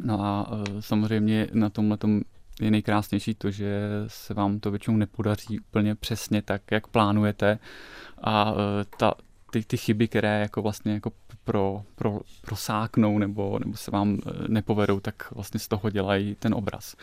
No 0.04 0.24
a 0.24 0.50
samozřejmě 0.80 1.48
na 1.52 1.70
tomhle 1.70 1.98
je 2.60 2.70
nejkrásnější 2.70 3.34
to, 3.34 3.50
že 3.50 3.80
se 4.06 4.34
vám 4.34 4.60
to 4.60 4.70
většinou 4.70 4.96
nepodaří 4.96 5.60
úplně 5.60 5.94
přesně 5.94 6.42
tak, 6.42 6.62
jak 6.70 6.86
plánujete 6.86 7.58
a 8.22 8.54
ta, 8.98 9.14
ty, 9.50 9.62
ty 9.62 9.76
chyby, 9.76 10.08
které 10.08 10.40
jako 10.40 10.62
vlastně 10.62 10.92
jako 10.92 11.12
pro, 11.50 11.82
pro, 11.94 12.20
prosáknou 12.40 13.18
nebo, 13.18 13.58
nebo 13.58 13.76
se 13.76 13.90
vám 13.90 14.18
eh, 14.26 14.30
nepovedou, 14.48 15.00
tak 15.00 15.32
vlastně 15.32 15.60
z 15.60 15.68
toho 15.68 15.90
dělají 15.90 16.34
ten 16.34 16.54
obraz. 16.54 16.96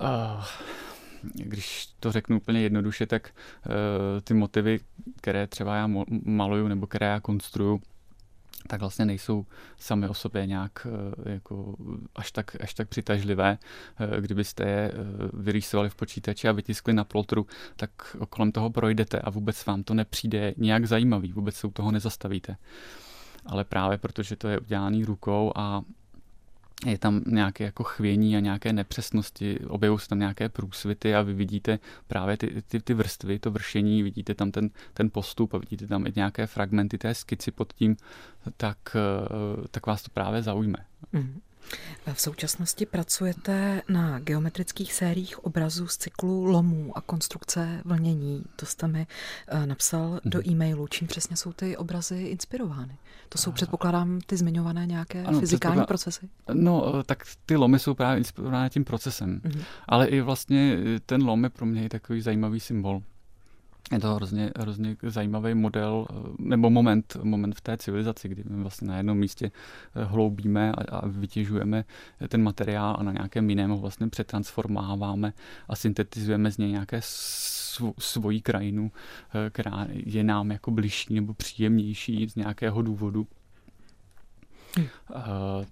Uh, 0.00 0.44
když 1.34 1.88
to 2.00 2.12
řeknu 2.12 2.36
úplně 2.36 2.60
jednoduše, 2.60 3.06
tak 3.06 3.30
uh, 3.66 3.72
ty 4.24 4.34
motivy, 4.34 4.80
které 5.16 5.46
třeba 5.46 5.76
já 5.76 5.90
maluju 6.24 6.68
nebo 6.68 6.86
které 6.86 7.06
já 7.06 7.20
konstruju, 7.20 7.80
tak 8.66 8.80
vlastně 8.80 9.04
nejsou 9.04 9.46
sami 9.78 10.08
o 10.08 10.14
sobě 10.14 10.46
nějak 10.46 10.86
eh, 11.26 11.32
jako 11.32 11.76
až 12.16 12.32
tak, 12.32 12.56
až 12.60 12.74
tak 12.74 12.88
přitažlivé. 12.88 13.58
Eh, 13.98 14.20
kdybyste 14.20 14.64
je 14.64 14.92
eh, 14.92 14.94
vyrýsovali 15.32 15.90
v 15.90 15.94
počítači 15.94 16.48
a 16.48 16.52
vytiskli 16.52 16.94
na 16.94 17.04
plotru, 17.04 17.46
tak 17.76 17.90
kolem 18.28 18.52
toho 18.52 18.70
projdete 18.70 19.18
a 19.18 19.30
vůbec 19.30 19.66
vám 19.66 19.82
to 19.82 19.94
nepřijde 19.94 20.54
nějak 20.56 20.86
zajímavý, 20.86 21.32
vůbec 21.32 21.54
se 21.54 21.66
u 21.66 21.70
toho 21.70 21.90
nezastavíte. 21.90 22.56
Ale 23.46 23.64
právě 23.64 23.98
protože 23.98 24.36
to 24.36 24.48
je 24.48 24.58
udělaný 24.58 25.04
rukou 25.04 25.52
a 25.56 25.82
je 26.86 26.98
tam 26.98 27.22
nějaké 27.26 27.64
jako 27.64 27.84
chvění 27.84 28.36
a 28.36 28.40
nějaké 28.40 28.72
nepřesnosti, 28.72 29.58
objevují 29.68 30.00
se 30.00 30.08
tam 30.08 30.18
nějaké 30.18 30.48
průsvity 30.48 31.14
a 31.14 31.22
vy 31.22 31.34
vidíte 31.34 31.78
právě 32.06 32.36
ty, 32.36 32.62
ty, 32.62 32.80
ty 32.80 32.94
vrstvy, 32.94 33.38
to 33.38 33.50
vršení, 33.50 34.02
vidíte 34.02 34.34
tam 34.34 34.50
ten, 34.50 34.70
ten 34.94 35.10
postup 35.10 35.54
a 35.54 35.58
vidíte 35.58 35.86
tam 35.86 36.06
i 36.06 36.12
nějaké 36.16 36.46
fragmenty 36.46 36.98
té 36.98 37.14
skici 37.14 37.50
pod 37.50 37.72
tím, 37.72 37.96
tak, 38.56 38.78
eh, 38.94 39.68
tak 39.70 39.86
vás 39.86 40.02
to 40.02 40.10
právě 40.14 40.42
zaujme. 40.42 40.78
Mm. 41.12 41.40
V 42.12 42.20
současnosti 42.20 42.86
pracujete 42.86 43.82
na 43.88 44.18
geometrických 44.18 44.92
sériích 44.92 45.44
obrazů 45.44 45.88
z 45.88 45.96
cyklu 45.96 46.44
lomů 46.44 46.98
a 46.98 47.00
konstrukce 47.00 47.80
vlnění. 47.84 48.44
To 48.56 48.66
jste 48.66 48.88
mi 48.88 49.06
eh, 49.48 49.66
napsal 49.66 50.20
do 50.24 50.38
mhm. 50.38 50.50
e-mailu. 50.50 50.86
Čím 50.86 51.08
přesně 51.08 51.36
jsou 51.36 51.52
ty 51.52 51.76
obrazy 51.76 52.22
inspirovány? 52.22 52.98
To 53.28 53.38
jsou, 53.38 53.52
předpokládám, 53.52 54.20
ty 54.26 54.36
zmiňované 54.36 54.86
nějaké 54.86 55.24
ano, 55.24 55.40
fyzikální 55.40 55.72
předpoklad... 55.72 55.88
procesy? 55.88 56.28
No, 56.52 57.00
eh, 57.00 57.04
tak 57.04 57.24
ty 57.46 57.56
lomy 57.56 57.78
jsou 57.78 57.94
právě 57.94 58.18
inspirované 58.18 58.70
tím 58.70 58.84
procesem. 58.84 59.40
Mm-hmm. 59.40 59.62
Ale 59.88 60.06
i 60.06 60.20
vlastně 60.20 60.78
eh, 60.96 61.00
ten 61.00 61.24
lom 61.24 61.44
je 61.44 61.50
pro 61.50 61.66
mě 61.66 61.88
takový 61.88 62.20
zajímavý 62.20 62.60
symbol 62.60 63.02
je 63.92 64.00
to 64.00 64.14
hrozně, 64.14 64.52
hrozně 64.58 64.96
zajímavý 65.02 65.54
model 65.54 66.06
eh, 66.10 66.14
nebo 66.38 66.70
moment, 66.70 67.16
moment 67.22 67.54
v 67.54 67.60
té 67.60 67.76
civilizaci, 67.76 68.28
kdy 68.28 68.44
my 68.46 68.62
vlastně 68.62 68.88
na 68.88 68.96
jednom 68.96 69.18
místě 69.18 69.50
eh, 69.94 70.04
hloubíme 70.04 70.72
a, 70.72 70.96
a 70.96 71.06
vytěžujeme 71.08 71.84
ten 72.28 72.42
materiál 72.42 72.96
a 72.98 73.02
na 73.02 73.12
nějakém 73.12 73.50
jiném 73.50 73.70
ho 73.70 73.76
vlastně 73.76 74.08
přetransformáváme 74.08 75.32
a 75.68 75.76
syntetizujeme 75.76 76.50
z 76.50 76.58
něj 76.58 76.70
nějaké 76.70 77.00
svoji 77.98 78.40
krajinu, 78.40 78.92
eh, 79.34 79.50
která 79.50 79.86
je 79.90 80.24
nám 80.24 80.50
jako 80.50 80.70
bližší 80.70 81.14
nebo 81.14 81.34
příjemnější 81.34 82.28
z 82.28 82.34
nějakého 82.34 82.82
důvodu. 82.82 83.26
Hmm. 84.76 84.86
Uh, 85.10 85.20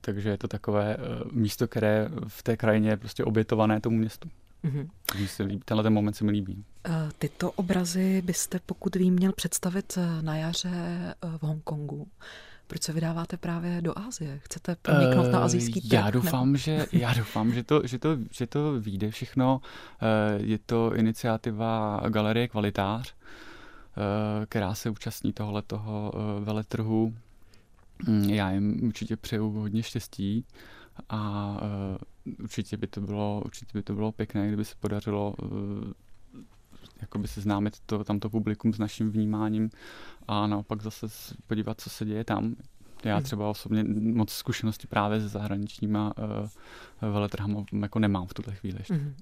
takže 0.01 0.29
je 0.29 0.39
to 0.39 0.49
takové 0.49 0.97
místo, 1.33 1.69
které 1.69 2.09
v 2.29 2.43
té 2.43 2.57
krajině 2.57 2.91
je 2.91 2.97
prostě 2.97 3.25
obětované 3.25 3.81
tomu 3.81 3.97
městu. 3.97 4.31
Mm-hmm. 4.65 5.27
Se 5.27 5.43
líbí, 5.43 5.63
tenhle 5.65 5.83
ten 5.83 5.93
moment 5.93 6.17
se 6.17 6.25
mi 6.25 6.33
líbí. 6.33 6.65
Eh, 6.85 7.11
tyto 7.19 7.51
obrazy 7.51 8.23
byste, 8.23 8.61
pokud 8.67 8.97
vím, 8.97 9.15
měl 9.15 9.33
představit 9.33 9.99
eh, 9.99 10.23
na 10.23 10.37
jaře 10.37 10.71
eh, 11.23 11.39
v 11.39 11.43
Hongkongu. 11.43 12.09
Proč 12.67 12.83
se 12.83 12.93
vydáváte 12.93 13.37
právě 13.37 13.83
do 13.83 13.99
Asie? 13.99 14.41
Chcete 14.45 14.77
proniknout 14.83 15.27
uh, 15.27 15.33
na 15.33 15.39
azijský 15.45 15.81
trh? 15.81 15.93
Já 15.93 16.11
doufám, 16.11 16.57
že, 16.57 16.87
já 16.93 17.15
doufám 17.15 17.53
že, 17.53 17.63
to, 17.63 17.83
že, 17.85 17.99
to, 17.99 18.19
že 18.31 18.47
to 18.47 18.81
vyjde 18.81 19.11
všechno. 19.11 19.61
Je 20.37 20.59
to 20.59 20.95
iniciativa 20.95 22.01
Galerie 22.09 22.49
Kvalitář, 22.49 23.15
která 24.47 24.75
se 24.75 24.91
účastní 24.91 25.33
tohoto 25.33 26.13
veletrhu. 26.41 27.15
Hm, 28.09 28.31
já 28.31 28.51
jim 28.51 28.85
určitě 28.85 29.17
přeju 29.17 29.51
hodně 29.51 29.83
štěstí 29.83 30.45
a 31.09 31.57
určitě 32.43 32.77
by 32.77 32.87
to 32.87 33.01
bylo, 33.01 33.43
určitě 33.45 33.79
by 33.79 33.83
to 33.83 33.95
bylo 33.95 34.13
pěkné, 34.13 34.49
kdyby 34.49 34.65
se 34.65 34.75
podařilo 34.81 35.35
uh, 35.43 35.51
jakoby 37.01 37.29
seznámit 37.29 37.81
to, 37.87 38.05
tamto 38.05 38.31
publikum 38.31 38.75
s 38.75 38.79
naším 38.79 39.11
vnímáním 39.11 39.71
a 40.29 40.47
naopak 40.47 40.83
zase 40.83 41.07
podívat, 41.47 41.81
co 41.81 41.91
se 41.91 42.05
děje 42.05 42.25
tam, 42.25 42.57
já 43.05 43.15
hmm. 43.15 43.25
třeba 43.25 43.49
osobně 43.49 43.85
moc 44.13 44.33
zkušenosti 44.33 44.87
právě 44.87 45.21
se 45.21 45.29
zahraničníma 45.29 46.15
uh, 46.19 47.13
veletrhama 47.13 47.65
jako 47.83 47.99
nemám 47.99 48.27
v 48.27 48.35
tuhle 48.35 48.55
chvíli 48.55 48.79
ještě. 48.79 48.95
Hmm. 48.95 49.15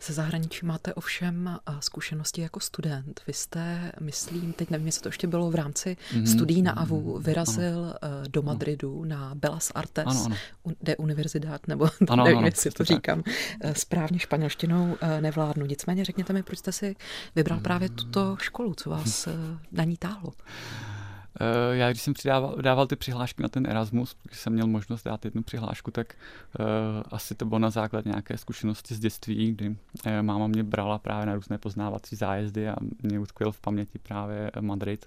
Se 0.00 0.12
zahraničí 0.12 0.66
máte 0.66 0.94
ovšem 0.94 1.58
uh, 1.68 1.74
zkušenosti 1.80 2.40
jako 2.40 2.60
student. 2.60 3.20
Vy 3.26 3.32
jste, 3.32 3.92
myslím, 4.00 4.52
teď 4.52 4.70
nevím, 4.70 4.86
jestli 4.86 5.02
to 5.02 5.08
ještě 5.08 5.26
bylo 5.26 5.50
v 5.50 5.54
rámci 5.54 5.96
hmm. 6.12 6.26
studií 6.26 6.62
na 6.62 6.72
AVU, 6.72 7.14
mhm. 7.14 7.22
vyrazil 7.22 7.94
ano. 8.02 8.14
Do 8.28 8.42
Madridu 8.42 9.02
ano. 9.02 9.08
na 9.08 9.34
Belas 9.34 9.72
Artes 9.74 10.06
ano, 10.06 10.24
ano. 10.26 10.74
de 10.82 10.96
Universidad, 10.96 11.68
nebo 11.68 11.88
ano, 12.08 12.24
nevím, 12.24 12.38
ano, 12.38 12.46
jestli 12.46 12.70
to 12.70 12.84
říkám 12.84 13.18
uh, 13.18 13.72
správně 13.72 14.18
španělštinou, 14.18 14.96
nevládnu. 15.20 15.66
Nicméně 15.66 16.04
řekněte 16.04 16.32
mi, 16.32 16.42
proč 16.42 16.58
jste 16.58 16.72
si 16.72 16.96
vybral 17.36 17.60
právě 17.60 17.88
tuto 17.88 18.36
školu, 18.40 18.74
co 18.74 18.90
vás 18.90 19.26
uh, 19.26 19.32
na 19.72 19.84
ní 19.84 19.96
táhlo? 19.96 20.32
Eh, 21.40 21.76
já 21.76 21.90
když 21.90 22.02
jsem 22.02 22.14
přidával, 22.14 22.56
dával 22.60 22.86
ty 22.86 22.96
přihlášky 22.96 23.42
na 23.42 23.48
ten 23.48 23.66
Erasmus, 23.66 24.16
když 24.22 24.38
jsem 24.38 24.52
měl 24.52 24.66
možnost 24.66 25.02
dát 25.02 25.24
jednu 25.24 25.42
přihlášku, 25.42 25.90
tak 25.90 26.14
uh, 26.60 26.66
asi 27.10 27.34
to 27.34 27.44
bylo 27.44 27.58
na 27.58 27.70
základě 27.70 28.10
nějaké 28.10 28.38
zkušenosti 28.38 28.94
z 28.94 28.98
dětství, 28.98 29.52
kdy 29.52 29.68
uh, 29.68 29.76
máma 30.22 30.46
mě 30.46 30.64
brala 30.64 30.98
právě 30.98 31.26
na 31.26 31.34
různé 31.34 31.58
poznávací 31.58 32.16
zájezdy 32.16 32.68
a 32.68 32.76
mě 33.02 33.18
utkvěl 33.18 33.52
v 33.52 33.60
paměti 33.60 33.98
právě 33.98 34.50
Madrid 34.60 35.06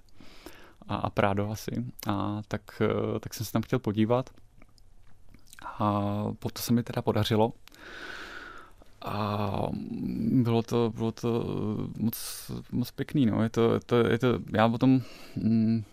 a, 0.88 0.96
a 0.96 1.10
Prado 1.10 1.50
asi. 1.50 1.84
A 2.06 2.42
tak, 2.48 2.82
uh, 3.12 3.18
tak 3.18 3.34
jsem 3.34 3.46
se 3.46 3.52
tam 3.52 3.62
chtěl 3.62 3.78
podívat. 3.78 4.30
A 5.78 6.02
potom 6.38 6.62
se 6.62 6.72
mi 6.72 6.82
teda 6.82 7.02
podařilo. 7.02 7.52
A 9.04 9.66
bylo 10.42 10.62
to, 10.62 10.92
bylo 10.94 11.12
to 11.12 11.44
moc, 11.98 12.50
moc 12.72 12.90
pěkný, 12.90 13.26
no. 13.26 13.42
Je 13.42 13.50
to, 13.50 13.80
to, 13.80 13.96
je 13.96 14.18
to, 14.18 14.38
já 14.52 14.68
potom 14.68 15.02
mm, 15.36 15.84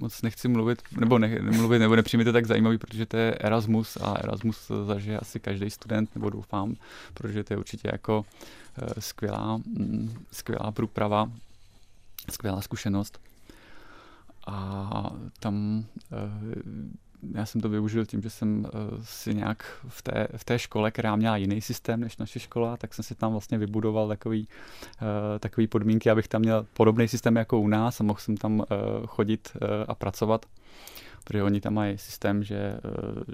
moc 0.00 0.22
nechci 0.22 0.48
mluvit, 0.48 0.82
nebo 1.00 1.18
ne, 1.18 1.38
mluvit, 1.42 1.78
nebo 1.78 1.96
nepřijmi 1.96 2.24
to 2.24 2.32
tak 2.32 2.46
zajímavý, 2.46 2.78
protože 2.78 3.06
to 3.06 3.16
je 3.16 3.34
Erasmus 3.34 3.96
a 3.96 4.14
Erasmus 4.14 4.70
zažije 4.86 5.18
asi 5.18 5.40
každý 5.40 5.70
student, 5.70 6.14
nebo 6.14 6.30
doufám, 6.30 6.74
protože 7.14 7.44
to 7.44 7.52
je 7.52 7.58
určitě 7.58 7.88
jako 7.92 8.18
uh, 8.18 8.88
skvělá, 8.98 9.56
mm, 9.56 10.26
skvělá 10.32 10.72
průprava, 10.72 11.32
skvělá 12.30 12.60
zkušenost. 12.60 13.20
A 14.46 15.10
tam 15.40 15.84
uh, 16.10 16.18
já 17.34 17.46
jsem 17.46 17.60
to 17.60 17.68
využil 17.68 18.06
tím, 18.06 18.22
že 18.22 18.30
jsem 18.30 18.58
uh, 18.58 18.70
si 19.02 19.34
nějak 19.34 19.62
v 19.88 20.02
té, 20.02 20.28
v 20.36 20.44
té 20.44 20.58
škole, 20.58 20.90
která 20.90 21.16
měla 21.16 21.36
jiný 21.36 21.60
systém 21.60 22.00
než 22.00 22.16
naše 22.16 22.40
škola, 22.40 22.76
tak 22.76 22.94
jsem 22.94 23.02
si 23.02 23.14
tam 23.14 23.32
vlastně 23.32 23.58
vybudoval 23.58 24.08
takový, 24.08 24.48
uh, 25.02 25.38
takový 25.38 25.66
podmínky, 25.66 26.10
abych 26.10 26.28
tam 26.28 26.42
měl 26.42 26.66
podobný 26.72 27.08
systém 27.08 27.36
jako 27.36 27.60
u 27.60 27.68
nás 27.68 28.00
a 28.00 28.04
mohl 28.04 28.18
jsem 28.18 28.36
tam 28.36 28.58
uh, 28.58 28.66
chodit 29.06 29.56
a 29.88 29.94
pracovat. 29.94 30.46
Protože 31.24 31.42
oni 31.42 31.60
tam 31.60 31.74
mají 31.74 31.98
systém, 31.98 32.42
že, 32.42 32.80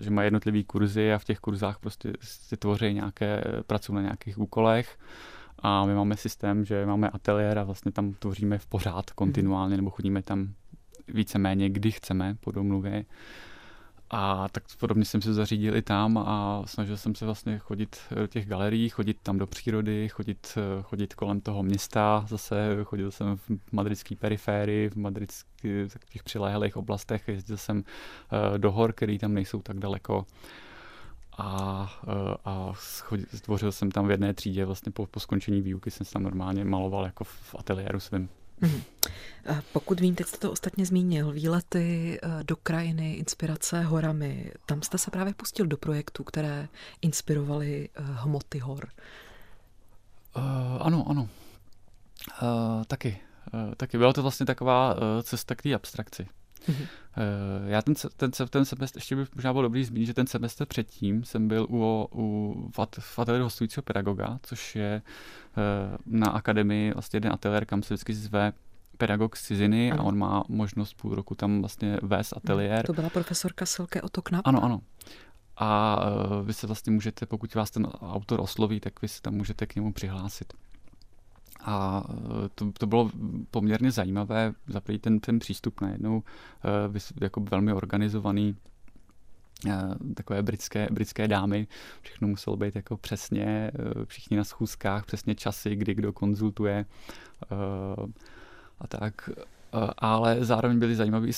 že 0.01 0.11
mají 0.11 0.27
jednotlivý 0.27 0.65
kurzy 0.65 1.13
a 1.13 1.19
v 1.19 1.25
těch 1.25 1.39
kurzách 1.39 1.79
prostě 1.79 2.13
si 2.21 2.57
tvoří 2.57 2.95
nějaké, 2.95 3.45
pracují 3.67 3.97
na 3.97 4.03
nějakých 4.03 4.39
úkolech. 4.39 4.99
A 5.59 5.87
my 5.87 5.95
máme 5.95 6.17
systém, 6.17 6.65
že 6.65 6.87
máme 6.87 7.11
ateliér 7.11 7.59
a 7.59 7.65
vlastně 7.65 7.93
tam 7.93 8.13
tvoříme 8.13 8.59
v 8.59 8.67
pořád 8.67 9.11
kontinuálně 9.11 9.77
nebo 9.77 9.91
chodíme 9.91 10.23
tam 10.23 10.49
víceméně, 11.09 11.71
kdy 11.71 11.91
chceme 11.91 12.37
po 12.41 12.51
domluvě. 12.51 13.05
A 14.11 14.49
tak 14.49 14.65
podobně 14.81 15.05
jsem 15.05 15.23
se 15.23 15.35
zařídil 15.35 15.77
i 15.77 15.83
tam 15.83 16.19
a 16.19 16.63
snažil 16.67 16.97
jsem 16.97 17.15
se 17.15 17.25
vlastně 17.25 17.59
chodit 17.59 17.97
do 18.15 18.27
těch 18.27 18.47
galerií, 18.47 18.89
chodit 18.89 19.17
tam 19.23 19.39
do 19.39 19.47
přírody, 19.47 20.09
chodit, 20.09 20.59
chodit 20.83 21.15
kolem 21.15 21.41
toho 21.41 21.63
města, 21.63 22.25
zase 22.29 22.77
chodil 22.85 23.11
jsem 23.11 23.37
v 23.37 23.73
madridské 23.73 24.17
periférii, 24.17 24.91
v 24.91 24.97
madridských 24.97 25.97
těch 26.13 26.23
přilehlých 26.23 26.77
oblastech, 26.77 27.29
jezdil 27.29 27.57
jsem 27.57 27.85
eh, 27.85 28.59
do 28.59 28.73
hor, 28.73 28.93
které 28.93 29.19
tam 29.19 29.35
nejsou 29.35 29.63
tak 29.63 29.79
daleko 29.79 30.27
a, 31.39 31.93
eh, 32.09 32.37
a 32.45 32.73
stvořil 33.35 33.73
jsem 33.73 33.91
tam 33.91 34.07
v 34.07 34.11
jedné 34.11 34.35
třídě, 34.35 34.65
vlastně 34.65 34.93
po, 34.93 35.07
po 35.07 35.21
skončení 35.21 35.63
výuky 35.63 35.91
jsem 35.91 36.07
se 36.07 36.13
tam 36.13 36.23
normálně 36.23 36.65
maloval 36.65 37.05
jako 37.05 37.25
v 37.25 37.55
ateliéru 37.59 38.01
svým. 38.01 38.29
Mm-hmm. 38.63 38.83
Pokud 39.73 40.01
vím, 40.01 40.15
teď 40.15 40.27
jste 40.27 40.39
to 40.39 40.53
ostatně 40.53 40.87
zmínil, 40.87 41.33
výlety 41.33 42.19
eh, 42.23 42.45
do 42.45 42.57
krajiny, 42.57 43.15
inspirace 43.15 43.83
horami. 43.83 44.53
Tam 44.67 44.83
jste 44.83 44.99
se 44.99 45.11
právě 45.11 45.35
pustil 45.35 45.67
do 45.67 45.77
projektů, 45.77 46.25
které 46.25 46.69
inspirovaly 47.03 47.89
eh, 47.95 48.03
hmoty 48.03 48.59
hor. 48.59 48.89
Uh, 50.37 50.43
ano, 50.81 51.05
ano. 51.09 51.29
Uh, 52.43 52.85
taky. 52.85 53.21
Uh, 53.55 53.75
taky. 53.75 53.99
Byla 53.99 54.13
to 54.13 54.23
vlastně 54.23 54.47
taková 54.47 54.95
uh, 54.95 55.01
cesta 55.23 55.55
k 55.55 55.63
té 55.63 55.75
abstrakci. 55.75 56.27
Mm-hmm. 56.69 56.83
Uh, 56.83 57.69
já 57.69 57.83
ten, 57.83 57.95
ten, 58.17 58.31
ten 58.51 58.65
semestr, 58.65 58.99
ještě 58.99 59.17
by 59.17 59.27
možná 59.35 59.53
bylo 59.53 59.63
dobrý 59.63 59.85
zmínit, 59.85 60.07
že 60.07 60.15
ten 60.15 60.27
semestr 60.27 60.67
předtím 60.67 61.25
jsem 61.25 61.49
byl 61.49 61.67
u, 61.71 62.09
u 62.13 62.71
v 62.99 63.19
ateliéru 63.19 63.45
hostujícího 63.45 63.83
pedagoga, 63.83 64.39
což 64.43 64.77
je 64.77 65.03
uh, 65.57 65.97
na 66.07 66.27
akademii 66.27 66.93
vlastně 66.93 67.17
jeden 67.17 67.33
ateliér, 67.33 67.65
kam 67.65 67.83
se 67.83 67.95
vždycky 67.95 68.15
zve 68.15 68.53
pedagog 68.99 69.37
z 69.37 69.43
ciziny 69.43 69.93
ano. 69.93 70.03
a 70.03 70.05
on 70.05 70.19
má 70.19 70.45
možnost 70.49 70.95
půl 70.95 71.15
roku 71.15 71.35
tam 71.35 71.61
vlastně 71.61 71.99
vést 72.03 72.37
ateliér. 72.37 72.87
To 72.87 72.93
byla 72.93 73.11
profesorka 73.11 73.67
Silke 73.67 74.03
Otoknap? 74.03 74.47
Ano, 74.47 74.65
ano. 74.65 74.81
A 75.57 76.01
uh, 76.07 76.47
vy 76.47 76.53
se 76.53 76.67
vlastně 76.67 76.93
můžete, 76.93 77.27
pokud 77.27 77.55
vás 77.55 77.71
ten 77.71 77.87
autor 77.87 78.41
osloví, 78.41 78.81
tak 78.81 79.03
vy 79.03 79.09
se 79.09 79.23
tam 79.23 79.35
můžete 79.35 79.67
k 79.67 79.75
němu 79.75 79.93
přihlásit. 79.93 80.53
A 81.67 82.05
e, 82.45 82.49
to, 82.49 82.73
to 82.73 82.87
bylo 82.87 83.11
poměrně 83.51 83.91
zajímavé, 83.91 84.53
za 84.67 84.81
ten, 85.01 85.21
ten 85.21 85.39
přístup 85.39 85.81
najednou 85.81 86.17
uh, 86.17 86.97
jako 87.21 87.41
velmi 87.41 87.73
organizovaný 87.73 88.57
takové 90.15 90.43
britské, 90.43 90.89
britské 90.91 91.29
dámy. 91.29 91.67
Všechno 92.03 92.29
muselo 92.29 92.57
být 92.57 92.77
jako 92.77 92.97
přesně, 92.97 93.71
všichni 94.05 94.37
na 94.37 94.45
schůzkách, 94.45 95.07
přesně 95.07 95.35
časy, 95.35 95.77
kdy 95.77 95.95
kdo 95.95 96.13
konzultuje 96.13 96.85
a 98.85 98.87
tak. 98.87 99.31
Ale 99.99 100.45
zároveň 100.45 100.79
byly 100.79 100.95
zajímavé 100.95 101.29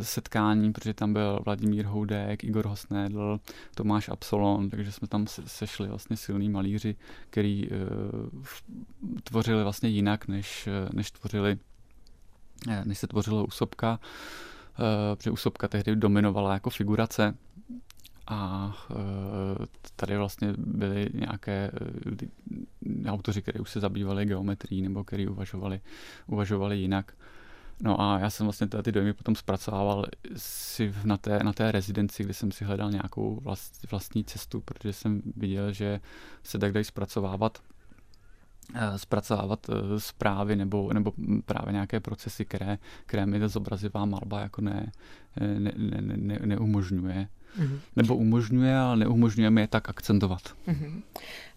setkání, 0.00 0.72
protože 0.72 0.94
tam 0.94 1.12
byl 1.12 1.40
Vladimír 1.44 1.86
Houdek, 1.86 2.44
Igor 2.44 2.66
Hosnédl, 2.66 3.40
Tomáš 3.74 4.08
Absolon, 4.08 4.70
takže 4.70 4.92
jsme 4.92 5.08
tam 5.08 5.26
sešli 5.26 5.88
vlastně 5.88 6.16
silní 6.16 6.48
malíři, 6.48 6.96
který 7.30 7.68
e, 7.68 7.76
tvořili 9.24 9.62
vlastně 9.62 9.88
jinak, 9.88 10.28
než, 10.28 10.68
než 10.92 11.10
tvořili 11.10 11.58
e, 12.68 12.84
než 12.84 12.98
se 12.98 13.06
tvořilo 13.06 13.44
Usobka, 13.44 14.00
e, 15.12 15.16
protože 15.16 15.30
Usobka 15.30 15.68
tehdy 15.68 15.96
dominovala 15.96 16.54
jako 16.54 16.70
figurace 16.70 17.34
a 18.26 18.72
tady 19.96 20.16
vlastně 20.16 20.54
byly 20.58 21.08
nějaké 21.14 21.70
autoři, 23.06 23.42
kteří 23.42 23.58
už 23.58 23.70
se 23.70 23.80
zabývali 23.80 24.26
geometrií 24.26 24.82
nebo 24.82 25.04
kteří 25.04 25.28
uvažovali, 25.28 25.80
uvažovali 26.26 26.78
jinak. 26.78 27.12
No 27.82 28.00
a 28.00 28.18
já 28.18 28.30
jsem 28.30 28.46
vlastně 28.46 28.66
ty 28.82 28.92
dojmy 28.92 29.12
potom 29.12 29.36
zpracovával 29.36 30.06
si 30.36 30.94
na 31.04 31.16
té, 31.16 31.38
na 31.44 31.52
té 31.52 31.72
rezidenci, 31.72 32.24
kde 32.24 32.34
jsem 32.34 32.52
si 32.52 32.64
hledal 32.64 32.90
nějakou 32.90 33.40
vlast, 33.40 33.90
vlastní 33.90 34.24
cestu, 34.24 34.60
protože 34.60 34.92
jsem 34.92 35.22
viděl, 35.36 35.72
že 35.72 36.00
se 36.42 36.58
tak 36.58 36.72
dají 36.72 36.84
zpracovávat 36.84 37.58
eh, 38.74 38.98
zpracovávat 38.98 39.66
eh, 39.70 40.00
zprávy 40.00 40.56
nebo, 40.56 40.92
nebo 40.92 41.12
právě 41.44 41.72
nějaké 41.72 42.00
procesy, 42.00 42.44
které, 42.44 42.78
které 43.06 43.26
mi 43.26 43.40
ta 43.40 43.48
zobrazivá 43.48 44.04
malba 44.04 44.40
jako 44.40 44.60
ne, 44.60 44.92
ne, 45.40 45.72
ne, 45.76 46.16
ne, 46.16 46.38
neumožňuje. 46.44 47.28
Mm-hmm. 47.58 47.78
Nebo 47.96 48.16
umožňuje, 48.16 48.76
ale 48.76 48.96
neumožňuje 48.96 49.50
mi 49.50 49.60
je 49.60 49.68
tak 49.68 49.88
akcentovat. 49.88 50.42
Mm-hmm. 50.68 51.02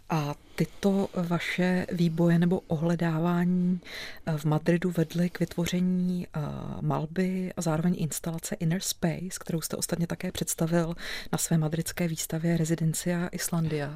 A 0.10 0.36
tyto 0.56 1.10
vaše 1.14 1.86
výboje 1.92 2.40
nebo 2.40 2.60
ohledávání 2.60 3.82
eh, 4.26 4.38
v 4.38 4.46
Madridu 4.46 4.92
vedly 4.92 5.30
k 5.30 5.40
vytvoření 5.40 6.28
eh, 6.28 6.40
malby 6.82 7.54
a 7.58 7.62
zároveň 7.62 7.96
instalace 7.98 8.56
Inner 8.56 8.82
Space, 8.82 9.40
kterou 9.40 9.62
jste 9.62 9.78
ostatně 9.78 10.08
také 10.08 10.32
představil 10.32 10.96
na 11.32 11.38
své 11.38 11.58
madridské 11.58 12.08
výstavě 12.08 12.58
Residencia 12.58 13.28
Islandia 13.28 13.94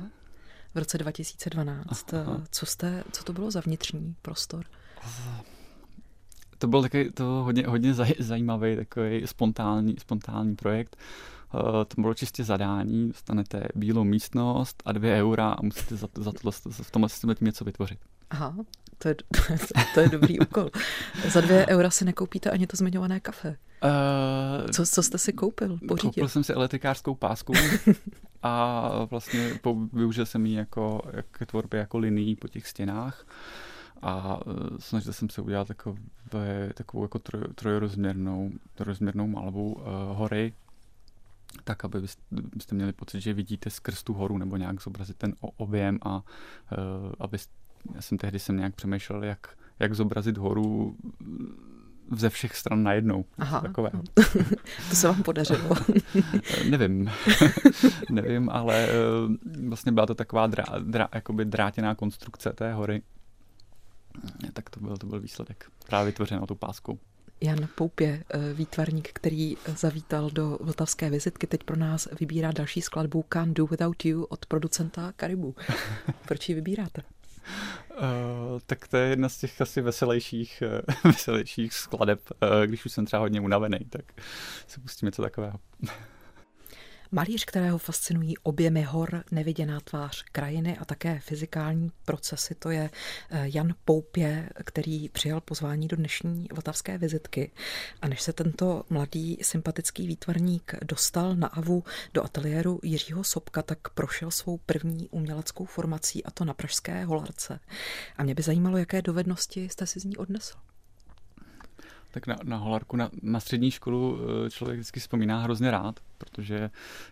v 0.75 0.77
roce 0.77 0.97
2012. 0.97 2.13
Aha. 2.13 2.43
Co, 2.51 2.65
jste, 2.65 3.03
co 3.11 3.23
to 3.23 3.33
bylo 3.33 3.51
za 3.51 3.61
vnitřní 3.61 4.15
prostor? 4.21 4.65
To 6.57 6.67
byl 6.67 6.81
takový 6.81 7.11
to 7.11 7.23
hodně, 7.23 7.67
hodně 7.67 7.93
zajímavý, 8.19 8.75
takový 8.75 9.27
spontánní, 9.27 9.95
spontánní 9.99 10.55
projekt. 10.55 10.97
Eh, 10.99 11.36
to 11.87 12.01
bylo 12.01 12.13
čistě 12.13 12.43
zadání, 12.43 13.07
dostanete 13.07 13.67
bílou 13.75 14.03
místnost 14.03 14.83
a 14.85 14.91
dvě 14.91 15.15
eura 15.15 15.51
a 15.51 15.61
musíte 15.61 15.95
za, 15.95 16.07
za 16.17 16.31
tohle, 16.31 16.51
v 16.71 16.91
tomhle 16.91 17.09
systému 17.09 17.33
něco 17.41 17.65
vytvořit. 17.65 17.99
Aha, 18.29 18.55
to 18.97 19.07
je, 19.07 19.15
to 19.93 19.99
je 19.99 20.09
dobrý 20.09 20.39
úkol. 20.39 20.69
Za 21.27 21.41
dvě 21.41 21.65
eura 21.67 21.89
si 21.89 22.05
nekoupíte 22.05 22.49
ani 22.49 22.67
to 22.67 22.77
zmiňované 22.77 23.19
kafe. 23.19 23.57
Uh, 23.83 24.71
co, 24.71 24.85
co 24.85 25.03
jste 25.03 25.17
si 25.17 25.33
koupil? 25.33 25.79
Pořídil? 25.87 26.11
Koupil 26.11 26.27
jsem 26.27 26.43
si 26.43 26.53
elektrikářskou 26.53 27.15
pásku 27.15 27.53
a 28.43 28.89
vlastně 29.05 29.59
využil 29.93 30.25
jsem 30.25 30.45
ji 30.45 30.55
jako, 30.55 31.01
jako 31.13 31.45
tvorbě 31.45 31.79
jako 31.79 31.97
linií 31.97 32.35
po 32.35 32.47
těch 32.47 32.67
stěnách 32.67 33.25
a 34.01 34.39
uh, 34.47 34.53
snažil 34.79 35.13
jsem 35.13 35.29
se 35.29 35.41
udělat 35.41 35.67
takové, 35.67 36.73
takovou 36.73 37.03
jako 37.03 37.19
troj, 37.19 37.43
trojrozměrnou, 37.55 38.51
trojrozměrnou 38.75 39.27
malbu 39.27 39.73
uh, 39.73 39.83
hory 40.17 40.53
tak, 41.63 41.85
aby 41.85 42.01
byste 42.31 42.75
měli 42.75 42.93
pocit, 42.93 43.21
že 43.21 43.33
vidíte 43.33 43.69
skrz 43.69 44.03
tu 44.03 44.13
horu 44.13 44.37
nebo 44.37 44.57
nějak 44.57 44.81
zobrazit 44.81 45.17
ten 45.17 45.35
objem 45.39 45.99
a 46.01 46.15
uh, 46.15 46.23
aby, 47.19 47.37
já 47.95 48.01
jsem 48.01 48.17
tehdy 48.17 48.39
jsem 48.39 48.57
nějak 48.57 48.75
přemýšlel, 48.75 49.23
jak, 49.23 49.57
jak 49.79 49.93
zobrazit 49.93 50.37
horu 50.37 50.97
ze 52.11 52.29
všech 52.29 52.55
stran 52.55 52.83
najednou. 52.83 53.25
Aha. 53.37 53.61
Takové. 53.61 53.91
to 54.89 54.95
se 54.95 55.07
vám 55.07 55.23
podařilo. 55.23 55.75
Nevím. 56.69 57.11
Nevím, 58.09 58.49
ale 58.49 58.87
uh, 58.87 59.35
vlastně 59.69 59.91
byla 59.91 60.05
to 60.05 60.15
taková 60.15 60.47
drá, 60.47 60.65
drá, 60.83 61.07
jakoby 61.13 61.45
drátěná 61.45 61.95
konstrukce 61.95 62.53
té 62.53 62.73
hory. 62.73 63.01
Tak 64.53 64.69
to 64.69 64.79
byl, 64.79 64.97
to 64.97 65.07
byl 65.07 65.19
výsledek. 65.19 65.71
Právě 65.87 66.11
vytvořenou 66.11 66.45
tou 66.45 66.55
páskou. 66.55 66.99
Jan 67.41 67.67
Poupě, 67.75 68.23
eh, 68.29 68.53
výtvarník, 68.53 69.09
který 69.13 69.57
zavítal 69.75 70.29
do 70.29 70.57
Vltavské 70.61 71.09
vizitky, 71.09 71.47
teď 71.47 71.63
pro 71.63 71.75
nás 71.75 72.07
vybírá 72.19 72.51
další 72.51 72.81
skladbu 72.81 73.25
Can't 73.33 73.57
Do 73.57 73.67
Without 73.67 74.05
You 74.05 74.23
od 74.23 74.45
producenta 74.45 75.13
Karibu. 75.15 75.55
Proč 76.27 76.49
ji 76.49 76.55
vybíráte? 76.55 77.01
Uh, 77.91 78.59
tak 78.65 78.87
to 78.87 78.97
je 78.97 79.09
jedna 79.09 79.29
z 79.29 79.37
těch 79.37 79.61
asi 79.61 79.81
veselějších, 79.81 80.63
uh, 80.65 80.95
veselějších 81.11 81.73
skladeb. 81.73 82.19
Uh, 82.29 82.65
když 82.65 82.85
už 82.85 82.91
jsem 82.91 83.05
třeba 83.05 83.19
hodně 83.19 83.41
unavený, 83.41 83.79
tak 83.89 84.05
se 84.67 84.79
pustím 84.79 85.05
něco 85.05 85.21
takového. 85.21 85.59
Malíř, 87.11 87.45
kterého 87.45 87.77
fascinují 87.77 88.37
objemy 88.37 88.81
hor, 88.83 89.23
neviděná 89.31 89.79
tvář 89.79 90.23
krajiny 90.31 90.77
a 90.77 90.85
také 90.85 91.19
fyzikální 91.19 91.91
procesy, 92.05 92.55
to 92.55 92.69
je 92.69 92.89
eh, 93.29 93.49
Jan 93.53 93.73
Poupě, 93.85 94.49
který 94.63 95.09
přijal 95.09 95.41
pozvání 95.41 95.87
do 95.87 95.97
dnešní 95.97 96.47
vltavské 96.53 96.97
vizitky. 96.97 97.51
A 98.01 98.07
než 98.07 98.21
se 98.21 98.33
tento 98.33 98.83
mladý, 98.89 99.37
sympatický 99.41 100.07
výtvarník 100.07 100.75
dostal 100.85 101.35
na 101.35 101.47
Avu 101.47 101.83
do 102.13 102.23
ateliéru 102.23 102.79
Jiřího 102.83 103.23
Sobka, 103.23 103.61
tak 103.61 103.89
prošel 103.89 104.31
svou 104.31 104.57
první 104.57 105.09
uměleckou 105.09 105.65
formací 105.65 106.23
a 106.23 106.31
to 106.31 106.45
na 106.45 106.53
Pražské 106.53 107.05
holarce. 107.05 107.59
A 108.17 108.23
mě 108.23 108.35
by 108.35 108.43
zajímalo, 108.43 108.77
jaké 108.77 109.01
dovednosti 109.01 109.69
jste 109.69 109.87
si 109.87 109.99
z 109.99 110.03
ní 110.03 110.17
odnesl 110.17 110.57
tak 112.11 112.27
na, 112.27 112.35
na 112.43 112.57
holarku, 112.57 112.97
na, 112.97 113.09
na 113.21 113.39
střední 113.39 113.71
školu 113.71 114.19
eh, 114.45 114.49
člověk 114.49 114.79
vždycky 114.79 114.99
vzpomíná 114.99 115.41
hrozně 115.41 115.71
rád, 115.71 115.99
protože 116.17 116.69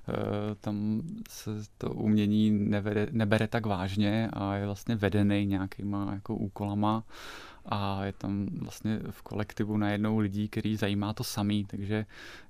uh, 0.08 0.16
tam 0.62 1.02
se 1.30 1.50
to 1.78 1.90
umění 1.90 2.52
nevede, 2.52 3.08
nebere 3.12 3.48
tak 3.48 3.66
vážně 3.66 4.30
a 4.34 4.56
je 4.56 4.66
vlastně 4.66 4.96
vedený 4.96 5.46
nějakýma 5.46 6.10
jako 6.14 6.36
úkolama 6.36 7.04
a 7.66 8.06
je 8.06 8.14
tam 8.14 8.46
vlastně 8.46 9.00
v 9.10 9.22
kolektivu 9.22 9.78
najednou 9.78 10.20
lidí, 10.20 10.50
který 10.50 10.76
zajímá 10.76 11.14
to 11.14 11.24
samý, 11.24 11.66
takže 11.66 11.96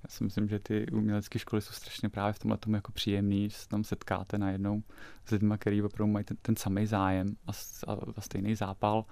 já 0.03 0.10
si 0.10 0.23
myslím, 0.23 0.47
že 0.47 0.60
ty 0.60 0.86
umělecké 0.91 1.39
školy 1.39 1.62
jsou 1.62 1.73
strašně 1.73 2.10
právě 2.10 2.34
v 2.34 2.39
tomhle 2.39 2.58
tomu 2.58 2.75
jako 2.75 2.91
příjemný, 2.91 3.49
že 3.49 3.55
se 3.55 3.67
tam 3.67 3.84
setkáte 3.84 4.38
najednou 4.38 4.84
s 5.25 5.31
lidmi, 5.31 5.53
který 5.58 5.81
opravdu 5.81 6.13
mají 6.13 6.25
ten, 6.25 6.38
ten 6.41 6.55
samý 6.55 6.86
zájem 6.86 7.36
a, 7.47 7.51
a, 7.88 7.97
a 8.17 8.21
stejný 8.21 8.55
zápal. 8.55 9.05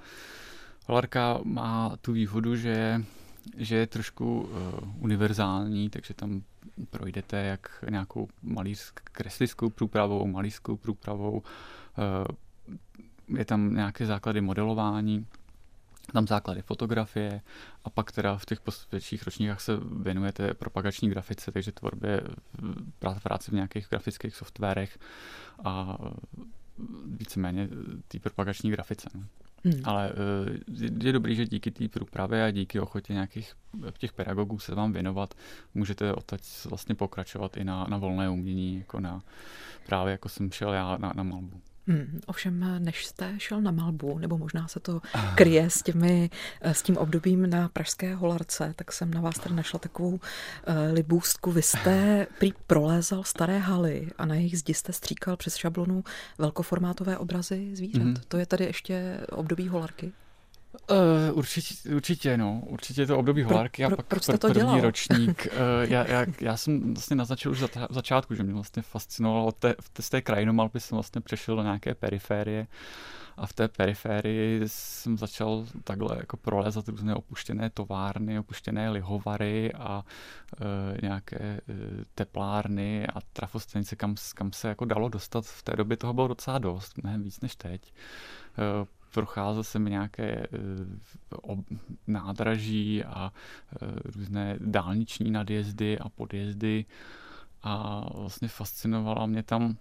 Holarka 0.85 1.39
má 1.43 1.97
tu 2.01 2.13
výhodu, 2.13 2.55
že 2.55 3.03
že 3.57 3.75
je 3.75 3.87
trošku 3.87 4.41
uh, 4.41 5.03
univerzální, 5.03 5.89
takže 5.89 6.13
tam 6.13 6.43
projdete 6.89 7.37
jak 7.37 7.83
nějakou 7.89 8.27
malířskou 8.41 9.03
kreslickou 9.03 9.69
průpravou, 9.69 10.27
malířskou 10.27 10.77
průpravou, 10.77 11.37
uh, 11.37 13.37
je 13.37 13.45
tam 13.45 13.75
nějaké 13.75 14.05
základy 14.05 14.41
modelování, 14.41 15.27
tam 16.13 16.27
základy 16.27 16.61
fotografie 16.61 17.41
a 17.83 17.89
pak 17.89 18.11
teda 18.11 18.37
v 18.37 18.45
těch 18.45 18.59
větších 18.91 19.23
ročníkách 19.23 19.61
se 19.61 19.71
věnujete 20.01 20.53
propagační 20.53 21.09
grafice, 21.09 21.51
takže 21.51 21.71
tvorbě 21.71 22.21
práci 23.23 23.51
v 23.51 23.53
nějakých 23.53 23.87
grafických 23.89 24.35
softwarech 24.35 24.99
a 25.63 25.97
víceméně 27.05 27.69
té 28.07 28.19
propagační 28.19 28.71
grafice. 28.71 29.09
No. 29.15 29.23
Hmm. 29.63 29.81
Ale 29.83 30.11
eh, 30.11 31.03
je 31.03 31.13
dobrý, 31.13 31.35
že 31.35 31.45
díky 31.45 31.71
té 31.71 31.87
průpravě 31.87 32.43
a 32.43 32.51
díky 32.51 32.79
ochotě 32.79 33.13
nějakých 33.13 33.53
těch 33.97 34.13
pedagogů 34.13 34.59
se 34.59 34.75
vám 34.75 34.93
věnovat, 34.93 35.33
můžete 35.73 36.13
odtaď 36.13 36.41
vlastně 36.65 36.95
pokračovat 36.95 37.57
i 37.57 37.63
na, 37.63 37.85
na 37.89 37.97
volné 37.97 38.29
umění, 38.29 38.77
jako 38.77 38.99
na 38.99 39.21
právě 39.85 40.11
jako 40.11 40.29
jsem 40.29 40.51
šel 40.51 40.73
já 40.73 40.97
na, 40.97 41.13
na 41.15 41.23
malbu. 41.23 41.61
Hmm, 41.87 42.19
ovšem, 42.25 42.79
než 42.79 43.05
jste 43.05 43.33
šel 43.37 43.61
na 43.61 43.71
Malbu, 43.71 44.17
nebo 44.17 44.37
možná 44.37 44.67
se 44.67 44.79
to 44.79 45.01
kryje 45.35 45.69
s, 45.69 45.83
těmi, 45.83 46.29
s 46.61 46.81
tím 46.81 46.97
obdobím 46.97 47.49
na 47.49 47.69
Pražské 47.69 48.15
holarce, 48.15 48.73
tak 48.75 48.91
jsem 48.91 49.13
na 49.13 49.21
vás 49.21 49.39
tady 49.39 49.55
našla 49.55 49.79
takovou 49.79 50.09
uh, 50.09 50.19
libůstku. 50.93 51.51
Vy 51.51 51.61
jste 51.61 52.27
prý 52.39 52.53
prolézal 52.67 53.23
staré 53.23 53.59
haly 53.59 54.07
a 54.17 54.25
na 54.25 54.35
jejich 54.35 54.59
zdi 54.59 54.73
jste 54.73 54.93
stříkal 54.93 55.37
přes 55.37 55.55
šablonu 55.55 56.03
velkoformátové 56.37 57.17
obrazy 57.17 57.75
zvířat. 57.75 58.03
Mm. 58.03 58.15
To 58.27 58.37
je 58.37 58.45
tady 58.45 58.63
ještě 58.63 59.19
období 59.31 59.67
holarky? 59.67 60.11
Uh, 60.91 61.37
určitě, 61.37 61.89
určitě, 61.95 62.37
no. 62.37 62.61
Určitě 62.65 63.01
je 63.01 63.07
to 63.07 63.17
období 63.17 63.43
holárky 63.43 63.85
a 63.85 63.87
pro, 63.87 63.97
pak 63.97 64.05
proč 64.05 64.23
pr- 64.23 64.37
to 64.37 64.47
první 64.47 64.61
dělal? 64.61 64.81
ročník. 64.81 65.47
Uh, 65.51 65.59
já, 65.91 66.07
já, 66.07 66.25
já, 66.41 66.57
jsem 66.57 66.93
vlastně 66.93 67.15
naznačil 67.15 67.51
už 67.51 67.59
za 67.59 67.67
v 67.89 67.93
začátku, 67.93 68.35
že 68.35 68.43
mě 68.43 68.53
vlastně 68.53 68.81
fascinovalo 68.81 69.51
té, 69.51 69.75
z 69.99 70.09
té 70.09 70.21
krajinomalby 70.21 70.79
jsem 70.79 70.95
vlastně 70.95 71.21
přešel 71.21 71.55
do 71.55 71.63
nějaké 71.63 71.95
periférie 71.95 72.67
a 73.37 73.47
v 73.47 73.53
té 73.53 73.67
periférii 73.67 74.61
jsem 74.65 75.17
začal 75.17 75.65
takhle 75.83 76.17
jako 76.17 76.37
prolézat 76.37 76.87
různé 76.87 77.15
opuštěné 77.15 77.69
továrny, 77.69 78.39
opuštěné 78.39 78.89
lihovary 78.89 79.73
a 79.73 80.03
uh, 80.61 80.65
nějaké 81.01 81.61
uh, 81.69 81.75
teplárny 82.15 83.07
a 83.07 83.21
trafostanice, 83.33 83.95
kam, 83.95 84.15
kam 84.35 84.51
se 84.51 84.67
jako 84.67 84.85
dalo 84.85 85.09
dostat. 85.09 85.45
V 85.45 85.63
té 85.63 85.75
době 85.75 85.97
toho 85.97 86.13
bylo 86.13 86.27
docela 86.27 86.57
dost, 86.57 86.97
mnohem 87.03 87.23
víc 87.23 87.41
než 87.41 87.55
teď. 87.55 87.93
Uh, 88.81 88.87
procházel 89.13 89.63
jsem 89.63 89.85
nějaké 89.85 90.47
uh, 91.47 91.59
nádraží 92.07 93.03
a 93.03 93.31
uh, 93.81 93.89
různé 94.15 94.57
dálniční 94.59 95.31
nadjezdy 95.31 95.99
a 95.99 96.09
podjezdy 96.09 96.85
a 97.63 98.05
vlastně 98.15 98.47
fascinovala 98.47 99.25
mě 99.25 99.43
tam 99.43 99.77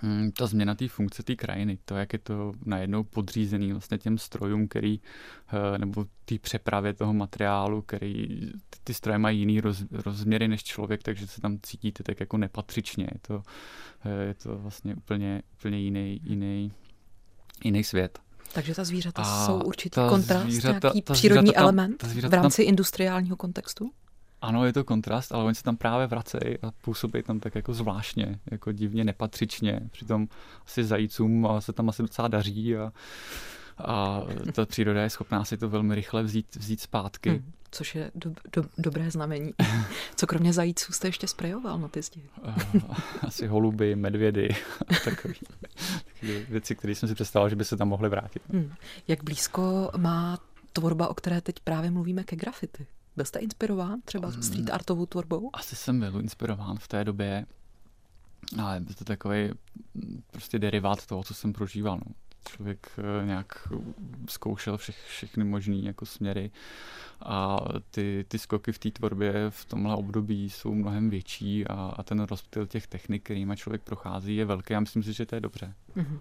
Hmm, 0.00 0.32
ta 0.32 0.46
změna 0.46 0.74
té 0.74 0.88
funkce 0.88 1.22
té 1.22 1.36
krajiny, 1.36 1.78
to, 1.84 1.96
jak 1.96 2.12
je 2.12 2.18
to 2.18 2.52
najednou 2.64 3.04
podřízený 3.04 3.72
vlastně 3.72 3.98
těm 3.98 4.18
strojům, 4.18 4.68
který, 4.68 5.00
eh, 5.74 5.78
nebo 5.78 6.06
té 6.24 6.38
přepravě 6.38 6.94
toho 6.94 7.14
materiálu, 7.14 7.82
který, 7.82 8.26
ty, 8.70 8.78
ty 8.84 8.94
stroje 8.94 9.18
mají 9.18 9.38
jiný 9.38 9.60
roz, 9.60 9.84
rozměry 9.90 10.48
než 10.48 10.64
člověk, 10.64 11.02
takže 11.02 11.26
se 11.26 11.40
tam 11.40 11.58
cítíte 11.62 12.02
tak 12.02 12.20
jako 12.20 12.36
nepatřičně. 12.36 13.04
Je 13.04 13.18
to, 13.22 13.42
eh, 14.04 14.24
je 14.24 14.34
to 14.34 14.58
vlastně 14.58 14.94
úplně, 14.94 15.42
úplně 15.52 15.78
jiný, 15.78 16.20
jiný, 16.24 16.72
jiný 17.64 17.84
svět. 17.84 18.18
Takže 18.52 18.74
ta 18.74 18.84
zvířata 18.84 19.22
a 19.22 19.46
jsou 19.46 19.62
určitý 19.62 20.00
kontrast, 20.08 20.46
zvířata, 20.46 20.78
nějaký 20.82 21.02
ta 21.02 21.12
přírodní 21.12 21.52
tam, 21.52 21.62
element 21.62 22.02
v 22.02 22.32
rámci 22.32 22.62
tam, 22.62 22.68
industriálního 22.68 23.36
kontextu? 23.36 23.90
Ano, 24.40 24.66
je 24.66 24.72
to 24.72 24.84
kontrast, 24.84 25.32
ale 25.32 25.44
oni 25.44 25.54
se 25.54 25.62
tam 25.62 25.76
právě 25.76 26.06
vracejí 26.06 26.58
a 26.62 26.70
působí 26.82 27.22
tam 27.22 27.40
tak 27.40 27.54
jako 27.54 27.74
zvláštně, 27.74 28.38
jako 28.50 28.72
divně 28.72 29.04
nepatřičně. 29.04 29.80
Přitom 29.90 30.28
asi 30.66 30.84
zajícům 30.84 31.48
se 31.58 31.72
tam 31.72 31.88
asi 31.88 32.02
docela 32.02 32.28
daří 32.28 32.76
a, 32.76 32.92
a 33.84 34.22
ta 34.52 34.66
příroda 34.66 35.02
je 35.02 35.10
schopná 35.10 35.44
si 35.44 35.56
to 35.56 35.68
velmi 35.68 35.94
rychle 35.94 36.22
vzít, 36.22 36.56
vzít 36.56 36.80
zpátky. 36.80 37.30
Hmm, 37.30 37.52
což 37.70 37.94
je 37.94 38.10
do, 38.14 38.30
do, 38.52 38.64
dobré 38.78 39.10
znamení. 39.10 39.54
Co 40.16 40.26
kromě 40.26 40.52
zajíců 40.52 40.92
jste 40.92 41.08
ještě 41.08 41.28
sprejoval 41.28 41.78
na 41.78 41.88
ty 41.88 42.02
zdi? 42.02 42.22
asi 43.22 43.46
holuby, 43.46 43.96
medvědy 43.96 44.48
a 44.88 44.94
takové 45.04 45.34
věci, 46.48 46.76
které 46.76 46.94
jsem 46.94 47.08
si 47.08 47.14
představil, 47.14 47.48
že 47.48 47.56
by 47.56 47.64
se 47.64 47.76
tam 47.76 47.88
mohly 47.88 48.08
vrátit. 48.08 48.42
Hmm. 48.52 48.72
Jak 49.08 49.24
blízko 49.24 49.90
má 49.96 50.38
tvorba, 50.72 51.08
o 51.08 51.14
které 51.14 51.40
teď 51.40 51.60
právě 51.60 51.90
mluvíme, 51.90 52.24
ke 52.24 52.36
grafity? 52.36 52.86
Byl 53.16 53.24
jste 53.24 53.38
inspirován 53.38 54.00
třeba 54.04 54.28
um, 54.28 54.42
street 54.42 54.70
artovou 54.70 55.06
tvorbou? 55.06 55.50
Asi 55.52 55.76
jsem 55.76 56.00
byl 56.00 56.20
inspirován 56.20 56.78
v 56.78 56.88
té 56.88 57.04
době, 57.04 57.46
ale 58.62 58.82
je 58.88 58.94
to 58.94 59.04
takový 59.04 59.50
prostě 60.30 60.58
derivát 60.58 61.06
toho, 61.06 61.22
co 61.22 61.34
jsem 61.34 61.52
prožíval. 61.52 61.96
No. 62.06 62.12
Člověk 62.48 62.90
eh, 62.98 63.26
nějak 63.26 63.68
zkoušel 64.28 64.76
všech, 64.76 65.04
všechny 65.08 65.44
možné 65.44 65.76
jako 65.76 66.06
směry 66.06 66.50
a 67.22 67.58
ty, 67.90 68.24
ty 68.28 68.38
skoky 68.38 68.72
v 68.72 68.78
té 68.78 68.90
tvorbě 68.90 69.32
v 69.48 69.64
tomhle 69.64 69.96
období 69.96 70.50
jsou 70.50 70.74
mnohem 70.74 71.10
větší 71.10 71.66
a, 71.66 71.94
a 71.96 72.02
ten 72.02 72.20
rozptyl 72.20 72.66
těch 72.66 72.86
technik, 72.86 73.22
kterými 73.22 73.56
člověk 73.56 73.82
prochází, 73.82 74.36
je 74.36 74.44
velký. 74.44 74.72
Já 74.72 74.80
myslím 74.80 75.02
si, 75.02 75.12
že 75.12 75.26
to 75.26 75.34
je 75.34 75.40
dobře. 75.40 75.74
Mm-hmm. 75.96 76.18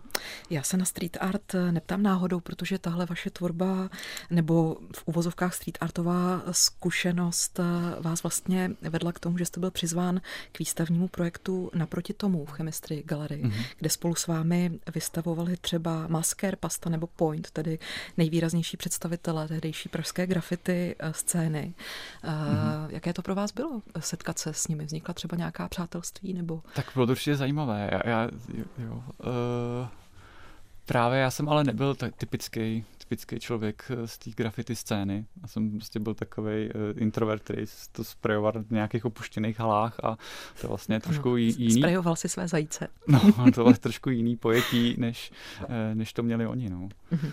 Já 0.50 0.64
se 0.64 0.78
na 0.78 0.86
street 0.86 1.18
art 1.20 1.56
neptám 1.72 2.04
náhodou, 2.04 2.40
protože 2.40 2.80
tahle 2.80 3.06
vaše 3.06 3.30
tvorba 3.30 3.90
nebo 4.30 4.78
v 4.96 5.04
uvozovkách 5.06 5.54
street 5.54 5.78
artová 5.82 6.42
zkušenost 6.52 7.60
vás 8.00 8.24
vlastně 8.24 8.72
vedla 8.82 9.12
k 9.12 9.20
tomu, 9.20 9.38
že 9.38 9.46
jste 9.46 9.60
byl 9.60 9.72
přizván 9.72 10.22
k 10.52 10.60
výstavnímu 10.60 11.08
projektu 11.08 11.72
naproti 11.76 12.14
tomu 12.14 12.46
v 12.46 12.52
Chemistry 12.52 13.04
Gallery, 13.06 13.44
mm-hmm. 13.44 13.64
kde 13.78 13.90
spolu 13.90 14.16
s 14.16 14.28
vámi 14.28 14.80
vystavovali 14.94 15.58
třeba 15.58 16.08
Masker, 16.18 16.56
Pasta 16.56 16.90
nebo 16.90 17.08
Point, 17.08 17.52
tedy 17.52 17.80
nejvýraznější 18.18 18.78
představitelé 18.78 19.48
tehdejší 19.48 19.90
pražské 19.90 20.28
grafity 20.28 20.96
Eh, 21.00 21.14
scény. 21.14 21.74
Mm-hmm. 22.24 22.88
Jaké 22.90 23.14
to 23.14 23.22
pro 23.22 23.36
vás 23.36 23.52
bylo 23.52 23.82
setkat 24.00 24.40
se 24.40 24.54
s 24.54 24.68
nimi? 24.68 24.86
Vznikla 24.86 25.14
třeba 25.14 25.38
nějaká 25.38 25.68
přátelství? 25.68 26.34
nebo? 26.34 26.62
Tak 26.76 26.86
bylo 26.94 27.06
to 27.06 27.12
určitě 27.12 27.36
zajímavé. 27.36 27.90
Já, 27.92 28.10
já, 28.10 28.30
jo, 28.78 28.94
uh, 28.94 29.88
právě 30.86 31.20
já 31.20 31.32
jsem 31.32 31.50
ale 31.50 31.64
nebyl 31.64 31.96
typický, 32.18 32.86
typický 33.08 33.40
člověk 33.40 33.92
z 34.06 34.18
té 34.18 34.32
graffiti 34.32 34.76
scény. 34.76 35.26
Já 35.42 35.48
jsem 35.48 35.72
prostě 35.72 36.00
byl 36.00 36.14
takový 36.14 36.70
uh, 36.70 36.72
introvert, 36.96 37.44
který 37.44 37.66
to 37.92 38.04
sprejoval 38.04 38.54
v 38.64 38.72
nějakých 38.72 39.06
opuštěných 39.06 39.60
halách 39.60 40.00
a 40.04 40.18
to 40.62 40.68
vlastně 40.68 41.00
trošku 41.00 41.36
jiný. 41.36 41.72
Sprejoval 41.72 42.16
si 42.16 42.30
své 42.30 42.48
zajíce. 42.48 42.88
No, 43.08 43.20
to 43.56 43.64
bylo 43.64 43.74
trošku 43.74 44.10
jiný 44.10 44.36
pojetí, 44.36 44.96
než, 44.98 45.32
než 45.94 46.14
to 46.14 46.24
měli 46.24 46.48
oni. 46.48 46.70
No. 46.70 46.90
Mm-hmm. 47.12 47.32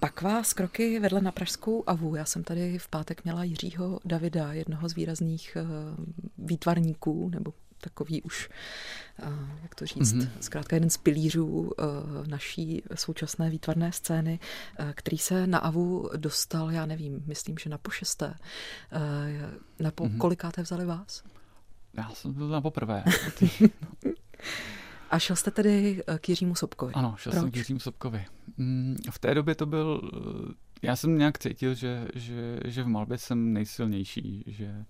Pak 0.00 0.22
vás 0.22 0.52
kroky 0.52 1.00
vedle 1.00 1.20
na 1.20 1.32
Pražskou 1.32 1.84
avu. 1.86 2.14
Já 2.14 2.24
jsem 2.24 2.44
tady 2.44 2.78
v 2.78 2.88
pátek 2.88 3.24
měla 3.24 3.44
Jiřího 3.44 4.00
Davida, 4.04 4.52
jednoho 4.52 4.88
z 4.88 4.94
výrazných 4.94 5.56
eh, 5.56 5.64
výtvarníků, 6.38 7.30
nebo 7.34 7.52
takový 7.84 8.22
už, 8.22 8.48
eh, 9.18 9.28
jak 9.62 9.74
to 9.74 9.86
říct, 9.86 10.14
mm-hmm. 10.14 10.28
zkrátka 10.40 10.76
jeden 10.76 10.90
z 10.90 10.96
pilířů 10.96 11.72
eh, 11.78 11.82
naší 12.28 12.82
současné 12.94 13.50
výtvarné 13.50 13.92
scény, 13.92 14.38
který 14.94 15.18
se 15.18 15.46
na 15.46 15.58
AVU 15.58 16.10
dostal, 16.16 16.70
já 16.70 16.86
nevím, 16.86 17.22
myslím, 17.26 17.58
že 17.58 17.70
na 17.70 17.78
pošesté. 17.78 18.34
Na 19.80 19.90
po, 19.90 20.04
mm-hmm. 20.04 20.18
kolikáté 20.18 20.62
vzali 20.62 20.84
vás? 20.84 21.22
Já 21.96 22.10
jsem 22.10 22.32
byl 22.32 22.48
na 22.48 22.60
poprvé. 22.60 23.04
A 25.14 25.18
šel 25.18 25.36
jste 25.36 25.50
tedy 25.50 26.02
eh, 26.06 26.18
k 26.18 26.28
Jiřímu 26.28 26.54
Sobkovi? 26.54 26.92
Ano, 26.92 27.14
šel 27.18 27.32
Proč? 27.32 27.42
jsem 27.42 27.50
k 27.50 27.56
Jiřímu 27.56 27.80
Sobkovi. 27.80 28.24
Mm, 28.56 28.96
v 29.10 29.18
té 29.18 29.34
době 29.34 29.54
to 29.54 29.66
byl, 29.66 30.10
eh, 30.14 30.54
já 30.82 30.96
jsem 30.96 31.18
nějak 31.18 31.38
cítil, 31.38 31.74
že, 31.74 32.08
že, 32.14 32.60
že 32.64 32.82
v 32.82 32.86
malbě 32.86 33.18
jsem 33.18 33.52
nejsilnější, 33.52 34.44
že 34.46 34.84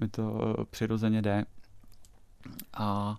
mi 0.00 0.08
to 0.08 0.54
eh, 0.60 0.64
přirozeně 0.70 1.22
jde. 1.22 1.44
A 2.72 3.16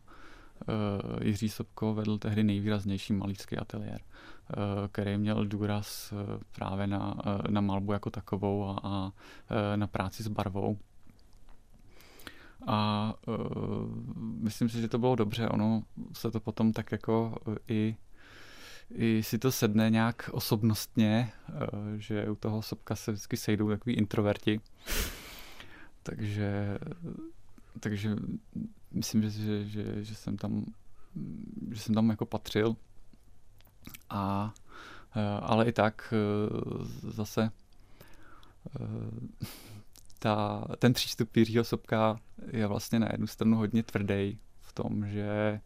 uh, 0.67 1.23
Jiří 1.23 1.49
Sobko 1.49 1.93
vedl 1.93 2.17
tehdy 2.17 2.43
nejvýraznější 2.43 3.13
malířský 3.13 3.57
ateliér, 3.57 4.01
uh, 4.01 4.87
který 4.91 5.17
měl 5.17 5.45
důraz 5.45 6.11
uh, 6.11 6.41
právě 6.51 6.87
na, 6.87 7.13
uh, 7.15 7.41
na 7.49 7.61
malbu 7.61 7.93
jako 7.93 8.09
takovou 8.09 8.69
a, 8.69 8.79
a 8.83 9.05
uh, 9.05 9.11
na 9.75 9.87
práci 9.87 10.23
s 10.23 10.27
barvou. 10.27 10.77
A 12.67 13.13
uh, 13.27 13.35
myslím 14.19 14.69
si, 14.69 14.81
že 14.81 14.87
to 14.87 14.97
bylo 14.97 15.15
dobře. 15.15 15.49
Ono 15.49 15.83
se 16.13 16.31
to 16.31 16.39
potom 16.39 16.73
tak 16.73 16.91
jako 16.91 17.37
i, 17.67 17.97
i 18.95 19.23
si 19.23 19.39
to 19.39 19.51
sedne 19.51 19.89
nějak 19.89 20.29
osobnostně, 20.33 21.31
že 21.97 22.29
u 22.29 22.35
toho 22.35 22.61
sobka 22.61 22.95
se 22.95 23.11
vždycky 23.11 23.37
sejdou 23.37 23.69
takový 23.69 23.95
introverti. 23.95 24.61
takže, 26.03 26.77
takže 27.79 28.15
myslím, 28.91 29.21
že, 29.21 29.29
že, 29.29 29.65
že, 29.65 30.03
že 30.03 30.15
jsem 30.15 30.37
tam 30.37 30.65
že 31.71 31.79
jsem 31.79 31.95
tam 31.95 32.09
jako 32.09 32.25
patřil. 32.25 32.75
A, 34.09 34.53
ale 35.41 35.65
i 35.65 35.71
tak 35.71 36.13
zase 37.01 37.51
ta, 40.19 40.65
ten 40.79 40.93
přístup 40.93 41.35
Jiřího 41.35 41.63
Sobka 41.63 42.19
je 42.51 42.67
vlastně 42.67 42.99
na 42.99 43.07
jednu 43.11 43.27
stranu 43.27 43.57
hodně 43.57 43.83
tvrdý 43.83 44.39
v 44.61 44.73
tom, 44.73 45.07
že 45.07 45.61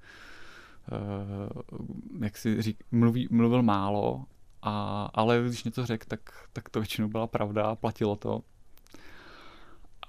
jak 2.21 2.37
si 2.37 2.61
řík, 2.61 2.83
mluví, 2.91 3.27
mluvil 3.31 3.63
málo, 3.63 4.25
a, 4.61 5.05
ale 5.13 5.43
když 5.47 5.63
něco 5.63 5.85
řekl, 5.85 6.05
tak, 6.07 6.49
tak 6.53 6.69
to 6.69 6.79
většinou 6.79 7.07
byla 7.07 7.27
pravda 7.27 7.63
a 7.63 7.75
platilo 7.75 8.15
to. 8.15 8.41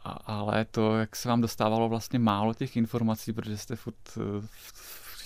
A, 0.05 0.11
ale 0.11 0.65
to, 0.65 0.97
jak 0.97 1.17
se 1.17 1.29
vám 1.29 1.41
dostávalo 1.41 1.89
vlastně 1.89 2.19
málo 2.19 2.55
těch 2.55 2.77
informací, 2.77 3.33
protože 3.33 3.59
jste 3.59 3.77
furt 3.77 4.17
v, 4.41 4.49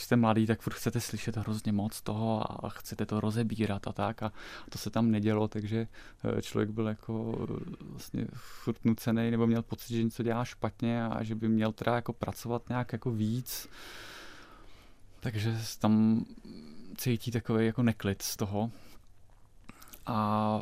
jste 0.08 0.16
mladý, 0.16 0.46
tak 0.46 0.60
furt 0.60 0.74
chcete 0.74 1.00
slyšet 1.00 1.36
hrozně 1.36 1.72
moc 1.72 2.02
toho 2.02 2.44
a 2.64 2.68
chcete 2.68 3.06
to 3.06 3.20
rozebírat 3.20 3.88
a 3.88 3.92
tak 3.92 4.22
a 4.22 4.32
to 4.68 4.78
se 4.78 4.90
tam 4.90 5.10
nedělo, 5.10 5.48
takže 5.48 5.88
eh, 6.38 6.42
člověk 6.42 6.70
byl 6.70 6.86
jako 6.86 7.38
eh, 7.50 7.74
vlastně 7.80 8.26
furt 8.34 8.84
nucený 8.84 9.30
nebo 9.30 9.46
měl 9.46 9.62
pocit, 9.62 9.94
že 9.94 10.04
něco 10.04 10.22
dělá 10.22 10.44
špatně 10.44 11.04
a 11.04 11.22
že 11.22 11.34
by 11.34 11.48
měl 11.48 11.72
teda 11.72 11.94
jako 11.94 12.12
pracovat 12.12 12.68
nějak 12.68 12.92
jako 12.92 13.10
víc. 13.10 13.68
Takže 15.20 15.58
tam 15.78 16.24
cítí 16.96 17.30
takový 17.30 17.66
jako 17.66 17.82
neklid 17.82 18.22
z 18.22 18.36
toho 18.36 18.70
a 20.06 20.60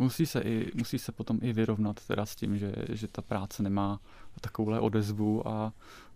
musí 0.00 0.26
se, 0.26 0.40
i, 0.40 0.70
musí 0.74 0.98
se 0.98 1.12
potom 1.12 1.38
i 1.42 1.52
vyrovnat 1.52 2.06
teda 2.06 2.26
s 2.26 2.36
tím, 2.36 2.58
že, 2.58 2.72
že 2.88 3.08
ta 3.08 3.22
práce 3.22 3.62
nemá 3.62 4.00
takovouhle 4.40 4.80
odezvu 4.80 5.48
a 5.48 5.72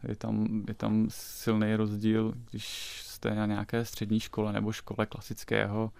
je 0.09 0.17
tam, 0.17 0.65
je 0.69 0.75
tam 0.75 1.07
silný 1.11 1.77
rozdíl, 1.77 2.35
když 2.51 3.01
jste 3.05 3.35
na 3.35 3.47
nějaké 3.47 3.85
střední 3.85 4.21
škole 4.21 4.53
nebo 4.53 4.73
škole 4.73 5.07
klasického, 5.07 5.93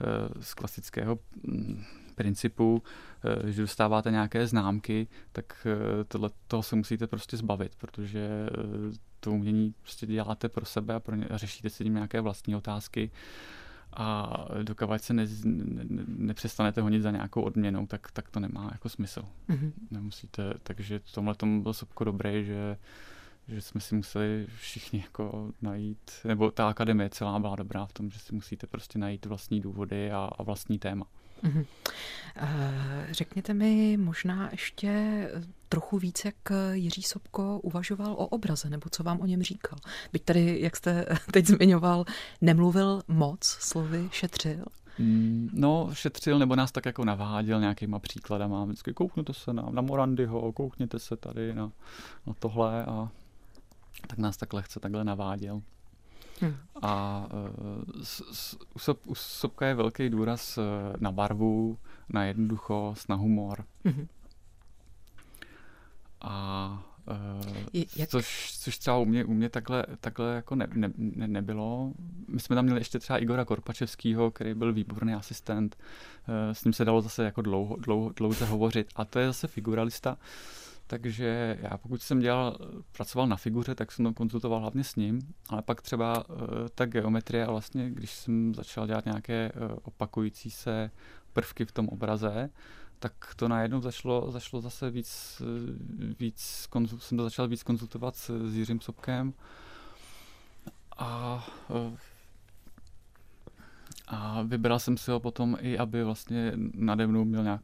eh, 0.00 0.42
z 0.42 0.54
klasického 0.54 1.18
mm, 1.42 1.84
principu, 2.14 2.82
eh, 3.24 3.52
že 3.52 3.62
dostáváte 3.62 4.10
nějaké 4.10 4.46
známky, 4.46 5.08
tak 5.32 5.66
eh, 5.66 6.04
tohle, 6.04 6.30
toho 6.46 6.62
se 6.62 6.76
musíte 6.76 7.06
prostě 7.06 7.36
zbavit, 7.36 7.76
protože 7.76 8.48
to 9.20 9.30
umění 9.30 9.74
prostě 9.82 10.06
děláte 10.06 10.48
pro 10.48 10.66
sebe 10.66 10.94
a, 10.94 11.00
pro 11.00 11.16
ně, 11.16 11.24
a 11.24 11.36
řešíte 11.36 11.70
si 11.70 11.84
tím 11.84 11.94
nějaké 11.94 12.20
vlastní 12.20 12.56
otázky 12.56 13.10
a 13.92 14.34
dokud 14.62 15.02
se 15.02 15.14
ne, 15.14 15.26
ne, 15.44 15.84
nepřestanete 16.06 16.80
honit 16.80 17.02
za 17.02 17.10
nějakou 17.10 17.42
odměnou, 17.42 17.86
tak, 17.86 18.10
tak 18.10 18.30
to 18.30 18.40
nemá 18.40 18.68
jako 18.72 18.88
smysl. 18.88 19.22
Mm-hmm. 19.48 19.72
Nemusíte, 19.90 20.54
takže 20.62 20.98
v 20.98 21.12
tomhle 21.12 21.34
tomu 21.34 21.62
byl 21.62 21.72
Sobko 21.72 22.04
dobrý, 22.04 22.44
že, 22.44 22.76
že 23.48 23.60
jsme 23.60 23.80
si 23.80 23.94
museli 23.94 24.46
všichni 24.58 25.00
jako 25.00 25.52
najít, 25.62 26.10
nebo 26.24 26.50
ta 26.50 26.68
akademie 26.68 27.10
celá 27.10 27.38
byla 27.38 27.56
dobrá 27.56 27.86
v 27.86 27.92
tom, 27.92 28.10
že 28.10 28.18
si 28.18 28.34
musíte 28.34 28.66
prostě 28.66 28.98
najít 28.98 29.26
vlastní 29.26 29.60
důvody 29.60 30.12
a, 30.12 30.30
a 30.38 30.42
vlastní 30.42 30.78
téma. 30.78 31.06
Mm-hmm. 31.42 31.66
Řekněte 33.10 33.54
mi 33.54 33.96
možná 33.96 34.48
ještě 34.52 35.28
trochu 35.68 35.98
víc, 35.98 36.24
jak 36.24 36.34
Jiří 36.72 37.02
Sobko 37.02 37.60
uvažoval 37.60 38.12
o 38.12 38.26
obraze, 38.26 38.70
nebo 38.70 38.90
co 38.90 39.02
vám 39.02 39.20
o 39.20 39.26
něm 39.26 39.42
říkal. 39.42 39.78
Byť 40.12 40.24
tady, 40.24 40.60
jak 40.60 40.76
jste 40.76 41.06
teď 41.32 41.46
zmiňoval, 41.46 42.04
nemluvil 42.40 43.02
moc, 43.08 43.44
slovy 43.44 44.08
šetřil. 44.12 44.64
Mm, 44.98 45.50
no, 45.52 45.90
šetřil 45.92 46.38
nebo 46.38 46.56
nás 46.56 46.72
tak 46.72 46.86
jako 46.86 47.04
naváděl 47.04 47.60
nějakýma 47.60 47.98
příkladama. 47.98 48.64
Vždycky 48.64 48.92
koukněte 48.92 49.34
se 49.34 49.52
na, 49.52 49.66
na 49.70 49.82
Morandyho, 49.82 50.52
koukněte 50.52 50.98
se 50.98 51.16
tady 51.16 51.54
na, 51.54 51.72
na 52.26 52.34
tohle 52.38 52.84
a 52.84 53.08
tak 54.06 54.18
nás 54.18 54.36
tak 54.36 54.52
lehce 54.52 54.80
takhle 54.80 55.04
naváděl. 55.04 55.62
Hmm. 56.40 56.56
A 56.82 57.26
uh, 57.32 58.02
s, 58.02 58.22
s, 58.32 58.88
u, 58.88 58.98
u 59.04 59.14
Sobka 59.14 59.66
je 59.66 59.74
velký 59.74 60.10
důraz 60.10 60.58
uh, 60.58 60.64
na 61.00 61.12
barvu, 61.12 61.78
na 62.08 62.24
jednoduchost, 62.24 63.08
na 63.08 63.16
humor. 63.16 63.64
Hmm. 63.84 64.06
A 66.20 66.82
Uh, 67.10 67.80
Jak? 67.96 68.08
Což, 68.08 68.58
což 68.58 68.78
třeba 68.78 68.98
u 68.98 69.04
mě, 69.04 69.24
u 69.24 69.34
mě 69.34 69.48
takhle, 69.48 69.86
takhle 70.00 70.34
jako 70.34 70.54
ne, 70.54 70.68
ne, 70.74 70.90
ne, 70.96 71.28
nebylo. 71.28 71.92
My 72.28 72.40
jsme 72.40 72.56
tam 72.56 72.64
měli 72.64 72.80
ještě 72.80 72.98
třeba 72.98 73.18
Igora 73.18 73.44
Korpačevského, 73.44 74.30
který 74.30 74.54
byl 74.54 74.72
výborný 74.72 75.14
asistent. 75.14 75.76
Uh, 76.28 76.52
s 76.52 76.64
ním 76.64 76.72
se 76.72 76.84
dalo 76.84 77.02
zase 77.02 77.24
jako 77.24 77.42
dlouho, 77.42 77.76
dlouho, 77.76 78.12
dlouze 78.16 78.44
hovořit. 78.44 78.88
A 78.96 79.04
to 79.04 79.18
je 79.18 79.26
zase 79.26 79.46
figuralista. 79.46 80.18
Takže 80.90 81.58
já 81.60 81.78
pokud 81.78 82.02
jsem 82.02 82.20
dělal, 82.20 82.58
pracoval 82.92 83.28
na 83.28 83.36
figuře, 83.36 83.74
tak 83.74 83.92
jsem 83.92 84.04
to 84.04 84.14
konzultoval 84.14 84.60
hlavně 84.60 84.84
s 84.84 84.96
ním, 84.96 85.20
ale 85.48 85.62
pak 85.62 85.82
třeba 85.82 86.28
uh, 86.28 86.36
ta 86.74 86.86
geometrie 86.86 87.46
a 87.46 87.50
vlastně, 87.50 87.90
když 87.90 88.10
jsem 88.10 88.54
začal 88.54 88.86
dělat 88.86 89.04
nějaké 89.04 89.52
uh, 89.52 89.78
opakující 89.82 90.50
se 90.50 90.90
prvky 91.32 91.64
v 91.64 91.72
tom 91.72 91.88
obraze, 91.88 92.50
tak 92.98 93.12
to 93.36 93.48
najednou 93.48 93.80
zašlo, 93.80 94.30
zašlo 94.30 94.60
zase 94.60 94.90
víc, 94.90 95.42
víc 96.18 96.66
konzul, 96.70 96.98
jsem 96.98 97.18
to 97.18 97.24
začal 97.24 97.48
víc 97.48 97.62
konzultovat 97.62 98.16
s, 98.16 98.48
s 98.48 98.56
Jiřím 98.56 98.80
Sobkem. 98.80 99.32
A, 100.96 101.44
a 104.08 104.42
vybral 104.42 104.78
jsem 104.78 104.96
si 104.96 105.10
ho 105.10 105.20
potom 105.20 105.56
i, 105.60 105.78
aby 105.78 106.04
vlastně 106.04 106.52
nade 106.74 107.06
mnou 107.06 107.24
měl 107.24 107.42
nějak, 107.42 107.62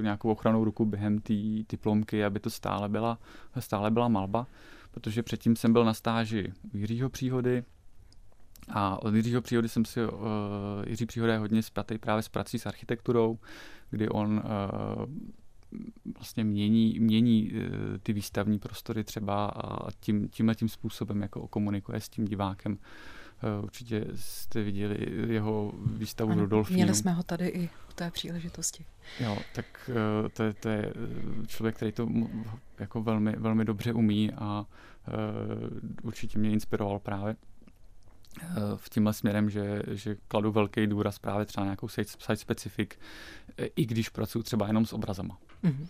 nějakou 0.00 0.30
ochranou 0.30 0.64
ruku 0.64 0.84
během 0.84 1.18
té 1.18 1.34
diplomky, 1.70 2.24
aby 2.24 2.40
to 2.40 2.50
stále 2.50 2.88
byla, 2.88 3.18
stále 3.58 3.90
byla 3.90 4.08
malba, 4.08 4.46
protože 4.90 5.22
předtím 5.22 5.56
jsem 5.56 5.72
byl 5.72 5.84
na 5.84 5.94
stáži 5.94 6.52
u 6.74 6.76
Jiřího 6.76 7.10
Příhody, 7.10 7.64
a 8.68 9.02
od 9.02 9.14
Jiřího 9.14 9.42
Příhody 9.42 9.68
jsem 9.68 9.84
si, 9.84 10.04
uh, 10.04 10.10
Jiří 10.86 11.06
Příhoda 11.06 11.32
je 11.32 11.38
hodně 11.38 11.62
spjatý 11.62 11.98
právě 11.98 12.22
s 12.22 12.28
prací 12.28 12.58
s 12.58 12.66
architekturou, 12.66 13.38
kdy 13.90 14.08
on 14.08 14.42
uh, 14.44 15.14
vlastně 16.18 16.44
mění, 16.44 17.00
mění 17.00 17.52
uh, 17.52 17.60
ty 18.02 18.12
výstavní 18.12 18.58
prostory 18.58 19.04
třeba 19.04 19.46
a 19.46 19.90
tím, 20.00 20.28
tímhle 20.28 20.54
tím 20.54 20.68
způsobem 20.68 21.22
jako 21.22 21.48
komunikuje 21.48 22.00
s 22.00 22.08
tím 22.08 22.24
divákem. 22.24 22.72
Uh, 22.72 22.78
určitě 23.62 24.04
jste 24.14 24.62
viděli 24.62 24.96
jeho 25.32 25.72
výstavu 25.86 26.32
ano, 26.32 26.40
Rudolfínu. 26.40 26.76
Měli 26.76 26.94
jsme 26.94 27.12
ho 27.12 27.22
tady 27.22 27.48
i 27.48 27.70
v 27.88 27.94
té 27.94 28.10
příležitosti. 28.10 28.84
Jo, 29.20 29.38
tak 29.54 29.64
uh, 29.88 30.28
to, 30.28 30.42
je, 30.42 30.52
to 30.52 30.68
je 30.68 30.92
člověk, 31.46 31.76
který 31.76 31.92
to 31.92 32.08
jako 32.78 33.02
velmi, 33.02 33.32
velmi 33.32 33.64
dobře 33.64 33.92
umí 33.92 34.32
a 34.32 34.66
určitě 36.02 36.38
mě 36.38 36.50
inspiroval 36.50 36.98
právě 36.98 37.36
Eh, 38.42 38.76
v 38.76 38.88
tímhle 38.88 39.12
směrem, 39.12 39.50
že, 39.50 39.82
že 39.90 40.16
kladu 40.28 40.52
velký 40.52 40.86
důraz 40.86 41.18
právě 41.18 41.46
třeba 41.46 41.64
nějakou 41.64 41.88
site 41.88 42.36
specific, 42.36 42.90
eh, 43.58 43.66
i 43.76 43.86
když 43.86 44.08
pracuji 44.08 44.42
třeba 44.42 44.66
jenom 44.66 44.86
s 44.86 44.92
obrazama. 44.92 45.38
Mm-hmm. 45.64 45.86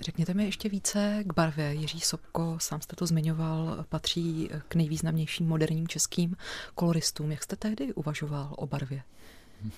Řekněte 0.00 0.34
mi 0.34 0.44
ještě 0.44 0.68
více 0.68 1.24
k 1.26 1.34
barvě. 1.34 1.74
Jiří 1.74 2.00
Sobko, 2.00 2.56
sám 2.60 2.80
jste 2.80 2.96
to 2.96 3.06
zmiňoval, 3.06 3.84
patří 3.88 4.50
k 4.68 4.74
nejvýznamnějším 4.74 5.48
moderním 5.48 5.88
českým 5.88 6.36
koloristům. 6.74 7.30
Jak 7.30 7.42
jste 7.42 7.56
tehdy 7.56 7.94
uvažoval 7.94 8.54
o 8.58 8.66
barvě? 8.66 9.02
Uh, 9.62 9.72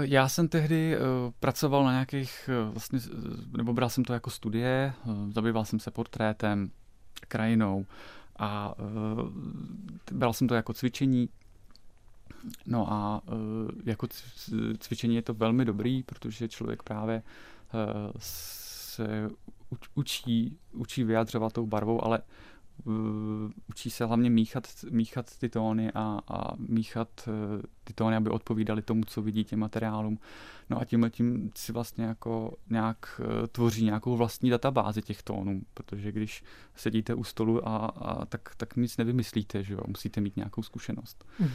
já 0.00 0.28
jsem 0.28 0.48
tehdy 0.48 0.96
uh, 0.96 1.02
pracoval 1.40 1.84
na 1.84 1.92
nějakých, 1.92 2.50
uh, 2.66 2.72
vlastně, 2.72 2.98
nebo 3.56 3.72
bral 3.72 3.88
jsem 3.88 4.04
to 4.04 4.12
jako 4.12 4.30
studie, 4.30 4.92
zabýval 5.34 5.64
jsem 5.64 5.80
se 5.80 5.90
portrétem, 5.90 6.70
krajinou, 7.28 7.86
a 8.38 8.74
bral 10.12 10.32
jsem 10.32 10.48
to 10.48 10.54
jako 10.54 10.72
cvičení. 10.72 11.28
No 12.66 12.92
a 12.92 13.22
uh, 13.26 13.36
jako 13.84 14.06
cvičení 14.78 15.14
je 15.14 15.22
to 15.22 15.34
velmi 15.34 15.64
dobrý, 15.64 16.02
protože 16.02 16.48
člověk 16.48 16.82
právě 16.82 17.22
uh, 17.74 18.12
se 18.18 19.30
učí, 19.94 20.58
učí 20.72 21.04
vyjadřovat 21.04 21.52
tou 21.52 21.66
barvou, 21.66 22.04
ale 22.04 22.22
uh, 22.84 22.94
učí 23.68 23.90
se 23.90 24.04
hlavně 24.04 24.30
míchat, 24.30 24.68
míchat 24.90 25.38
ty 25.38 25.48
tóny 25.48 25.92
a, 25.94 26.20
a 26.28 26.56
míchat 26.56 27.28
ty 27.84 27.92
tóny, 27.94 28.16
aby 28.16 28.30
odpovídaly 28.30 28.82
tomu, 28.82 29.04
co 29.04 29.22
vidí 29.22 29.44
těm 29.44 29.58
materiálům. 29.58 30.18
No 30.70 30.80
a 30.80 30.84
tímhle 30.84 31.10
tím 31.10 31.50
si 31.56 31.72
vlastně 31.72 32.04
jako 32.04 32.56
nějak 32.70 33.20
tvoří 33.52 33.84
nějakou 33.84 34.16
vlastní 34.16 34.50
databázi 34.50 35.02
těch 35.02 35.22
tónů, 35.22 35.62
protože 35.74 36.12
když 36.12 36.44
sedíte 36.74 37.14
u 37.14 37.24
stolu 37.24 37.68
a, 37.68 37.76
a 37.86 38.24
tak, 38.24 38.54
tak 38.56 38.76
nic 38.76 38.96
nevymyslíte, 38.96 39.64
že 39.64 39.74
jo, 39.74 39.80
musíte 39.86 40.20
mít 40.20 40.36
nějakou 40.36 40.62
zkušenost. 40.62 41.24
Hmm. 41.38 41.50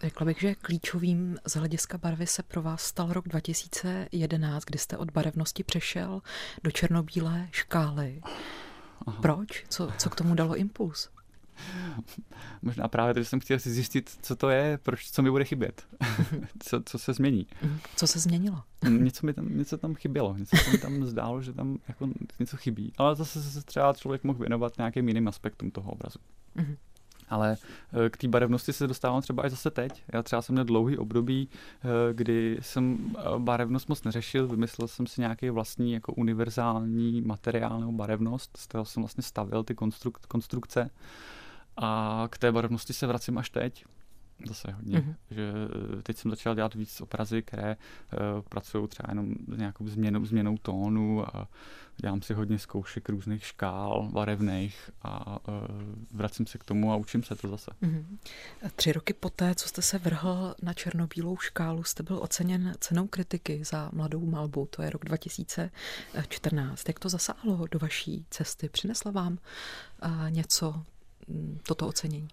Řekla 0.00 0.26
bych, 0.26 0.40
že 0.40 0.54
klíčovým 0.54 1.38
z 1.46 1.56
hlediska 1.56 1.98
barvy 1.98 2.26
se 2.26 2.42
pro 2.42 2.62
vás 2.62 2.82
stal 2.82 3.12
rok 3.12 3.28
2011, 3.28 4.64
kdy 4.64 4.78
jste 4.78 4.96
od 4.96 5.10
barevnosti 5.10 5.64
přešel 5.64 6.22
do 6.64 6.70
černobílé 6.70 7.48
škály. 7.50 8.22
Aha. 9.06 9.18
Proč? 9.22 9.64
Co, 9.68 9.90
co 9.98 10.10
k 10.10 10.14
tomu 10.14 10.34
dalo 10.34 10.56
impuls? 10.56 11.08
Možná 12.62 12.88
právě, 12.88 13.22
že 13.22 13.28
jsem 13.28 13.40
chtěl 13.40 13.58
si 13.58 13.70
zjistit, 13.70 14.18
co 14.22 14.36
to 14.36 14.50
je, 14.50 14.78
proč, 14.82 15.10
co 15.10 15.22
mi 15.22 15.30
bude 15.30 15.44
chybět, 15.44 15.86
co, 16.58 16.82
co 16.86 16.98
se 16.98 17.12
změní. 17.12 17.46
Mhm. 17.62 17.80
Co 17.96 18.06
se 18.06 18.18
změnilo? 18.18 18.62
něco 18.88 19.26
mi 19.26 19.34
tam, 19.34 19.58
něco 19.58 19.78
tam 19.78 19.94
chybělo, 19.94 20.36
něco 20.36 20.56
se 20.56 20.70
mi 20.70 20.78
tam 20.78 21.04
zdálo, 21.04 21.42
že 21.42 21.52
tam 21.52 21.78
jako 21.88 22.08
něco 22.38 22.56
chybí. 22.56 22.92
Ale 22.96 23.16
zase 23.16 23.42
se 23.42 23.62
třeba 23.62 23.92
člověk 23.92 24.24
mohl 24.24 24.38
věnovat 24.38 24.78
nějakým 24.78 25.08
jiným 25.08 25.28
aspektům 25.28 25.70
toho 25.70 25.90
obrazu. 25.90 26.18
Ale 27.28 27.56
eh, 28.06 28.10
k 28.10 28.16
té 28.16 28.28
barevnosti 28.28 28.72
se 28.72 28.86
dostávám 28.86 29.22
třeba 29.22 29.46
i 29.46 29.50
zase 29.50 29.70
teď. 29.70 30.02
Já 30.12 30.22
třeba 30.22 30.42
jsem 30.42 30.52
měl 30.52 30.64
dlouhý 30.64 30.98
období, 30.98 31.48
eh, 31.50 32.14
kdy 32.14 32.58
jsem 32.60 32.98
eh, 33.18 33.22
barevnost 33.38 33.88
moc 33.88 34.04
neřešil, 34.04 34.48
vymyslel 34.48 34.88
jsem 34.88 35.06
si 35.06 35.20
nějaký 35.20 35.50
vlastní 35.50 35.92
jako 35.92 36.12
univerzální 36.12 37.22
materiál 37.22 37.80
nebo 37.80 37.92
barevnost, 37.92 38.56
z 38.56 38.68
toho 38.68 38.84
jsem 38.84 39.02
vlastně 39.02 39.22
stavil 39.22 39.64
ty 39.64 39.74
konstruk- 39.74 40.26
konstrukce. 40.28 40.90
A 41.76 42.24
k 42.30 42.38
té 42.38 42.52
barevnosti 42.52 42.92
se 42.92 43.06
vracím 43.06 43.38
až 43.38 43.50
teď 43.50 43.84
zase 44.46 44.72
hodně. 44.72 44.98
Mm-hmm. 44.98 45.14
Že 45.30 45.52
teď 46.02 46.16
jsem 46.16 46.30
začal 46.30 46.54
dělat 46.54 46.74
víc 46.74 47.00
obrazy, 47.00 47.42
které 47.42 47.76
uh, 47.76 48.42
pracují 48.42 48.88
třeba 48.88 49.06
jenom 49.10 49.34
s 49.54 49.58
nějakou 49.58 49.88
změnou, 49.88 50.24
změnou 50.24 50.56
tónu 50.62 51.36
a 51.36 51.48
dělám 51.96 52.22
si 52.22 52.34
hodně 52.34 52.58
zkoušek 52.58 53.08
různých 53.08 53.46
škál 53.46 54.08
barevných 54.12 54.90
a 55.02 55.38
uh, 55.48 55.54
vracím 56.10 56.46
se 56.46 56.58
k 56.58 56.64
tomu 56.64 56.92
a 56.92 56.96
učím 56.96 57.22
se 57.22 57.36
to 57.36 57.48
zase. 57.48 57.70
Mm-hmm. 57.82 58.04
Tři 58.76 58.92
roky 58.92 59.12
poté, 59.12 59.54
co 59.54 59.68
jste 59.68 59.82
se 59.82 59.98
vrhl 59.98 60.54
na 60.62 60.72
černobílou 60.72 61.36
škálu, 61.36 61.84
jste 61.84 62.02
byl 62.02 62.18
oceněn 62.22 62.74
cenou 62.80 63.06
kritiky 63.06 63.64
za 63.64 63.90
mladou 63.92 64.26
malbu, 64.26 64.68
to 64.70 64.82
je 64.82 64.90
rok 64.90 65.04
2014. 65.04 66.88
Jak 66.88 66.98
to 66.98 67.08
zasáhlo 67.08 67.66
do 67.70 67.78
vaší 67.78 68.26
cesty? 68.30 68.68
Přinesla 68.68 69.10
vám 69.10 69.38
uh, 70.04 70.30
něco 70.30 70.82
mm, 71.28 71.58
toto 71.66 71.86
ocenění? 71.86 72.28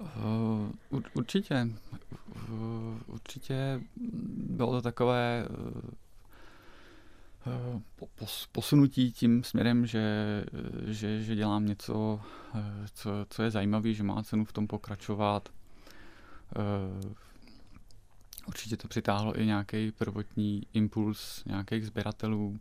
Uh, 0.00 0.70
určitě. 1.14 1.68
Uh, 2.48 2.98
určitě 3.06 3.80
bylo 4.36 4.72
to 4.72 4.82
takové 4.82 5.48
uh, 5.50 5.56
posunutí 8.52 9.12
tím 9.12 9.44
směrem, 9.44 9.86
že, 9.86 10.44
že, 10.84 11.22
že 11.22 11.34
dělám 11.34 11.66
něco, 11.66 12.20
co, 12.94 13.10
co 13.30 13.42
je 13.42 13.50
zajímavé, 13.50 13.92
že 13.92 14.02
má 14.02 14.22
cenu 14.22 14.44
v 14.44 14.52
tom 14.52 14.66
pokračovat. 14.66 15.48
Určitě 18.48 18.76
to 18.76 18.88
přitáhlo 18.88 19.40
i 19.40 19.46
nějaký 19.46 19.92
prvotní 19.92 20.62
impuls 20.72 21.44
nějakých 21.44 21.86
sběratelů, 21.86 22.60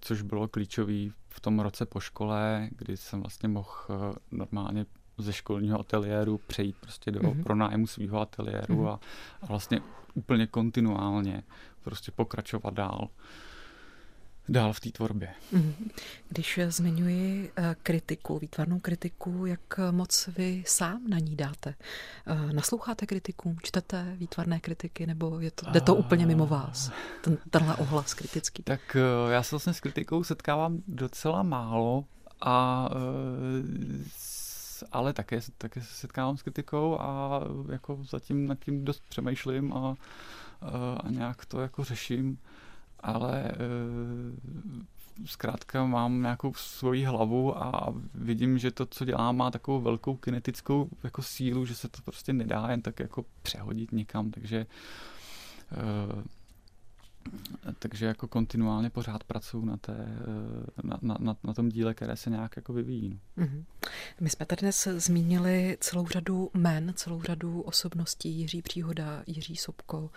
což 0.00 0.22
bylo 0.22 0.48
klíčový 0.48 1.12
v 1.28 1.40
tom 1.40 1.60
roce 1.60 1.86
po 1.86 2.00
škole, 2.00 2.68
kdy 2.76 2.96
jsem 2.96 3.20
vlastně 3.20 3.48
mohl 3.48 4.14
normálně 4.30 4.86
ze 5.20 5.32
školního 5.32 5.80
ateliéru 5.80 6.40
přejít 6.46 6.76
prostě 6.80 7.10
do 7.10 7.20
mm-hmm. 7.20 7.42
pronájmu 7.42 7.86
svého 7.86 8.20
ateliéru 8.20 8.74
mm-hmm. 8.74 8.88
a, 8.88 9.00
a 9.42 9.46
vlastně 9.46 9.80
úplně 10.14 10.46
kontinuálně 10.46 11.42
prostě 11.82 12.12
pokračovat 12.12 12.74
dál. 12.74 13.08
dál 14.48 14.72
v 14.72 14.80
té 14.80 14.90
tvorbě. 14.90 15.34
Mhm. 15.52 15.90
Když 16.28 16.60
zmiňuji 16.68 17.52
eh, 17.56 17.76
kritiku, 17.82 18.38
výtvarnou 18.38 18.78
kritiku, 18.78 19.46
jak 19.46 19.80
moc 19.90 20.28
vy 20.36 20.64
sám 20.66 21.02
na 21.08 21.18
ní 21.18 21.36
dáte? 21.36 21.74
Eh, 22.26 22.52
nasloucháte 22.52 23.06
kritikům, 23.06 23.56
čtete 23.62 24.16
výtvarné 24.18 24.60
kritiky, 24.60 25.06
nebo 25.06 25.40
je 25.40 25.50
to, 25.50 25.70
jde 25.70 25.80
to 25.80 25.94
úplně 25.94 26.26
mimo 26.26 26.46
vás, 26.46 26.90
ten, 27.24 27.38
tenhle 27.50 27.76
ohlas 27.76 28.14
kritický? 28.14 28.62
Tak 28.62 28.96
eh, 28.96 29.32
já 29.32 29.42
se 29.42 29.50
vlastně 29.50 29.74
s 29.74 29.80
kritikou 29.80 30.24
setkávám 30.24 30.82
docela 30.88 31.42
málo 31.42 32.04
a 32.40 32.88
ale 34.92 35.12
také, 35.12 35.40
také 35.58 35.80
se 35.80 35.94
setkávám 35.94 36.36
s 36.36 36.42
kritikou 36.42 37.00
a 37.00 37.40
jako 37.68 37.98
zatím 38.02 38.46
nad 38.46 38.58
tím 38.58 38.84
dost 38.84 39.02
přemýšlím 39.08 39.72
a, 39.72 39.94
a 41.04 41.10
nějak 41.10 41.44
to 41.44 41.60
jako 41.60 41.84
řeším. 41.84 42.38
Ale 43.00 43.44
e, 43.44 43.54
zkrátka 45.26 45.84
mám 45.84 46.22
nějakou 46.22 46.54
svoji 46.54 47.04
hlavu 47.04 47.62
a 47.62 47.94
vidím, 48.14 48.58
že 48.58 48.70
to, 48.70 48.86
co 48.86 49.04
dělám, 49.04 49.36
má 49.36 49.50
takovou 49.50 49.80
velkou 49.80 50.16
kinetickou 50.16 50.88
jako 51.04 51.22
sílu, 51.22 51.66
že 51.66 51.74
se 51.74 51.88
to 51.88 52.02
prostě 52.02 52.32
nedá 52.32 52.70
jen 52.70 52.82
tak 52.82 53.00
jako 53.00 53.24
přehodit 53.42 53.92
někam, 53.92 54.30
takže 54.30 54.56
e, 54.58 54.66
takže 57.78 58.06
jako 58.06 58.28
kontinuálně 58.28 58.90
pořád 58.90 59.24
pracuji 59.24 59.64
na, 59.64 59.76
té, 59.76 59.96
eh, 59.98 60.82
na, 60.82 60.98
na, 61.02 61.16
na, 61.20 61.36
na 61.44 61.54
tom 61.54 61.68
díle, 61.68 61.94
které 61.94 62.16
se 62.16 62.30
nějak 62.30 62.56
jako 62.56 62.72
vyvíjí. 62.72 63.20
Mm-hmm. 63.38 63.64
My 64.20 64.30
jsme 64.30 64.46
tady 64.46 64.60
dnes 64.60 64.88
zmínili 64.96 65.76
celou 65.80 66.06
řadu 66.06 66.50
men, 66.54 66.92
celou 66.96 67.22
řadu 67.22 67.60
osobností, 67.60 68.30
Jiří 68.30 68.62
Příhoda, 68.62 69.22
Jiří 69.26 69.56
Sobko. 69.56 70.10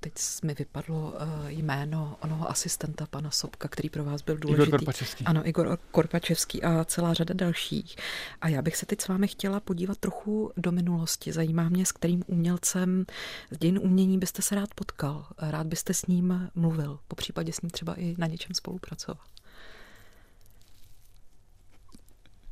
Teď 0.00 0.12
mi 0.44 0.54
vypadlo 0.54 1.14
eh, 1.18 1.52
jméno 1.52 2.16
onoho 2.20 2.50
asistenta 2.50 3.06
pana 3.06 3.30
Sobka, 3.30 3.68
který 3.68 3.90
pro 3.90 4.04
vás 4.04 4.22
byl 4.22 4.36
důležitý. 4.36 4.68
Igor 4.68 4.78
Korpačevský. 4.78 5.24
Ano, 5.24 5.48
Igor 5.48 5.78
Korpačevský 5.90 6.62
a 6.62 6.84
celá 6.84 7.14
řada 7.14 7.34
dalších. 7.34 7.96
A 8.40 8.48
já 8.48 8.62
bych 8.62 8.76
se 8.76 8.86
teď 8.86 9.00
s 9.00 9.08
vámi 9.08 9.28
chtěla 9.28 9.60
podívat 9.60 9.98
trochu 9.98 10.52
do 10.56 10.72
minulosti. 10.72 11.32
Zajímá 11.32 11.68
mě, 11.68 11.86
s 11.86 11.92
kterým 11.92 12.24
umělcem 12.26 13.06
z 13.50 13.58
dějin 13.58 13.78
umění 13.82 14.18
byste 14.18 14.42
se 14.42 14.54
rád 14.54 14.74
potkal. 14.74 15.26
Rád 15.38 15.66
byste 15.66 15.94
s 15.94 16.06
ním 16.06 16.50
mluvil, 16.54 16.98
po 17.08 17.16
případě 17.16 17.52
s 17.52 17.60
ním 17.60 17.70
třeba 17.70 17.94
i 17.94 18.14
na 18.18 18.26
něčem 18.26 18.54
spolupracoval. 18.54 19.24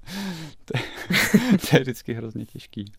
to, 0.64 0.78
je, 0.78 0.82
to 1.70 1.76
je 1.76 1.80
vždycky 1.80 2.12
hrozně 2.12 2.46
těžký. 2.46 2.92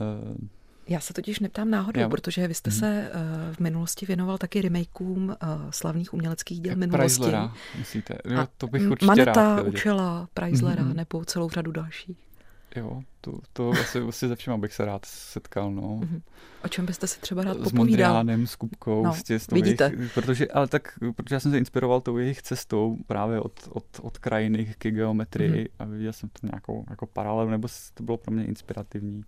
Uh, 0.00 0.48
já 0.88 1.00
se 1.00 1.12
totiž 1.12 1.40
neptám 1.40 1.70
náhodou, 1.70 2.00
já... 2.00 2.08
protože 2.08 2.48
vy 2.48 2.54
jste 2.54 2.70
mm. 2.70 2.76
se 2.76 3.10
uh, 3.14 3.54
v 3.54 3.60
minulosti 3.60 4.06
věnoval 4.06 4.38
taky 4.38 4.62
remakeům 4.62 5.28
uh, 5.28 5.70
slavných 5.70 6.14
uměleckých 6.14 6.60
děl 6.60 6.76
minulosti. 6.76 6.96
Preislera, 6.98 7.54
myslíte? 7.78 8.18
Jo, 8.24 8.46
to 8.56 8.66
bych 8.66 8.90
určitě 8.90 9.06
Maneta, 9.06 9.32
rád 9.56 9.66
Učela, 9.66 10.28
Preislera 10.34 10.84
mm-hmm. 10.84 10.94
nebo 10.94 11.24
celou 11.24 11.50
řadu 11.50 11.72
dalších. 11.72 12.29
Jo, 12.76 13.02
to, 13.20 13.38
to 13.52 13.70
asi, 13.70 13.98
asi 13.98 14.28
ze 14.28 14.36
všema 14.36 14.56
bych 14.56 14.72
se 14.74 14.84
rád 14.84 15.04
setkal, 15.04 15.72
no. 15.72 15.82
Mm-hmm. 15.82 16.22
O 16.64 16.68
čem 16.68 16.86
byste 16.86 17.06
se 17.06 17.20
třeba 17.20 17.44
rád 17.44 17.52
popovídal? 17.52 17.70
S 17.70 17.72
Mondriánem, 17.72 18.46
s 18.46 18.56
Kupkou, 18.56 19.04
no, 19.04 19.14
s, 19.14 19.22
tě, 19.22 19.38
s 19.38 19.46
vidíte. 19.46 19.92
Jejich, 19.96 20.14
protože, 20.14 20.48
ale 20.48 20.68
tak, 20.68 20.98
protože 21.16 21.34
já 21.34 21.40
jsem 21.40 21.50
se 21.50 21.58
inspiroval 21.58 22.00
tou 22.00 22.18
jejich 22.18 22.42
cestou 22.42 22.96
právě 23.06 23.40
od, 23.40 23.68
od, 23.70 23.84
od 24.02 24.18
krajiny 24.18 24.74
k 24.78 24.90
geometrii 24.90 25.64
mm-hmm. 25.64 25.68
a 25.78 25.84
viděl 25.84 26.12
jsem 26.12 26.28
tam 26.28 26.50
nějakou 26.50 26.84
jako 26.90 27.06
paralelu, 27.06 27.50
nebo 27.50 27.68
to 27.94 28.02
bylo 28.02 28.16
pro 28.16 28.34
mě 28.34 28.44
inspirativní 28.44 29.24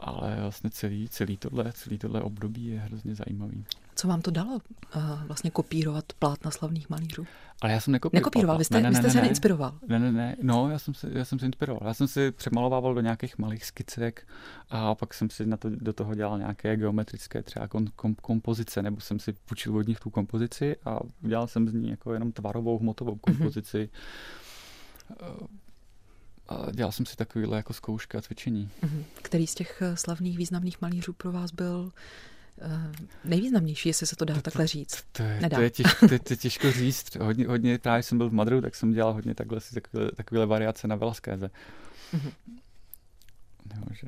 ale 0.00 0.36
vlastně 0.40 0.70
celý, 0.70 1.08
celý, 1.08 1.36
tohle, 1.36 1.72
celý 1.72 1.98
tohle 1.98 2.20
období 2.20 2.66
je 2.66 2.80
hrozně 2.80 3.14
zajímavý. 3.14 3.64
Co 3.94 4.08
vám 4.08 4.22
to 4.22 4.30
dalo 4.30 4.60
uh, 4.96 5.24
vlastně 5.26 5.50
kopírovat 5.50 6.04
plátna 6.18 6.50
slavných 6.50 6.90
malířů? 6.90 7.26
Ale 7.60 7.72
já 7.72 7.80
jsem 7.80 7.92
nekopíroval. 7.92 8.20
Nekopíroval, 8.20 8.58
vy 8.58 8.64
jste, 8.64 8.74
ne, 8.74 8.82
ne, 8.82 8.88
vy 8.90 8.94
jste 8.94 9.06
ne, 9.06 9.10
se 9.10 9.16
ne, 9.16 9.22
neinspiroval. 9.22 9.78
Ne, 9.88 9.98
ne, 9.98 10.12
ne, 10.12 10.36
no, 10.42 10.70
já 10.70 10.78
jsem, 10.78 10.94
se, 10.94 11.10
já 11.12 11.24
jsem 11.24 11.38
se 11.38 11.46
inspiroval. 11.46 11.88
Já 11.88 11.94
jsem 11.94 12.08
si 12.08 12.30
přemalovával 12.30 12.94
do 12.94 13.00
nějakých 13.00 13.38
malých 13.38 13.64
skicek 13.64 14.28
a 14.70 14.94
pak 14.94 15.14
jsem 15.14 15.30
si 15.30 15.46
na 15.46 15.56
to, 15.56 15.70
do 15.70 15.92
toho 15.92 16.14
dělal 16.14 16.38
nějaké 16.38 16.76
geometrické 16.76 17.42
třeba 17.42 17.68
kom, 17.68 17.86
kom, 17.96 18.14
kompozice, 18.14 18.82
nebo 18.82 19.00
jsem 19.00 19.18
si 19.18 19.32
půjčil 19.32 19.76
od 19.76 19.88
nich 19.88 20.00
tu 20.00 20.10
kompozici 20.10 20.76
a 20.84 21.00
udělal 21.22 21.46
jsem 21.46 21.68
z 21.68 21.74
ní 21.74 21.90
jako 21.90 22.12
jenom 22.12 22.32
tvarovou, 22.32 22.78
hmotovou 22.78 23.12
mhm. 23.12 23.20
kompozici. 23.20 23.90
Mm-hmm 23.92 25.58
a 26.50 26.70
dělal 26.72 26.92
jsem 26.92 27.06
si 27.06 27.16
takovýhle 27.16 27.56
jako 27.56 27.72
zkoušky 27.72 28.16
a 28.16 28.22
cvičení. 28.22 28.70
Mhm. 28.82 29.04
Který 29.22 29.46
z 29.46 29.54
těch 29.54 29.82
eh, 29.82 29.96
slavných 29.96 30.38
významných 30.38 30.80
malířů 30.80 31.12
pro 31.12 31.32
vás 31.32 31.50
byl 31.50 31.92
uh, 32.56 32.72
nejvýznamnější, 33.24 33.88
jestli 33.88 34.06
se 34.06 34.16
to 34.16 34.24
dá 34.24 34.34
to, 34.34 34.42
takhle 34.42 34.66
říct? 34.66 35.04
To, 35.12 35.22
je, 35.22 35.50
to, 35.54 35.60
je, 35.60 35.70
těž, 35.70 35.86
to, 36.08 36.14
je, 36.14 36.18
to 36.18 36.32
je 36.32 36.36
těžko 36.36 36.72
říct. 36.72 37.16
Hodně, 37.16 37.46
hodně, 37.46 37.78
právě 37.78 38.02
jsem 38.02 38.18
byl 38.18 38.30
v 38.30 38.32
Madru, 38.32 38.60
tak 38.60 38.74
jsem 38.74 38.92
dělal 38.92 39.12
hodně 39.12 39.34
takhle, 39.34 39.60
takové, 39.74 40.12
takovéhle 40.12 40.46
variace 40.46 40.88
na 40.88 40.96
Velaskéze. 40.96 41.50
Mm-hmm. 42.14 42.32
No, 43.76 43.82
že, 43.90 44.06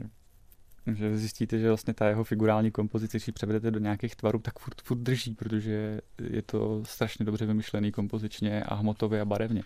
že 0.95 1.18
zjistíte, 1.18 1.59
že 1.59 1.68
vlastně 1.68 1.95
ta 1.95 2.09
jeho 2.09 2.24
figurální 2.24 2.70
kompozice, 2.70 3.16
když 3.16 3.26
ji 3.26 3.32
převedete 3.32 3.70
do 3.70 3.78
nějakých 3.78 4.16
tvarů, 4.16 4.38
tak 4.38 4.59
furt, 4.59 4.82
furt 4.82 4.99
drží, 4.99 5.34
protože 5.34 6.01
je 6.22 6.43
to 6.43 6.82
strašně 6.84 7.24
dobře 7.24 7.47
vymyšlený 7.47 7.93
kompozičně 7.93 8.62
a 8.62 8.74
hmotově 8.74 9.20
a 9.20 9.24
barevně. 9.24 9.62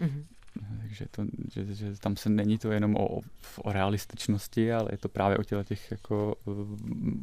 Mm-hmm. 0.00 0.24
Takže 0.80 1.06
to, 1.10 1.24
že, 1.52 1.74
že 1.74 1.96
tam 1.98 2.16
se 2.16 2.28
není 2.28 2.58
to 2.58 2.72
jenom 2.72 2.96
o, 2.96 3.20
o 3.58 3.72
realističnosti, 3.72 4.72
ale 4.72 4.88
je 4.92 4.98
to 4.98 5.08
právě 5.08 5.38
o 5.38 5.42
těle 5.42 5.64
těch 5.64 5.90
jako 5.90 6.36
eh, 6.48 6.50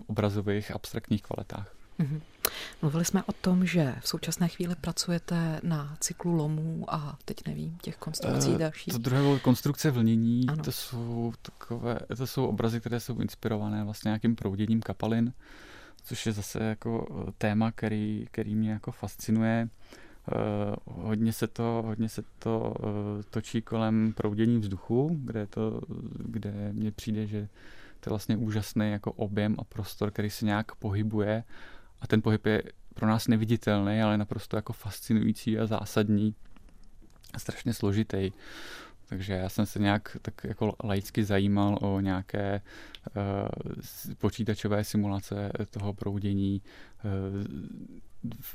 obrazových 0.07 0.71
abstraktních 0.71 1.21
kvalitách. 1.21 1.73
Mm-hmm. 1.99 2.21
Mluvili 2.81 3.05
jsme 3.05 3.23
o 3.23 3.31
tom, 3.31 3.65
že 3.65 3.95
v 3.99 4.07
současné 4.07 4.47
chvíli 4.47 4.75
pracujete 4.75 5.59
na 5.63 5.97
cyklu 5.99 6.35
lomů 6.35 6.85
a 6.87 7.17
teď 7.25 7.47
nevím, 7.47 7.77
těch 7.81 7.97
konstrukcí 7.97 8.49
uh, 8.49 8.57
dalších. 8.57 8.93
To 8.93 8.99
druhé 8.99 9.21
bylo 9.21 9.39
konstrukce 9.39 9.91
vlnění, 9.91 10.45
ano. 10.47 10.63
to 10.63 10.71
jsou 10.71 11.33
takové, 11.41 11.99
to 12.17 12.27
jsou 12.27 12.45
obrazy, 12.45 12.79
které 12.79 12.99
jsou 12.99 13.19
inspirované 13.19 13.83
vlastně 13.83 14.09
nějakým 14.09 14.35
prouděním 14.35 14.81
kapalin, 14.81 15.33
což 16.03 16.25
je 16.25 16.31
zase 16.31 16.63
jako 16.63 17.07
eh, 17.27 17.31
téma, 17.37 17.71
který, 17.71 18.25
který 18.31 18.55
mě 18.55 18.71
jako 18.71 18.91
fascinuje. 18.91 19.69
Uh, 19.91 19.97
hodně 20.85 21.33
se 21.33 21.47
to, 21.47 21.83
hodně 21.85 22.09
se 22.09 22.23
to 22.39 22.73
uh, 22.79 22.87
točí 23.29 23.61
kolem 23.61 24.13
proudění 24.13 24.59
vzduchu, 24.59 25.19
kde, 25.23 25.47
to, 25.47 25.81
kde 26.17 26.73
mně 26.73 26.91
přijde, 26.91 27.27
že 27.27 27.47
to 27.99 28.09
je 28.09 28.11
vlastně 28.11 28.37
úžasný 28.37 28.91
jako 28.91 29.11
objem 29.11 29.55
a 29.59 29.63
prostor, 29.63 30.11
který 30.11 30.29
se 30.29 30.45
nějak 30.45 30.75
pohybuje 30.75 31.43
a 32.01 32.07
ten 32.07 32.21
pohyb 32.21 32.45
je 32.45 32.63
pro 32.93 33.07
nás 33.07 33.27
neviditelný, 33.27 34.01
ale 34.01 34.17
naprosto 34.17 34.55
jako 34.55 34.73
fascinující 34.73 35.59
a 35.59 35.65
zásadní 35.65 36.35
a 37.33 37.39
strašně 37.39 37.73
složitý. 37.73 38.31
Takže 39.09 39.33
já 39.33 39.49
jsem 39.49 39.65
se 39.65 39.79
nějak 39.79 40.17
tak 40.21 40.33
jako 40.43 40.75
laicky 40.83 41.23
zajímal 41.23 41.77
o 41.81 41.99
nějaké 41.99 42.61
uh, 43.07 44.13
počítačové 44.17 44.83
simulace 44.83 45.51
toho 45.69 45.93
proudění, 45.93 46.61
uh, 47.05 48.01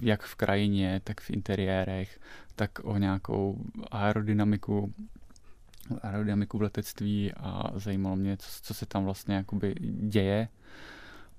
jak 0.01 0.23
v 0.23 0.35
krajině, 0.35 1.01
tak 1.05 1.21
v 1.21 1.31
interiérech, 1.31 2.21
tak 2.57 2.71
o 2.83 2.99
nějakou 2.99 3.59
aerodynamiku 3.91 4.95
aerodynamiku 6.03 6.59
v 6.59 6.63
letectví 6.63 7.33
a 7.33 7.71
zajímalo 7.75 8.17
mě, 8.17 8.37
co, 8.37 8.49
co 8.63 8.75
se 8.75 8.87
tam 8.87 9.05
vlastně 9.05 9.35
jakoby 9.35 9.75
děje. 10.09 10.49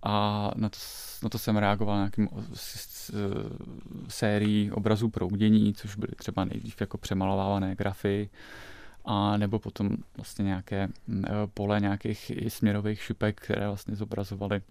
A 0.04 0.52
na 0.56 0.70
to, 0.70 0.78
na 1.24 1.30
to 1.30 1.40
jsem 1.40 1.58
reagoval 1.58 1.98
nějakým 1.98 2.30
sérií 4.08 4.72
obrazů 4.72 5.10
proudění, 5.10 5.74
což 5.74 5.96
byly 5.96 6.12
třeba 6.16 6.46
nejdřív 6.46 6.82
jako 6.82 6.98
přemalovávané 6.98 7.76
grafy, 7.76 8.30
a 9.06 9.38
nebo 9.38 9.60
potom 9.60 9.90
vlastně 10.18 10.46
nějaké 10.46 10.88
pole 11.54 11.80
nějakých 11.80 12.32
směrových 12.48 13.02
šipek, 13.02 13.42
které 13.42 13.68
vlastně 13.68 13.96
zobrazovaly 13.96 14.62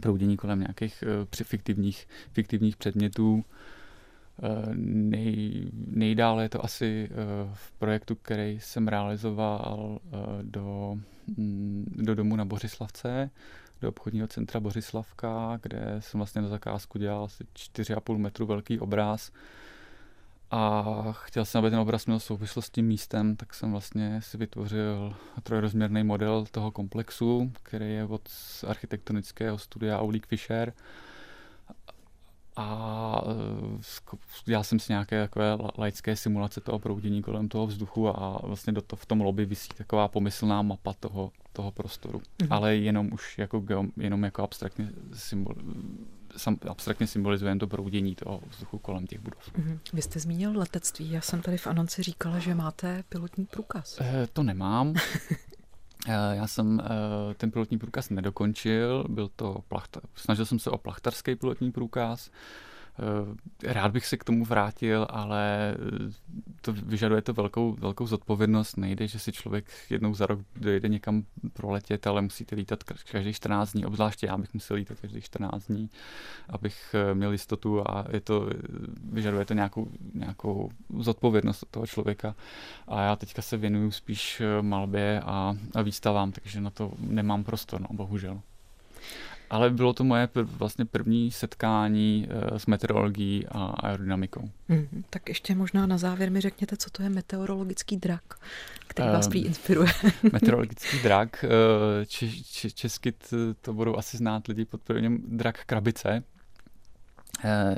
proudění 0.00 0.36
kolem 0.36 0.60
nějakých 0.60 1.04
uh, 1.06 1.44
fiktivních, 1.44 2.08
fiktivních 2.32 2.76
předmětů. 2.76 3.34
Uh, 3.34 4.74
nej, 4.74 5.70
nejdále 5.86 6.44
je 6.44 6.48
to 6.48 6.64
asi 6.64 7.10
uh, 7.10 7.50
v 7.54 7.72
projektu, 7.72 8.14
který 8.14 8.60
jsem 8.60 8.88
realizoval 8.88 9.98
uh, 10.04 10.20
do, 10.42 10.96
mm, 11.36 11.94
do 11.96 12.14
domu 12.14 12.36
na 12.36 12.44
Bořislavce, 12.44 13.30
do 13.80 13.88
obchodního 13.88 14.28
centra 14.28 14.60
Bořislavka, 14.60 15.58
kde 15.62 15.96
jsem 16.00 16.18
vlastně 16.18 16.42
na 16.42 16.48
zakázku 16.48 16.98
dělal 16.98 17.24
asi 17.24 17.44
4,5 17.44 18.18
metru 18.18 18.46
velký 18.46 18.78
obraz, 18.80 19.32
a 20.52 20.84
chtěl 21.12 21.44
jsem, 21.44 21.58
aby 21.58 21.70
ten 21.70 21.78
obraz 21.78 22.06
měl 22.06 22.20
souvislost 22.20 22.66
s 22.66 22.70
tím 22.70 22.86
místem, 22.86 23.36
tak 23.36 23.54
jsem 23.54 23.70
vlastně 23.70 24.20
si 24.22 24.38
vytvořil 24.38 25.16
trojrozměrný 25.42 26.04
model 26.04 26.44
toho 26.50 26.70
komplexu, 26.70 27.52
který 27.62 27.92
je 27.92 28.04
od 28.04 28.28
architektonického 28.66 29.58
studia 29.58 30.00
Aulik 30.00 30.26
Fischer. 30.26 30.72
A 32.56 33.22
dělal 34.44 34.64
jsem 34.64 34.78
si 34.78 34.92
nějaké 34.92 35.22
takové 35.22 35.58
laické 35.78 36.16
simulace 36.16 36.60
toho 36.60 36.78
proudění 36.78 37.22
kolem 37.22 37.48
toho 37.48 37.66
vzduchu 37.66 38.08
a 38.08 38.40
vlastně 38.42 38.72
do 38.72 38.82
to, 38.82 38.96
v 38.96 39.06
tom 39.06 39.20
lobby 39.20 39.44
vysí 39.44 39.68
taková 39.76 40.08
pomyslná 40.08 40.62
mapa 40.62 40.92
toho, 40.92 41.32
toho 41.52 41.70
prostoru. 41.70 42.18
Mm-hmm. 42.18 42.46
Ale 42.50 42.76
jenom 42.76 43.12
už 43.12 43.38
jako, 43.38 43.64
jenom 43.96 44.24
jako 44.24 44.42
abstraktně 44.42 44.90
symbol, 45.12 45.54
abstraktně 46.68 47.06
symbolizuje 47.06 47.56
to 47.56 47.66
proudění 47.66 48.14
toho 48.14 48.40
vzduchu 48.50 48.78
kolem 48.78 49.06
těch 49.06 49.20
budov. 49.20 49.52
Mm-hmm. 49.52 49.78
Vy 49.92 50.02
jste 50.02 50.20
zmínil 50.20 50.58
letectví. 50.58 51.10
Já 51.10 51.20
jsem 51.20 51.42
tady 51.42 51.58
v 51.58 51.66
anonci 51.66 52.02
říkala, 52.02 52.38
že 52.38 52.54
máte 52.54 53.04
pilotní 53.08 53.46
průkaz. 53.46 54.00
E, 54.00 54.26
to 54.32 54.42
nemám. 54.42 54.94
Eh, 56.08 56.36
já 56.36 56.46
jsem 56.46 56.80
eh, 56.80 57.34
ten 57.34 57.50
pilotní 57.50 57.78
průkaz 57.78 58.10
nedokončil, 58.10 59.04
byl 59.08 59.30
to 59.36 59.56
plachta, 59.68 60.00
snažil 60.14 60.46
jsem 60.46 60.58
se 60.58 60.70
o 60.70 60.78
plachtarský 60.78 61.36
pilotní 61.36 61.72
průkaz, 61.72 62.30
rád 63.64 63.92
bych 63.92 64.06
se 64.06 64.16
k 64.16 64.24
tomu 64.24 64.44
vrátil, 64.44 65.06
ale 65.10 65.74
eh, 65.74 66.12
to 66.60 66.72
vyžaduje 66.72 67.22
to 67.22 67.32
velkou, 67.32 67.72
velkou 67.72 68.06
zodpovědnost. 68.06 68.76
Nejde, 68.76 69.08
že 69.08 69.18
si 69.18 69.32
člověk 69.32 69.70
jednou 69.90 70.14
za 70.14 70.26
rok 70.26 70.40
dojde 70.56 70.88
někam 70.88 71.24
proletět, 71.52 72.06
ale 72.06 72.22
musíte 72.22 72.56
lítat 72.56 72.82
každý 72.82 73.32
14 73.32 73.72
dní, 73.72 73.86
obzvláště 73.86 74.26
já 74.26 74.38
bych 74.38 74.54
musel 74.54 74.76
lítat 74.76 75.00
každý 75.00 75.20
14 75.20 75.66
dní, 75.66 75.90
abych 76.48 76.94
eh, 76.94 77.14
měl 77.14 77.32
jistotu 77.32 77.90
a 77.90 78.04
je 78.12 78.20
to, 78.20 78.48
vyžaduje 79.12 79.44
to 79.44 79.54
nějakou, 79.54 79.88
nějakou 80.14 80.70
zodpovědnost 80.98 81.62
od 81.62 81.68
toho 81.68 81.86
člověka. 81.86 82.34
A 82.88 83.02
já 83.02 83.16
teďka 83.16 83.42
se 83.42 83.56
věnuju 83.56 83.90
spíš 83.90 84.42
malbě 84.60 85.20
a, 85.20 85.56
a 85.74 85.82
výstavám, 85.82 86.32
takže 86.32 86.60
na 86.60 86.70
to 86.70 86.92
nemám 86.98 87.44
prostor, 87.44 87.80
no, 87.80 87.88
bohužel. 87.92 88.40
Ale 89.52 89.70
bylo 89.70 89.92
to 89.92 90.04
moje 90.04 90.28
vlastně 90.34 90.84
první 90.84 91.30
setkání 91.30 92.28
uh, 92.50 92.58
s 92.58 92.66
meteorologií 92.66 93.46
a 93.48 93.64
aerodynamikou. 93.64 94.50
Mm, 94.68 95.04
tak 95.10 95.28
ještě 95.28 95.54
možná 95.54 95.86
na 95.86 95.98
závěr 95.98 96.30
mi 96.30 96.40
řekněte, 96.40 96.76
co 96.76 96.90
to 96.90 97.02
je 97.02 97.08
meteorologický 97.08 97.96
drak, 97.96 98.22
který 98.86 99.08
vás 99.08 99.28
prý 99.28 99.44
inspiruje. 99.44 99.92
meteorologický 100.32 101.02
drak, 101.02 101.44
uh, 101.44 102.04
či, 102.04 102.44
či, 102.44 102.72
česky 102.72 103.14
to 103.60 103.72
budou 103.72 103.96
asi 103.96 104.16
znát 104.16 104.46
lidi 104.46 104.64
pod 104.64 104.82
prvním 104.82 105.22
drak 105.28 105.64
krabice. 105.64 106.22
Eh, 107.44 107.76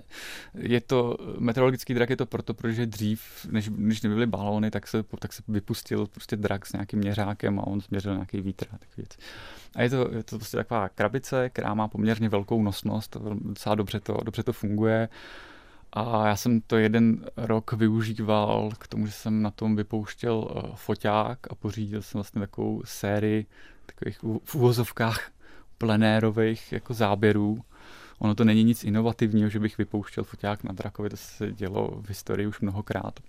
je 0.55 0.81
to, 0.81 1.17
meteorologický 1.39 1.95
drak 1.95 2.11
je 2.11 2.17
to 2.17 2.27
proto, 2.27 2.55
protože 2.55 2.87
dřív, 2.87 3.47
než, 3.51 3.71
než 3.77 4.03
nebyly 4.03 4.27
balóny, 4.27 4.71
tak 4.71 4.87
se, 4.87 5.05
tak 5.19 5.33
se 5.33 5.43
vypustil 5.49 6.07
prostě 6.07 6.37
drak 6.37 6.67
s 6.67 6.73
nějakým 6.73 6.99
měřákem 6.99 7.61
a 7.61 7.67
on 7.67 7.81
změřil 7.81 8.15
nějaký 8.15 8.41
vítr 8.41 8.67
a 8.73 8.79
takový 8.79 8.97
věc. 8.97 9.17
A 9.77 9.83
je 9.83 9.91
to, 9.91 10.09
je 10.13 10.23
to 10.23 10.37
prostě 10.39 10.57
taková 10.57 10.89
krabice, 10.89 11.51
která 11.51 11.75
má 11.75 11.89
poměrně 11.89 12.29
velkou 12.29 12.63
nosnost, 12.63 13.17
docela 13.35 13.75
dobře 13.75 14.01
to, 14.01 14.19
dobře 14.25 14.43
to 14.43 14.53
funguje. 14.53 15.09
A 15.93 16.27
já 16.29 16.37
jsem 16.37 16.61
to 16.61 16.77
jeden 16.77 17.25
rok 17.37 17.73
využíval 17.73 18.71
k 18.79 18.89
tomu, 18.89 19.07
že 19.07 19.13
jsem 19.13 19.43
na 19.43 19.51
tom 19.51 19.77
vypouštěl 19.77 20.49
eh, 20.51 20.73
foťák 20.75 21.39
a 21.51 21.55
pořídil 21.55 22.03
jsem 22.03 22.19
vlastně 22.19 22.41
takovou 22.41 22.83
sérii 22.85 23.47
takových 23.87 24.19
v 24.45 24.55
úvozovkách 24.55 25.31
plenérových 25.79 26.73
jako 26.73 26.95
záběrů 26.95 27.65
Ono 28.19 28.35
to 28.35 28.45
není 28.45 28.65
nic 28.65 28.85
inovativního, 28.85 29.49
že 29.49 29.61
bych 29.61 29.79
vypouštěl 29.79 30.25
foťák 30.25 30.65
na 30.65 30.73
drakovi, 30.73 31.11
to 31.11 31.17
se 31.17 31.53
dělo 31.53 31.89
v 32.03 32.09
historii 32.09 32.47
už 32.47 32.61
mnohokrát. 32.61 33.21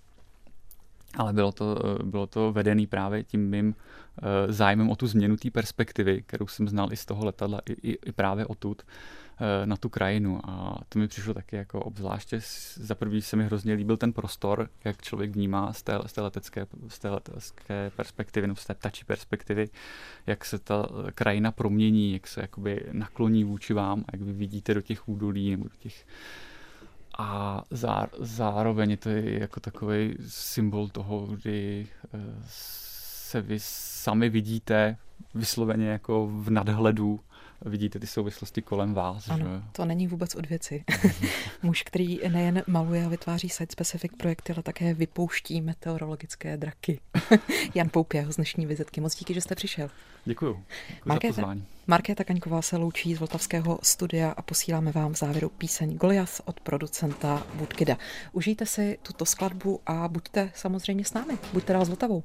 Ale 1.16 1.32
bylo 1.32 1.52
to, 1.52 1.76
bylo 2.04 2.26
to 2.26 2.52
vedený 2.52 2.86
právě 2.86 3.24
tím 3.24 3.50
mým 3.50 3.74
eh, 4.18 4.52
zájmem 4.52 4.90
o 4.90 4.96
tu 4.96 5.06
změnu 5.06 5.36
té 5.36 5.50
perspektivy, 5.50 6.22
kterou 6.26 6.46
jsem 6.46 6.68
znal 6.68 6.92
i 6.92 6.96
z 6.96 7.06
toho 7.06 7.24
letadla, 7.24 7.60
i, 7.66 7.72
i, 7.72 7.98
i 8.06 8.12
právě 8.12 8.46
odtud. 8.46 8.82
Eh, 9.40 9.66
na 9.66 9.76
tu 9.76 9.88
krajinu 9.88 10.40
a 10.44 10.78
to 10.88 10.98
mi 10.98 11.08
přišlo 11.08 11.34
taky 11.34 11.56
jako 11.56 11.80
obzvláště, 11.80 12.40
za 12.74 12.94
prvý 12.94 13.22
se 13.22 13.36
mi 13.36 13.44
hrozně 13.44 13.74
líbil 13.74 13.96
ten 13.96 14.12
prostor, 14.12 14.68
jak 14.84 15.02
člověk 15.02 15.30
vnímá 15.30 15.72
z 15.72 15.82
té, 15.82 15.98
z 16.06 16.12
té, 16.12 16.20
letecké, 16.20 16.66
z 16.88 16.98
té 16.98 17.10
letecké 17.10 17.90
perspektivy, 17.96 18.46
nebo 18.46 18.56
z 18.56 18.66
té 18.66 18.74
ptačí 18.74 19.04
perspektivy, 19.04 19.68
jak 20.26 20.44
se 20.44 20.58
ta 20.58 20.88
krajina 21.14 21.52
promění, 21.52 22.12
jak 22.12 22.26
se 22.26 22.40
jakoby 22.40 22.86
nakloní 22.92 23.44
vůči 23.44 23.74
vám, 23.74 24.04
jak 24.12 24.22
vy 24.22 24.32
vidíte 24.32 24.74
do 24.74 24.82
těch 24.82 25.08
údolí 25.08 25.50
nebo 25.50 25.64
do 25.64 25.76
těch 25.78 26.06
a 27.18 27.62
zá, 27.70 28.06
zároveň 28.18 28.90
je 28.90 28.96
to 28.96 29.08
jako 29.10 29.60
takový 29.60 30.14
symbol 30.28 30.88
toho, 30.88 31.26
kdy 31.26 31.86
eh, 32.14 32.18
se 32.46 33.40
vy 33.40 33.58
sami 33.60 34.28
vidíte 34.28 34.96
vysloveně 35.34 35.88
jako 35.88 36.26
v 36.26 36.50
nadhledu 36.50 37.20
vidíte 37.64 37.98
ty 37.98 38.06
souvislosti 38.06 38.62
kolem 38.62 38.94
vás. 38.94 39.28
Ano, 39.28 39.46
že? 39.46 39.62
to 39.72 39.84
není 39.84 40.06
vůbec 40.06 40.34
od 40.34 40.46
věci. 40.46 40.84
Muž, 41.62 41.82
který 41.82 42.20
nejen 42.28 42.62
maluje 42.66 43.04
a 43.04 43.08
vytváří 43.08 43.48
site-specific 43.48 44.16
projekty, 44.16 44.52
ale 44.52 44.62
také 44.62 44.94
vypouští 44.94 45.60
meteorologické 45.60 46.56
draky. 46.56 47.00
Jan 47.74 47.88
Poupě 47.88 48.26
z 48.28 48.36
dnešní 48.36 48.66
vizitky. 48.66 49.00
Moc 49.00 49.16
díky, 49.16 49.34
že 49.34 49.40
jste 49.40 49.54
přišel. 49.54 49.90
Děkuju. 50.24 50.62
Markéta, 51.04 51.56
Markéta 51.86 52.24
Kaňková 52.24 52.62
se 52.62 52.76
loučí 52.76 53.14
z 53.14 53.18
Vltavského 53.18 53.78
studia 53.82 54.30
a 54.30 54.42
posíláme 54.42 54.92
vám 54.92 55.12
v 55.12 55.18
závěru 55.18 55.48
píseň 55.48 55.96
Goliath 55.96 56.40
od 56.44 56.60
producenta 56.60 57.46
Woodkida. 57.54 57.98
Užijte 58.32 58.66
si 58.66 58.98
tuto 59.02 59.26
skladbu 59.26 59.80
a 59.86 60.08
buďte 60.08 60.50
samozřejmě 60.54 61.04
s 61.04 61.12
námi. 61.12 61.38
Buďte 61.52 61.72
dál 61.72 61.84
s 61.84 61.88
Vltavou. 61.88 62.22